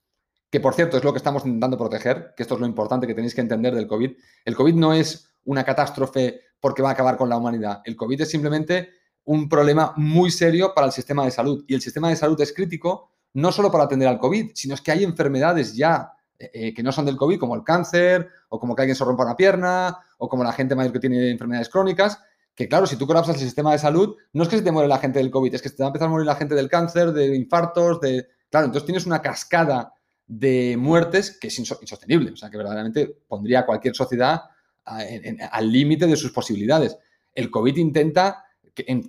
que 0.49 0.59
por 0.59 0.73
cierto 0.73 0.97
es 0.97 1.03
lo 1.03 1.13
que 1.13 1.17
estamos 1.17 1.45
intentando 1.45 1.77
proteger, 1.77 2.33
que 2.35 2.43
esto 2.43 2.55
es 2.55 2.61
lo 2.61 2.67
importante 2.67 3.07
que 3.07 3.13
tenéis 3.13 3.35
que 3.35 3.41
entender 3.41 3.75
del 3.75 3.87
COVID. 3.87 4.11
El 4.45 4.55
COVID 4.55 4.73
no 4.73 4.93
es 4.93 5.29
una 5.45 5.63
catástrofe 5.63 6.41
porque 6.59 6.81
va 6.81 6.89
a 6.89 6.93
acabar 6.93 7.17
con 7.17 7.29
la 7.29 7.37
humanidad. 7.37 7.81
El 7.85 7.95
COVID 7.95 8.21
es 8.21 8.29
simplemente 8.29 8.89
un 9.25 9.47
problema 9.47 9.93
muy 9.95 10.31
serio 10.31 10.73
para 10.73 10.87
el 10.87 10.93
sistema 10.93 11.23
de 11.23 11.31
salud. 11.31 11.63
Y 11.67 11.75
el 11.75 11.81
sistema 11.81 12.09
de 12.09 12.15
salud 12.15 12.39
es 12.41 12.51
crítico 12.51 13.11
no 13.33 13.51
solo 13.51 13.71
para 13.71 13.83
atender 13.83 14.07
al 14.07 14.19
COVID, 14.19 14.51
sino 14.55 14.73
es 14.73 14.81
que 14.81 14.91
hay 14.91 15.03
enfermedades 15.03 15.75
ya 15.75 16.13
eh, 16.39 16.49
eh, 16.53 16.73
que 16.73 16.81
no 16.81 16.91
son 16.91 17.05
del 17.05 17.17
COVID, 17.17 17.39
como 17.39 17.55
el 17.55 17.63
cáncer, 17.63 18.29
o 18.49 18.59
como 18.59 18.75
que 18.75 18.81
alguien 18.81 18.95
se 18.95 19.03
rompa 19.03 19.23
una 19.23 19.35
pierna, 19.35 19.97
o 20.17 20.29
como 20.29 20.43
la 20.43 20.53
gente 20.53 20.73
mayor 20.73 20.93
que 20.93 20.99
tiene 20.99 21.29
enfermedades 21.29 21.69
crónicas, 21.69 22.19
que 22.59 22.67
claro, 22.67 22.85
si 22.85 22.97
tú 22.97 23.07
colapsas 23.07 23.37
el 23.37 23.41
sistema 23.43 23.71
de 23.71 23.77
salud, 23.77 24.17
no 24.33 24.43
es 24.43 24.49
que 24.49 24.57
se 24.57 24.61
te 24.61 24.71
muere 24.73 24.89
la 24.89 24.97
gente 24.97 25.19
del 25.19 25.31
COVID, 25.31 25.55
es 25.55 25.61
que 25.61 25.69
se 25.69 25.77
te 25.77 25.83
va 25.83 25.87
a 25.87 25.91
empezar 25.91 26.09
a 26.09 26.11
morir 26.11 26.25
la 26.25 26.35
gente 26.35 26.55
del 26.55 26.67
cáncer, 26.67 27.13
de 27.13 27.33
infartos, 27.33 28.01
de... 28.01 28.27
Claro, 28.51 28.65
entonces 28.65 28.85
tienes 28.85 29.05
una 29.05 29.21
cascada 29.21 29.93
de 30.27 30.75
muertes 30.77 31.37
que 31.39 31.47
es 31.47 31.57
insostenible, 31.57 32.31
o 32.31 32.35
sea, 32.35 32.49
que 32.49 32.57
verdaderamente 32.57 33.15
pondría 33.29 33.61
a 33.61 33.65
cualquier 33.65 33.95
sociedad 33.95 34.41
al 34.83 35.71
límite 35.71 36.05
de 36.05 36.17
sus 36.17 36.33
posibilidades. 36.33 36.97
El 37.33 37.49
COVID 37.49 37.77
intenta, 37.77 38.43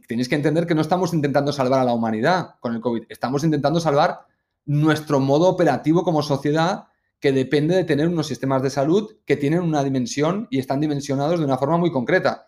tenéis 0.07 0.29
que 0.29 0.37
entender 0.37 0.65
que 0.65 0.77
no 0.77 0.83
estamos 0.83 1.13
intentando 1.13 1.53
salvar 1.53 1.81
a 1.81 1.85
la 1.85 1.93
humanidad 1.93 2.51
con 2.61 2.77
el 2.77 2.81
COVID, 2.81 3.07
estamos 3.09 3.43
intentando 3.43 3.81
salvar 3.81 4.27
nuestro 4.65 5.19
modo 5.19 5.49
operativo 5.49 6.05
como 6.05 6.23
sociedad 6.23 6.85
que 7.19 7.33
depende 7.33 7.75
de 7.75 7.83
tener 7.83 8.07
unos 8.07 8.29
sistemas 8.29 8.63
de 8.63 8.71
salud 8.71 9.11
que 9.27 9.37
tienen 9.37 9.63
una 9.63 9.83
dimensión 9.83 10.47
y 10.53 10.61
están 10.61 10.81
dimensionados 10.81 11.41
de 11.41 11.47
una 11.47 11.59
forma 11.59 11.79
muy 11.79 11.91
concreta 11.91 12.47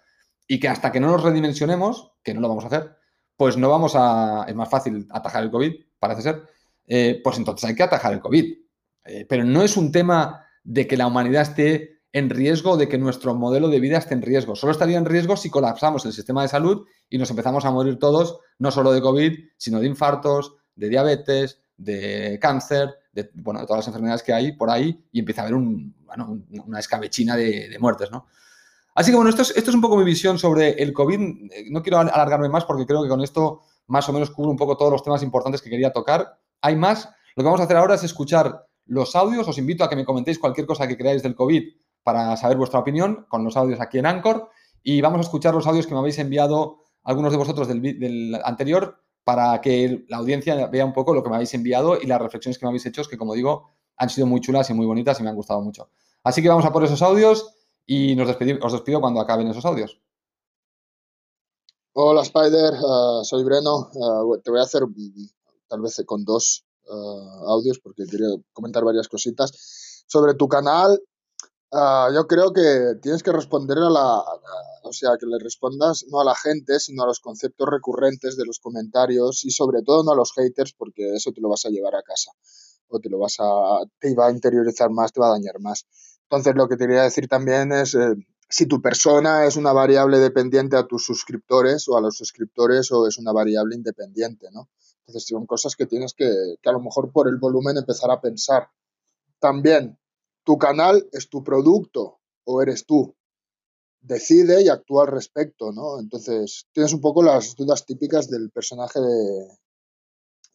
y 0.53 0.61
que 0.61 0.69
hasta 0.69 0.93
que 0.93 1.01
no 1.01 1.07
nos 1.07 1.23
redimensionemos, 1.23 2.13
que 2.23 2.35
no 2.35 2.43
lo 2.43 2.49
vamos 2.51 2.65
a 2.65 2.67
hacer, 2.67 2.95
pues 3.39 3.57
no 3.57 3.71
vamos 3.71 3.95
a... 3.97 4.45
Es 4.47 4.55
más 4.55 4.69
fácil 4.69 5.09
atajar 5.11 5.45
el 5.45 5.51
COVID, 5.51 5.73
parece 5.99 6.21
ser, 6.21 6.43
eh, 6.87 7.23
pues 7.25 7.39
entonces 7.39 7.71
hay 7.71 7.75
que 7.75 7.83
atajar 7.83 8.13
el 8.13 8.21
COVID. 8.21 8.53
Eh, 9.07 9.25
pero 9.27 9.45
no 9.45 9.63
es 9.63 9.79
un 9.79 9.91
tema 9.91 10.45
de 10.63 10.87
que 10.87 10.99
la 10.99 11.07
humanidad 11.07 11.41
esté 11.41 12.03
en 12.13 12.29
riesgo, 12.29 12.77
de 12.77 12.87
que 12.87 12.99
nuestro 12.99 13.35
modelo 13.35 13.71
de 13.71 13.81
vida 13.81 13.97
esté 13.97 14.13
en 14.13 14.21
riesgo. 14.21 14.55
Solo 14.55 14.73
estaría 14.73 14.99
en 14.99 15.07
riesgo 15.07 15.39
si 15.39 15.49
colapsamos 15.49 16.05
el 16.05 16.13
sistema 16.13 16.43
de 16.43 16.49
salud 16.49 16.87
y 17.09 17.17
nos 17.17 17.31
empezamos 17.31 17.65
a 17.65 17.71
morir 17.71 17.99
todos, 17.99 18.39
no 18.59 18.71
solo 18.71 18.93
de 18.93 19.01
COVID, 19.01 19.33
sino 19.57 19.81
de 19.81 19.87
infartos, 19.87 20.57
de 20.77 20.91
diabetes, 20.91 21.63
de 21.79 22.39
cáncer, 22.43 22.91
de, 23.11 23.31
bueno, 23.37 23.61
de 23.61 23.67
todas 23.67 23.79
las 23.79 23.87
enfermedades 23.87 24.23
que 24.23 24.35
hay 24.35 24.53
por 24.53 24.69
ahí 24.69 25.03
y 25.13 25.21
empieza 25.21 25.41
a 25.41 25.45
haber 25.47 25.57
una 25.57 26.79
escabechina 26.79 27.37
de, 27.37 27.71
de 27.71 27.79
muertes, 27.79 28.11
¿no? 28.11 28.27
Así 28.95 29.11
que 29.11 29.17
bueno, 29.17 29.31
esto 29.31 29.43
es, 29.43 29.57
esto 29.57 29.71
es 29.71 29.75
un 29.75 29.81
poco 29.81 29.97
mi 29.97 30.05
visión 30.05 30.39
sobre 30.39 30.71
el 30.83 30.93
COVID. 30.93 31.19
No 31.71 31.83
quiero 31.83 31.99
alargarme 31.99 32.49
más 32.49 32.65
porque 32.65 32.87
creo 32.87 33.03
que 33.03 33.09
con 33.09 33.23
esto 33.23 33.61
más 33.87 34.09
o 34.09 34.13
menos 34.13 34.31
cubro 34.31 34.51
un 34.51 34.57
poco 34.57 34.77
todos 34.77 34.93
los 34.93 35.03
temas 35.03 35.23
importantes 35.23 35.63
que 35.63 35.71
quería 35.71 35.93
tocar. 35.93 36.39
Hay 36.61 36.77
más. 36.77 37.09
Lo 37.35 37.43
que 37.43 37.45
vamos 37.45 37.61
a 37.61 37.65
hacer 37.65 37.77
ahora 37.77 37.95
es 37.95 38.05
escuchar 38.05 38.67
los 38.87 39.17
audios. 39.17 39.49
Os 39.49 39.59
invito 39.59 39.85
a 39.85 39.89
que 39.89 39.97
me 39.97 40.05
comentéis 40.05 40.39
cualquier 40.39 40.67
cosa 40.67 40.87
que 40.87 40.97
creáis 40.97 41.23
del 41.23 41.35
COVID 41.35 41.63
para 42.03 42.37
saber 42.37 42.57
vuestra 42.57 42.81
opinión 42.81 43.27
con 43.29 43.45
los 43.45 43.57
audios 43.57 43.81
aquí 43.81 43.99
en 43.99 44.07
Anchor. 44.07 44.51
Y 44.83 45.01
vamos 45.01 45.19
a 45.19 45.23
escuchar 45.23 45.55
los 45.55 45.67
audios 45.67 45.87
que 45.87 45.95
me 45.95 46.01
habéis 46.01 46.19
enviado 46.19 46.85
algunos 47.05 47.33
de 47.33 47.39
vosotros 47.39 47.69
del, 47.69 47.81
del 47.81 48.39
anterior 48.45 49.03
para 49.25 49.61
que 49.61 50.05
la 50.09 50.19
audiencia 50.19 50.67
vea 50.67 50.85
un 50.85 50.93
poco 50.93 51.15
lo 51.15 51.23
que 51.23 51.31
me 51.31 51.37
habéis 51.37 51.55
enviado 51.55 51.99
y 52.01 52.07
las 52.07 52.21
reflexiones 52.21 52.59
que 52.59 52.67
me 52.67 52.71
habéis 52.71 52.87
hecho, 52.87 53.03
que 53.05 53.17
como 53.17 53.35
digo, 53.35 53.71
han 53.97 54.11
sido 54.11 54.27
muy 54.27 54.41
chulas 54.41 54.69
y 54.71 54.75
muy 54.75 54.87
bonitas 54.87 55.19
y 55.21 55.23
me 55.23 55.31
han 55.31 55.37
gustado 55.37 55.61
mucho. 55.63 55.91
Así 56.25 56.43
que 56.43 56.49
vamos 56.49 56.65
a 56.65 56.73
por 56.73 56.85
esos 56.85 57.03
audios 57.03 57.55
y 57.87 58.15
nos 58.17 58.29
os 58.29 58.73
despido 58.73 59.01
cuando 59.01 59.21
acaben 59.21 59.49
esos 59.49 59.65
audios. 59.65 60.01
Hola 61.95 62.23
Spider, 62.23 62.73
uh, 62.73 63.23
soy 63.23 63.45
Breno. 63.45 63.91
Uh, 63.93 64.39
te 64.41 64.51
voy 64.51 64.61
a 64.61 64.63
hacer 64.63 64.83
tal 65.69 65.83
vez 65.83 66.03
con 66.07 66.25
dos 66.25 66.65
uh, 66.89 67.49
audios 67.51 67.81
porque 67.81 68.07
quería 68.07 68.29
comentar 68.55 68.83
varias 68.83 69.09
cositas. 69.09 70.05
Sobre 70.07 70.35
tu 70.35 70.49
canal, 70.49 71.03
yo 71.71 72.27
creo 72.27 72.53
que 72.53 72.95
tienes 73.03 73.23
que 73.23 73.33
responder 73.33 73.79
a 73.79 73.91
la... 73.91 74.23
o 74.85 74.93
sea, 74.93 75.17
que 75.19 75.27
le 75.27 75.39
respondas 75.39 76.05
no 76.11 76.21
a 76.21 76.25
la 76.25 76.35
gente, 76.35 76.81
sino 76.81 77.03
a 77.03 77.07
los 77.07 77.21
conceptos 77.21 77.69
recurrentes 77.69 78.37
de 78.37 78.47
los 78.47 78.59
comentarios 78.59 79.45
y 79.45 79.51
sobre 79.51 79.83
todo 79.83 80.03
no 80.03 80.13
a 80.13 80.17
los 80.17 80.33
haters 80.33 80.73
porque 80.73 81.15
eso 81.15 81.33
te 81.33 81.41
lo 81.41 81.49
vas 81.49 81.65
a 81.67 81.71
llevar 81.71 81.95
a 81.95 82.03
casa 82.03 82.31
o 82.89 83.01
te 83.01 83.11
lo 83.11 83.19
vas 83.19 83.37
a... 83.39 83.85
te 83.99 84.15
va 84.15 84.29
a 84.29 84.31
interiorizar 84.31 84.91
más, 84.91 85.13
te 85.13 85.21
va 85.21 85.29
a 85.29 85.33
dañar 85.33 85.61
más. 85.61 85.87
Entonces 86.33 86.55
lo 86.57 86.67
que 86.67 86.79
te 86.79 86.87
quería 86.87 87.03
decir 87.03 87.29
también 87.29 87.73
es 87.73 87.95
eh, 87.95 88.15
si 88.49 88.65
tu 88.65 88.81
persona 88.81 89.45
es 89.45 89.57
una 89.57 89.75
variable 89.75 90.19
dependiente 90.19 90.79
a 90.79 90.87
tus 90.87 91.05
suscriptores 91.05 91.87
o 91.91 91.99
a 91.99 92.01
los 92.01 92.17
suscriptores 92.17 92.91
o 92.91 93.07
es 93.07 93.19
una 93.19 93.33
variable 93.33 93.77
independiente, 93.77 94.49
¿no? 94.51 94.71
Entonces 95.01 95.29
son 95.29 95.45
cosas 95.45 95.77
que 95.77 95.85
tienes 95.85 96.15
que, 96.15 96.55
que 96.63 96.71
a 96.71 96.73
lo 96.73 96.81
mejor 96.81 97.13
por 97.13 97.29
el 97.29 97.37
volumen 97.37 97.77
empezar 97.77 98.11
a 98.11 98.23
pensar. 98.23 98.71
También, 99.41 99.99
tu 100.43 100.57
canal 100.57 101.07
es 101.13 101.29
tu 101.29 101.45
producto 101.45 102.21
o 102.45 102.63
eres 102.63 102.87
tú. 102.87 103.15
Decide 104.01 104.63
y 104.63 104.71
actúa 104.71 105.05
al 105.05 105.13
respecto, 105.13 105.71
¿no? 105.71 106.01
Entonces, 106.01 106.67
tienes 106.73 106.95
un 106.95 107.03
poco 107.03 107.23
las 107.23 107.57
dudas 107.57 107.85
típicas 107.85 108.31
del 108.31 108.51
personaje 108.51 109.01
de, 109.01 109.49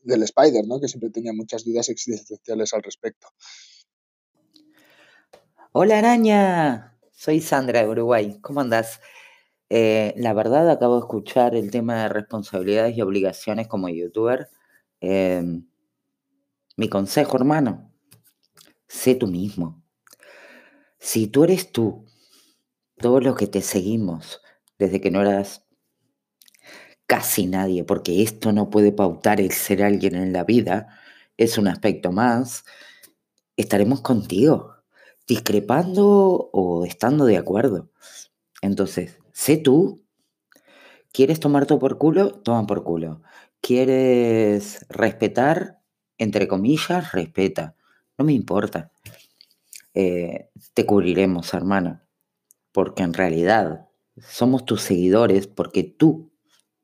del 0.02 0.24
Spider, 0.24 0.66
¿no? 0.66 0.80
Que 0.80 0.88
siempre 0.88 1.12
tenía 1.12 1.34
muchas 1.34 1.64
dudas 1.64 1.88
existenciales 1.90 2.74
al 2.74 2.82
respecto. 2.82 3.28
Hola 5.80 6.00
araña, 6.00 6.98
soy 7.12 7.40
Sandra 7.40 7.84
de 7.84 7.88
Uruguay. 7.88 8.40
¿Cómo 8.42 8.62
andás? 8.62 9.00
Eh, 9.70 10.12
la 10.18 10.34
verdad, 10.34 10.68
acabo 10.72 10.96
de 10.96 11.02
escuchar 11.02 11.54
el 11.54 11.70
tema 11.70 12.02
de 12.02 12.10
responsabilidades 12.10 12.98
y 12.98 13.04
obligaciones 13.04 13.68
como 13.68 13.88
youtuber. 13.88 14.50
Eh, 15.02 15.44
mi 16.78 16.90
consejo, 16.90 17.38
hermano, 17.38 17.94
sé 18.88 19.14
tú 19.14 19.28
mismo. 19.28 19.84
Si 20.98 21.28
tú 21.28 21.44
eres 21.44 21.72
tú, 21.72 22.08
todos 22.98 23.24
los 23.24 23.36
que 23.36 23.46
te 23.46 23.62
seguimos 23.62 24.42
desde 24.80 25.00
que 25.00 25.12
no 25.12 25.22
eras 25.22 25.68
casi 27.06 27.46
nadie, 27.46 27.84
porque 27.84 28.24
esto 28.24 28.52
no 28.52 28.72
puede 28.72 28.94
pautar 28.94 29.40
el 29.40 29.52
ser 29.52 29.84
alguien 29.84 30.16
en 30.16 30.34
la 30.34 30.44
vida, 30.44 31.00
es 31.38 31.60
un 31.60 31.68
aspecto 31.68 32.12
más, 32.12 32.66
estaremos 33.58 34.02
contigo 34.02 34.77
discrepando 35.28 36.50
o 36.52 36.86
estando 36.86 37.26
de 37.26 37.38
acuerdo. 37.38 37.90
Entonces, 38.62 39.20
sé 39.34 39.58
tú. 39.58 40.04
¿Quieres 41.12 41.40
tomar 41.40 41.66
todo 41.66 41.80
por 41.80 41.98
culo? 41.98 42.32
Toma 42.32 42.66
por 42.66 42.84
culo. 42.84 43.22
¿Quieres 43.62 44.86
respetar? 44.90 45.82
Entre 46.18 46.48
comillas, 46.48 47.12
respeta. 47.12 47.76
No 48.18 48.26
me 48.26 48.34
importa. 48.34 48.92
Eh, 49.94 50.50
te 50.74 50.86
cubriremos, 50.86 51.54
hermano. 51.54 52.02
Porque 52.72 53.04
en 53.04 53.14
realidad 53.14 53.88
somos 54.18 54.66
tus 54.66 54.82
seguidores 54.82 55.48
porque 55.48 55.84
tú 55.84 56.32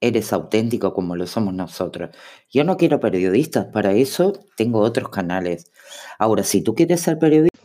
eres 0.01 0.33
auténtico 0.33 0.93
como 0.93 1.15
lo 1.15 1.27
somos 1.27 1.53
nosotros. 1.53 2.09
Yo 2.49 2.63
no 2.63 2.75
quiero 2.75 2.99
periodistas, 2.99 3.67
para 3.67 3.93
eso 3.93 4.33
tengo 4.57 4.79
otros 4.79 5.09
canales. 5.09 5.71
Ahora, 6.19 6.43
si 6.43 6.61
tú 6.61 6.75
quieres 6.75 7.01
ser 7.01 7.19
periodista, 7.19 7.57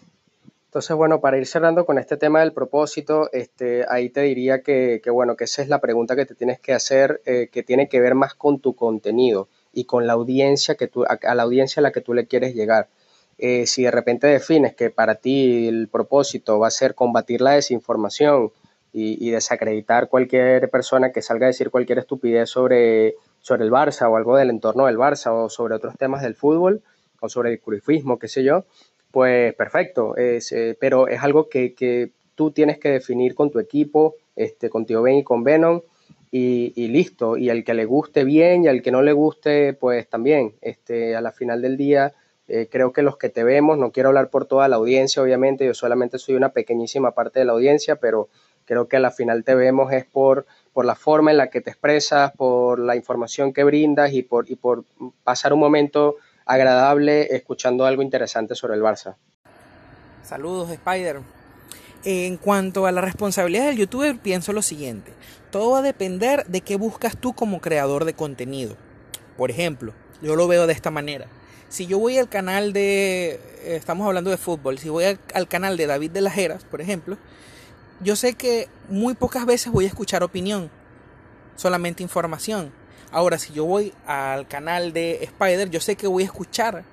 entonces, 0.78 0.96
bueno, 0.96 1.20
para 1.20 1.38
ir 1.38 1.44
cerrando 1.44 1.84
con 1.84 1.98
este 1.98 2.16
tema 2.16 2.38
del 2.38 2.52
propósito, 2.52 3.30
este, 3.32 3.84
ahí 3.88 4.10
te 4.10 4.20
diría 4.20 4.62
que, 4.62 5.02
bueno, 5.10 5.34
que 5.34 5.42
esa 5.42 5.60
es 5.60 5.68
la 5.68 5.80
pregunta 5.80 6.14
que 6.14 6.24
te 6.24 6.36
tienes 6.36 6.60
que 6.60 6.72
hacer, 6.72 7.20
eh, 7.26 7.48
que 7.50 7.64
tiene 7.64 7.88
que 7.88 8.00
ver 8.00 8.14
más 8.14 8.34
con 8.34 8.60
tu 8.60 8.76
contenido 8.76 9.48
y 9.72 9.86
con 9.86 10.06
la 10.06 10.12
audiencia 10.12 10.76
que 10.76 10.86
tú, 10.86 11.02
a, 11.02 11.34
la 11.34 11.42
audiencia 11.42 11.80
a 11.80 11.82
la 11.82 11.90
que 11.90 12.00
tú 12.00 12.14
le 12.14 12.28
quieres 12.28 12.54
llegar. 12.54 12.86
Eh, 13.38 13.66
si 13.66 13.82
de 13.82 13.90
repente 13.90 14.28
defines 14.28 14.76
que 14.76 14.90
para 14.90 15.16
ti 15.16 15.66
el 15.66 15.88
propósito 15.88 16.60
va 16.60 16.68
a 16.68 16.70
ser 16.70 16.94
combatir 16.94 17.40
la 17.40 17.54
desinformación 17.54 18.52
y, 18.92 19.30
desacreditar 19.30 20.08
cualquier 20.08 20.70
persona 20.70 21.10
que 21.10 21.22
salga 21.22 21.46
a 21.46 21.48
decir 21.48 21.70
cualquier 21.70 21.98
estupidez 21.98 22.50
sobre, 22.50 23.16
sobre 23.40 23.64
el 23.64 23.72
Barça 23.72 24.08
o 24.08 24.16
algo 24.16 24.36
del 24.36 24.50
entorno 24.50 24.86
del 24.86 24.96
Barça 24.96 25.32
o 25.32 25.48
sobre 25.48 25.74
otros 25.74 25.96
temas 25.98 26.22
del 26.22 26.36
fútbol 26.36 26.82
o 27.18 27.28
sobre 27.28 27.50
el 27.50 27.60
curifismo, 27.60 28.20
qué 28.20 28.28
sé 28.28 28.44
yo, 28.44 28.64
pues 29.10 29.54
perfecto, 29.54 30.14
eh, 30.16 30.40
pero 30.78 31.08
es 31.08 31.22
algo 31.22 31.48
que, 31.48 32.10
tú 32.34 32.52
tienes 32.52 32.78
que 32.78 32.90
definir 32.90 33.34
con 33.34 33.50
tu 33.50 33.58
equipo, 33.58 34.14
este, 34.36 34.70
con 34.70 34.86
Tío 34.86 35.02
Ben 35.02 35.16
y 35.16 35.24
con 35.24 35.42
Venom, 35.42 35.80
y, 36.30 36.88
listo. 36.88 37.36
Y 37.36 37.50
al 37.50 37.64
que 37.64 37.74
le 37.74 37.84
guste 37.84 38.24
bien 38.24 38.64
y 38.64 38.68
al 38.68 38.82
que 38.82 38.90
no 38.90 39.02
le 39.02 39.12
guste, 39.12 39.72
pues 39.72 40.08
también. 40.08 40.54
Este, 40.60 41.16
a 41.16 41.20
la 41.20 41.32
final 41.32 41.62
del 41.62 41.76
día, 41.76 42.12
eh, 42.46 42.68
creo 42.70 42.92
que 42.92 43.02
los 43.02 43.16
que 43.16 43.28
te 43.28 43.44
vemos, 43.44 43.78
no 43.78 43.92
quiero 43.92 44.10
hablar 44.10 44.30
por 44.30 44.46
toda 44.46 44.68
la 44.68 44.76
audiencia, 44.76 45.22
obviamente, 45.22 45.66
yo 45.66 45.74
solamente 45.74 46.18
soy 46.18 46.34
una 46.34 46.50
pequeñísima 46.50 47.12
parte 47.12 47.40
de 47.40 47.46
la 47.46 47.52
audiencia, 47.52 47.96
pero 47.96 48.28
creo 48.64 48.86
que 48.86 48.96
a 48.96 49.00
la 49.00 49.10
final 49.10 49.44
te 49.44 49.54
vemos 49.54 49.92
es 49.92 50.04
por, 50.04 50.46
por 50.72 50.84
la 50.84 50.94
forma 50.94 51.30
en 51.30 51.38
la 51.38 51.48
que 51.48 51.60
te 51.60 51.70
expresas, 51.70 52.32
por 52.32 52.78
la 52.78 52.96
información 52.96 53.52
que 53.52 53.64
brindas 53.64 54.12
y 54.12 54.22
por, 54.22 54.50
y 54.50 54.56
por 54.56 54.84
pasar 55.24 55.54
un 55.54 55.60
momento 55.60 56.16
agradable 56.48 57.36
escuchando 57.36 57.84
algo 57.86 58.02
interesante 58.02 58.56
sobre 58.56 58.74
el 58.74 58.82
Barça. 58.82 59.14
Saludos, 60.24 60.70
Spider. 60.70 61.20
En 62.04 62.38
cuanto 62.38 62.86
a 62.86 62.92
la 62.92 63.00
responsabilidad 63.00 63.66
del 63.66 63.76
youtuber, 63.76 64.18
pienso 64.18 64.52
lo 64.52 64.62
siguiente. 64.62 65.12
Todo 65.50 65.72
va 65.72 65.78
a 65.78 65.82
depender 65.82 66.46
de 66.46 66.62
qué 66.62 66.76
buscas 66.76 67.16
tú 67.16 67.34
como 67.34 67.60
creador 67.60 68.04
de 68.04 68.14
contenido. 68.14 68.76
Por 69.36 69.50
ejemplo, 69.50 69.92
yo 70.22 70.36
lo 70.36 70.48
veo 70.48 70.66
de 70.66 70.72
esta 70.72 70.90
manera. 70.90 71.26
Si 71.68 71.86
yo 71.86 71.98
voy 71.98 72.16
al 72.16 72.30
canal 72.30 72.72
de, 72.72 73.40
estamos 73.64 74.06
hablando 74.06 74.30
de 74.30 74.38
fútbol, 74.38 74.78
si 74.78 74.88
voy 74.88 75.04
al, 75.34 75.48
canal 75.48 75.76
de 75.76 75.86
David 75.86 76.12
de 76.12 76.22
las 76.22 76.36
Heras, 76.38 76.64
por 76.64 76.80
ejemplo, 76.80 77.18
yo 78.00 78.16
sé 78.16 78.34
que 78.34 78.68
muy 78.88 79.14
pocas 79.14 79.44
veces 79.44 79.70
voy 79.70 79.84
a 79.84 79.88
escuchar 79.88 80.22
opinión, 80.22 80.70
solamente 81.56 82.02
información. 82.02 82.72
Ahora, 83.10 83.38
si 83.38 83.52
yo 83.54 83.64
voy 83.64 83.94
al 84.06 84.46
canal 84.46 84.92
de 84.92 85.24
Spider, 85.24 85.70
yo 85.70 85.80
sé 85.80 85.96
que 85.96 86.06
voy 86.06 86.24
a 86.24 86.26
escuchar 86.26 86.84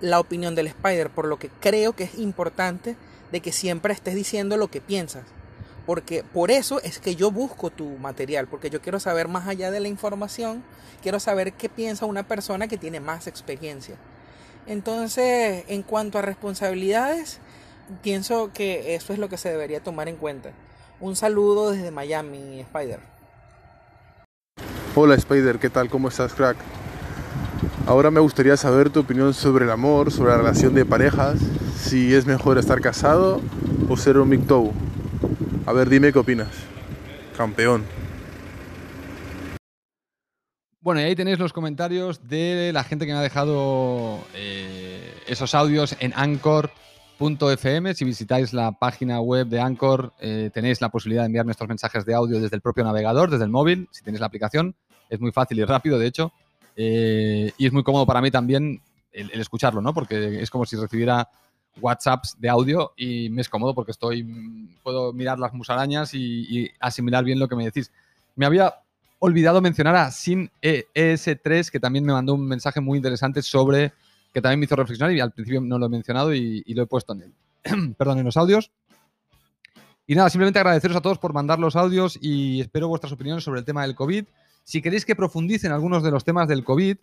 la 0.00 0.20
opinión 0.20 0.54
del 0.54 0.68
Spider, 0.68 1.10
por 1.10 1.26
lo 1.26 1.38
que 1.38 1.48
creo 1.48 1.94
que 1.94 2.04
es 2.04 2.18
importante 2.18 2.96
de 3.32 3.40
que 3.40 3.52
siempre 3.52 3.92
estés 3.92 4.14
diciendo 4.14 4.56
lo 4.56 4.68
que 4.68 4.80
piensas. 4.80 5.24
Porque 5.84 6.22
por 6.24 6.50
eso 6.50 6.80
es 6.82 6.98
que 6.98 7.16
yo 7.16 7.30
busco 7.30 7.70
tu 7.70 7.88
material, 7.98 8.46
porque 8.46 8.70
yo 8.70 8.80
quiero 8.80 9.00
saber 9.00 9.28
más 9.28 9.48
allá 9.48 9.70
de 9.70 9.80
la 9.80 9.88
información, 9.88 10.62
quiero 11.02 11.18
saber 11.20 11.52
qué 11.52 11.68
piensa 11.68 12.06
una 12.06 12.26
persona 12.26 12.68
que 12.68 12.76
tiene 12.76 13.00
más 13.00 13.26
experiencia. 13.26 13.96
Entonces, 14.66 15.64
en 15.68 15.82
cuanto 15.82 16.18
a 16.18 16.22
responsabilidades, 16.22 17.38
pienso 18.02 18.52
que 18.52 18.94
eso 18.94 19.12
es 19.12 19.18
lo 19.18 19.28
que 19.28 19.38
se 19.38 19.50
debería 19.50 19.82
tomar 19.82 20.08
en 20.08 20.16
cuenta. 20.16 20.50
Un 21.00 21.14
saludo 21.14 21.70
desde 21.70 21.90
Miami, 21.90 22.60
Spider. 22.60 23.15
Hola 24.98 25.14
Spider, 25.16 25.58
¿qué 25.58 25.68
tal? 25.68 25.90
¿Cómo 25.90 26.08
estás, 26.08 26.32
crack? 26.32 26.56
Ahora 27.86 28.10
me 28.10 28.18
gustaría 28.18 28.56
saber 28.56 28.88
tu 28.88 29.00
opinión 29.00 29.34
sobre 29.34 29.66
el 29.66 29.70
amor, 29.70 30.10
sobre 30.10 30.30
la 30.30 30.38
relación 30.38 30.72
de 30.72 30.86
parejas, 30.86 31.38
si 31.76 32.14
es 32.14 32.24
mejor 32.24 32.56
estar 32.56 32.80
casado 32.80 33.42
o 33.90 33.96
ser 33.98 34.16
un 34.16 34.30
MGTOW. 34.30 34.72
A 35.66 35.74
ver, 35.74 35.90
dime 35.90 36.14
qué 36.14 36.18
opinas. 36.18 36.48
Campeón. 37.36 37.84
Bueno, 40.80 41.02
y 41.02 41.04
ahí 41.04 41.14
tenéis 41.14 41.38
los 41.38 41.52
comentarios 41.52 42.26
de 42.26 42.70
la 42.72 42.82
gente 42.82 43.04
que 43.04 43.12
me 43.12 43.18
ha 43.18 43.22
dejado 43.22 44.20
eh, 44.32 45.12
esos 45.26 45.54
audios 45.54 45.94
en 46.00 46.14
Anchor.fm. 46.16 47.94
Si 47.94 48.06
visitáis 48.06 48.54
la 48.54 48.72
página 48.72 49.20
web 49.20 49.46
de 49.48 49.60
Anchor, 49.60 50.14
eh, 50.20 50.48
tenéis 50.54 50.80
la 50.80 50.88
posibilidad 50.88 51.24
de 51.24 51.26
enviar 51.26 51.44
nuestros 51.44 51.68
mensajes 51.68 52.06
de 52.06 52.14
audio 52.14 52.40
desde 52.40 52.56
el 52.56 52.62
propio 52.62 52.82
navegador, 52.82 53.28
desde 53.28 53.44
el 53.44 53.50
móvil, 53.50 53.90
si 53.90 54.02
tenéis 54.02 54.20
la 54.20 54.28
aplicación 54.28 54.74
es 55.08 55.20
muy 55.20 55.32
fácil 55.32 55.58
y 55.58 55.64
rápido, 55.64 55.98
de 55.98 56.06
hecho, 56.06 56.32
eh, 56.76 57.52
y 57.56 57.66
es 57.66 57.72
muy 57.72 57.82
cómodo 57.82 58.06
para 58.06 58.20
mí 58.20 58.30
también 58.30 58.80
el, 59.12 59.40
escucharlo, 59.40 59.80
¿no? 59.80 59.94
Porque 59.94 60.42
es 60.42 60.50
como 60.50 60.66
si 60.66 60.76
recibiera 60.76 61.28
WhatsApps 61.80 62.36
de 62.38 62.48
audio 62.48 62.92
y 62.96 63.30
me 63.30 63.42
es 63.42 63.48
cómodo 63.48 63.74
porque 63.74 63.92
estoy, 63.92 64.24
puedo 64.82 65.12
mirar 65.12 65.38
las 65.38 65.52
musarañas 65.52 66.14
y, 66.14 66.70
asimilar 66.80 67.24
bien 67.24 67.38
lo 67.38 67.48
que 67.48 67.56
me 67.56 67.64
decís. 67.64 67.90
Me 68.34 68.46
había 68.46 68.74
olvidado 69.18 69.60
mencionar 69.60 69.96
a 69.96 70.10
Sin 70.10 70.50
ES3, 70.62 71.70
que 71.70 71.80
también 71.80 72.04
me 72.04 72.12
mandó 72.12 72.34
un 72.34 72.46
mensaje 72.46 72.80
muy 72.80 72.98
interesante 72.98 73.42
sobre, 73.42 73.92
que 74.32 74.42
también 74.42 74.60
me 74.60 74.66
hizo 74.66 74.76
reflexionar 74.76 75.14
y 75.14 75.20
al 75.20 75.32
principio 75.32 75.60
no 75.60 75.78
lo 75.78 75.86
he 75.86 75.90
mencionado 75.90 76.34
y, 76.34 76.62
lo 76.68 76.82
he 76.82 76.86
puesto 76.86 77.14
en 77.14 77.22
el, 77.22 77.94
perdón, 77.98 78.18
en 78.18 78.24
los 78.24 78.36
audios. 78.36 78.70
Y 80.06 80.14
nada, 80.14 80.30
simplemente 80.30 80.60
agradeceros 80.60 80.96
a 80.96 81.00
todos 81.00 81.18
por 81.18 81.32
mandar 81.32 81.58
los 81.58 81.74
audios 81.74 82.16
y 82.20 82.60
espero 82.60 82.86
vuestras 82.86 83.12
opiniones 83.12 83.42
sobre 83.42 83.60
el 83.60 83.66
tema 83.66 83.82
del 83.82 83.96
COVID. 83.96 84.24
Si 84.66 84.82
queréis 84.82 85.04
que 85.04 85.14
profundice 85.14 85.68
en 85.68 85.72
algunos 85.72 86.02
de 86.02 86.10
los 86.10 86.24
temas 86.24 86.48
del 86.48 86.64
COVID, 86.64 86.96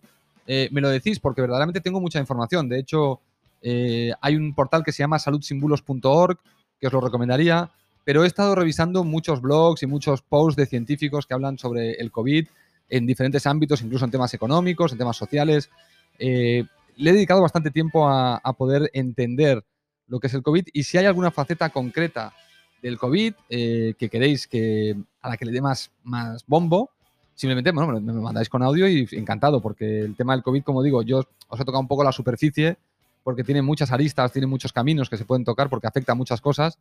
eh, 0.46 0.68
me 0.70 0.82
lo 0.82 0.90
decís 0.90 1.18
porque 1.18 1.40
verdaderamente 1.40 1.80
tengo 1.80 1.98
mucha 1.98 2.20
información. 2.20 2.68
De 2.68 2.78
hecho, 2.78 3.22
eh, 3.62 4.12
hay 4.20 4.36
un 4.36 4.54
portal 4.54 4.84
que 4.84 4.92
se 4.92 5.02
llama 5.02 5.18
saludsimbulos.org, 5.18 6.38
que 6.78 6.86
os 6.86 6.92
lo 6.92 7.00
recomendaría. 7.00 7.70
pero 8.04 8.22
he 8.22 8.26
estado 8.26 8.54
revisando 8.54 9.02
muchos 9.02 9.40
blogs 9.40 9.82
y 9.82 9.86
muchos 9.86 10.20
posts 10.20 10.56
de 10.56 10.66
científicos 10.66 11.26
que 11.26 11.32
hablan 11.32 11.56
sobre 11.56 11.92
el 11.92 12.10
COVID 12.10 12.46
en 12.90 13.06
diferentes 13.06 13.46
ámbitos, 13.46 13.80
incluso 13.80 14.04
en 14.04 14.10
temas 14.10 14.34
económicos, 14.34 14.92
en 14.92 14.98
temas 14.98 15.16
sociales. 15.16 15.70
Eh, 16.18 16.64
le 16.96 17.10
he 17.10 17.14
dedicado 17.14 17.40
bastante 17.40 17.70
tiempo 17.70 18.06
a, 18.06 18.40
poder 18.58 18.90
entender 18.92 19.64
lo 20.06 20.20
que 20.20 20.26
es 20.26 20.34
el 20.34 20.42
COVID 20.42 20.66
y 20.70 20.82
si 20.82 20.98
hay 20.98 21.06
alguna 21.06 21.30
faceta 21.30 21.70
concreta 21.70 22.34
del 22.82 22.98
COVID 22.98 23.32
que 23.48 24.08
queréis 24.12 24.46
que, 24.46 24.94
a 25.22 25.30
la 25.30 25.38
que 25.38 25.46
le 25.46 25.52
dé 25.52 25.62
más, 25.62 25.90
más 26.02 26.44
bombo, 26.46 26.90
simplemente 27.34 27.72
bueno, 27.72 28.00
me, 28.00 28.12
mandáis 28.12 28.48
con 28.48 28.62
audio 28.62 28.88
y 28.88 29.08
encantado, 29.12 29.60
porque 29.60 30.00
el 30.00 30.16
tema 30.16 30.34
del 30.34 30.42
COVID, 30.42 30.62
como 30.62 30.82
digo, 30.82 31.02
yo 31.02 31.24
os 31.48 31.60
he 31.60 31.64
tocado 31.64 31.80
un 31.80 31.88
poco 31.88 32.04
la 32.04 32.12
superficie, 32.12 32.76
porque 33.22 33.44
tiene 33.44 33.62
muchas 33.62 33.90
aristas, 33.90 34.32
tiene 34.32 34.46
muchos 34.46 34.72
caminos 34.72 35.08
que 35.08 35.16
se 35.16 35.24
pueden 35.24 35.44
tocar, 35.44 35.68
porque 35.68 35.86
afecta 35.86 36.12
a 36.12 36.14
muchas 36.14 36.40
cosas. 36.40 36.78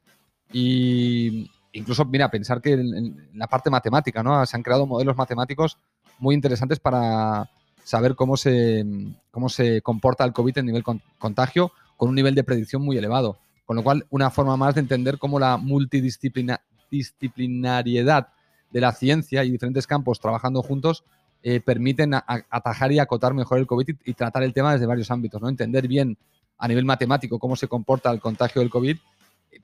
Y 0.51 1.49
incluso, 1.72 2.06
mira, 2.06 2.30
pensar 2.30 2.62
que 2.62 2.74
en, 2.74 3.30
la 3.34 3.47
parte 3.47 3.70
matemática, 3.70 4.22
¿no? 4.22 4.45
Se 4.45 4.56
han 4.56 4.64
creado 4.64 4.86
modelos 4.86 5.18
matemáticos 5.18 5.78
muy 6.20 6.36
interesantes 6.36 6.80
para 6.80 7.49
saber 7.84 8.16
cómo 8.16 8.38
se, 8.38 8.86
cómo 9.32 9.49
se 9.49 9.82
comporta 9.82 10.24
el 10.26 10.34
COVID 10.34 10.60
en 10.60 10.66
nivel 10.68 10.84
contagio, 11.18 11.72
con 11.97 12.10
un 12.10 12.16
nivel 12.16 12.36
de 12.36 12.43
predicción 12.43 12.84
muy 12.84 12.97
elevado. 12.97 13.38
Con 13.66 13.78
lo 13.78 13.84
cual, 13.84 14.06
una 14.10 14.30
forma 14.30 14.58
más 14.58 14.76
de 14.76 14.82
entender 14.82 15.18
cómo 15.18 15.39
la 15.39 15.58
multidisciplinariedad 15.58 18.33
de 18.74 18.82
la 18.82 18.91
ciencia 18.91 19.43
y 19.43 19.51
diferentes 19.51 19.88
campos 19.88 20.19
trabajando 20.19 20.61
juntos 20.61 21.05
eh, 21.43 21.61
permiten 21.61 22.13
atajar 22.13 22.91
y 22.91 22.99
acotar 22.99 23.34
mejor 23.34 23.59
el 23.59 23.67
COVID 23.67 23.89
y, 24.03 24.13
tratar 24.13 24.43
el 24.43 24.53
tema 24.53 24.74
desde 24.74 24.86
varios 24.86 25.11
ámbitos. 25.11 25.41
¿no? 25.41 25.47
Entender 25.47 25.88
bien 25.88 26.17
a 26.57 26.67
nivel 26.67 26.86
matemático 26.86 27.39
cómo 27.39 27.55
se 27.55 27.67
comporta 27.67 28.11
el 28.11 28.19
contagio 28.19 28.61
del 28.61 28.69
COVID 28.69 28.97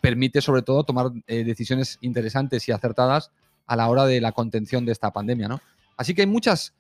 permite 0.02 0.42
sobre 0.42 0.62
todo 0.62 0.84
tomar 0.84 1.12
eh, 1.28 1.44
decisiones 1.44 1.98
interesantes 2.02 2.68
y 2.68 2.72
acertadas 2.72 3.32
a 3.66 3.76
la 3.76 3.90
hora 3.90 4.06
de 4.06 4.22
la 4.22 4.32
contención 4.32 4.86
de 4.86 4.92
esta 4.92 5.12
pandemia. 5.12 5.48
¿no? 5.48 5.60
Así 5.98 6.14
que 6.14 6.22
hay 6.22 6.28
muchas 6.28 6.74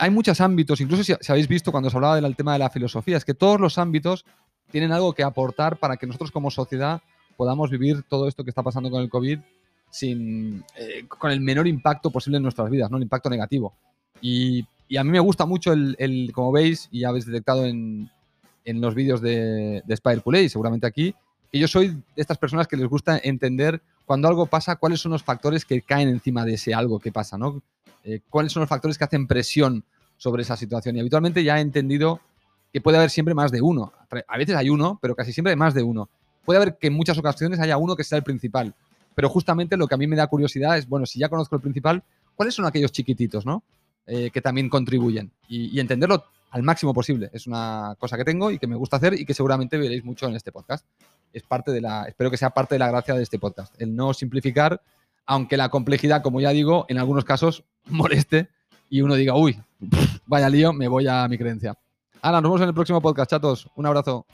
hay 0.00 0.10
muchos 0.10 0.40
ámbitos, 0.40 0.80
incluso 0.80 1.02
si, 1.02 1.12
habéis 1.28 1.48
visto 1.48 1.72
cuando 1.72 1.88
os 1.88 1.94
hablaba 1.94 2.20
del 2.20 2.36
tema 2.36 2.52
de 2.52 2.60
la 2.60 2.70
filosofía, 2.70 3.16
es 3.16 3.24
que 3.24 3.34
todos 3.34 3.60
los 3.60 3.78
ámbitos 3.78 4.24
tienen 4.70 4.92
algo 4.92 5.12
que 5.12 5.24
aportar 5.24 5.76
para 5.76 5.96
que 5.96 6.06
nosotros 6.06 6.30
como 6.30 6.52
sociedad 6.52 7.02
podamos 7.36 7.68
vivir 7.68 8.04
todo 8.04 8.28
esto 8.28 8.44
que 8.44 8.50
está 8.50 8.62
pasando 8.62 8.90
con 8.90 9.02
el 9.02 9.08
COVID 9.08 9.40
sin, 9.90 10.64
eh, 10.76 11.04
con 11.08 11.30
el 11.30 11.40
menor 11.40 11.66
impacto 11.66 12.10
posible 12.10 12.36
en 12.36 12.42
nuestras 12.42 12.70
vidas, 12.70 12.90
¿no? 12.90 12.96
El 12.96 13.04
impacto 13.04 13.30
negativo. 13.30 13.74
Y, 14.20 14.66
a 14.96 15.04
mí 15.04 15.10
me 15.10 15.20
gusta 15.20 15.44
mucho 15.44 15.72
el, 15.72 16.30
como 16.32 16.50
veis, 16.50 16.88
y 16.90 17.04
habéis 17.04 17.26
detectado 17.26 17.66
en, 17.66 18.10
los 18.64 18.94
vídeos 18.94 19.20
de, 19.20 19.82
de 19.86 19.94
Spider 19.94 20.22
y 20.42 20.48
seguramente 20.48 20.86
aquí, 20.86 21.14
que 21.50 21.58
yo 21.58 21.68
soy 21.68 21.88
de 21.88 22.02
estas 22.16 22.38
personas 22.38 22.66
que 22.66 22.76
les 22.76 22.86
gusta 22.86 23.18
entender 23.22 23.80
cuando 24.04 24.28
algo 24.28 24.46
pasa, 24.46 24.76
cuáles 24.76 25.00
son 25.00 25.12
los 25.12 25.22
factores 25.22 25.64
que 25.64 25.82
caen 25.82 26.08
encima 26.08 26.44
de 26.44 26.54
ese 26.54 26.74
algo 26.74 26.98
que 26.98 27.12
pasa, 27.12 27.36
¿no? 27.36 27.62
Eh, 28.04 28.20
cuáles 28.28 28.52
son 28.52 28.60
los 28.60 28.68
factores 28.68 28.96
que 28.96 29.04
hacen 29.04 29.26
presión 29.26 29.84
sobre 30.16 30.42
esa 30.42 30.56
situación. 30.56 30.96
Y 30.96 31.00
habitualmente 31.00 31.44
ya 31.44 31.58
he 31.58 31.60
entendido 31.60 32.20
que 32.72 32.80
puede 32.80 32.98
haber 32.98 33.10
siempre 33.10 33.34
más 33.34 33.50
de 33.50 33.62
uno. 33.62 33.92
A 34.26 34.38
veces 34.38 34.56
hay 34.56 34.70
uno, 34.70 34.98
pero 35.00 35.14
casi 35.14 35.32
siempre 35.32 35.52
hay 35.52 35.56
más 35.56 35.74
de 35.74 35.82
uno. 35.82 36.08
Puede 36.44 36.58
haber 36.60 36.78
que 36.78 36.88
en 36.88 36.94
muchas 36.94 37.18
ocasiones 37.18 37.60
haya 37.60 37.76
uno 37.76 37.96
que 37.96 38.04
sea 38.04 38.18
el 38.18 38.24
principal. 38.24 38.74
Pero 39.18 39.30
justamente 39.30 39.76
lo 39.76 39.88
que 39.88 39.96
a 39.96 39.98
mí 39.98 40.06
me 40.06 40.14
da 40.14 40.28
curiosidad 40.28 40.78
es, 40.78 40.88
bueno, 40.88 41.04
si 41.04 41.18
ya 41.18 41.28
conozco 41.28 41.56
el 41.56 41.60
principal, 41.60 42.04
¿cuáles 42.36 42.54
son 42.54 42.66
aquellos 42.66 42.92
chiquititos, 42.92 43.44
¿no? 43.44 43.64
Eh, 44.06 44.30
que 44.30 44.40
también 44.40 44.68
contribuyen. 44.68 45.32
Y, 45.48 45.80
entenderlo 45.80 46.22
al 46.52 46.62
máximo 46.62 46.94
posible. 46.94 47.28
Es 47.32 47.48
una 47.48 47.96
cosa 47.98 48.16
que 48.16 48.22
tengo 48.22 48.52
y 48.52 48.60
que 48.60 48.68
me 48.68 48.76
gusta 48.76 48.96
hacer 48.98 49.14
y 49.14 49.24
que 49.24 49.34
seguramente 49.34 49.76
veréis 49.76 50.04
mucho 50.04 50.28
en 50.28 50.36
este 50.36 50.52
podcast. 50.52 50.86
Es 51.32 51.42
parte 51.42 51.72
de 51.72 51.80
la, 51.80 52.04
espero 52.04 52.30
que 52.30 52.36
sea 52.36 52.50
parte 52.50 52.76
de 52.76 52.78
la 52.78 52.92
gracia 52.92 53.12
de 53.14 53.24
este 53.24 53.40
podcast. 53.40 53.74
El 53.82 53.96
no 53.96 54.14
simplificar, 54.14 54.80
aunque 55.26 55.56
la 55.56 55.68
complejidad, 55.68 56.22
como 56.22 56.40
ya 56.40 56.50
digo, 56.50 56.86
en 56.88 56.98
algunos 56.98 57.24
casos 57.24 57.64
moleste 57.86 58.50
y 58.88 59.00
uno 59.00 59.16
diga, 59.16 59.34
uy, 59.34 59.60
vaya 60.26 60.48
lío, 60.48 60.72
me 60.72 60.86
voy 60.86 61.08
a 61.08 61.26
mi 61.26 61.36
creencia. 61.38 61.76
Ahora, 62.22 62.40
nos 62.40 62.50
vemos 62.50 62.60
en 62.60 62.68
el 62.68 62.74
próximo 62.74 63.00
podcast, 63.00 63.32
chatos. 63.32 63.68
Un 63.74 63.86
abrazo. 63.86 64.26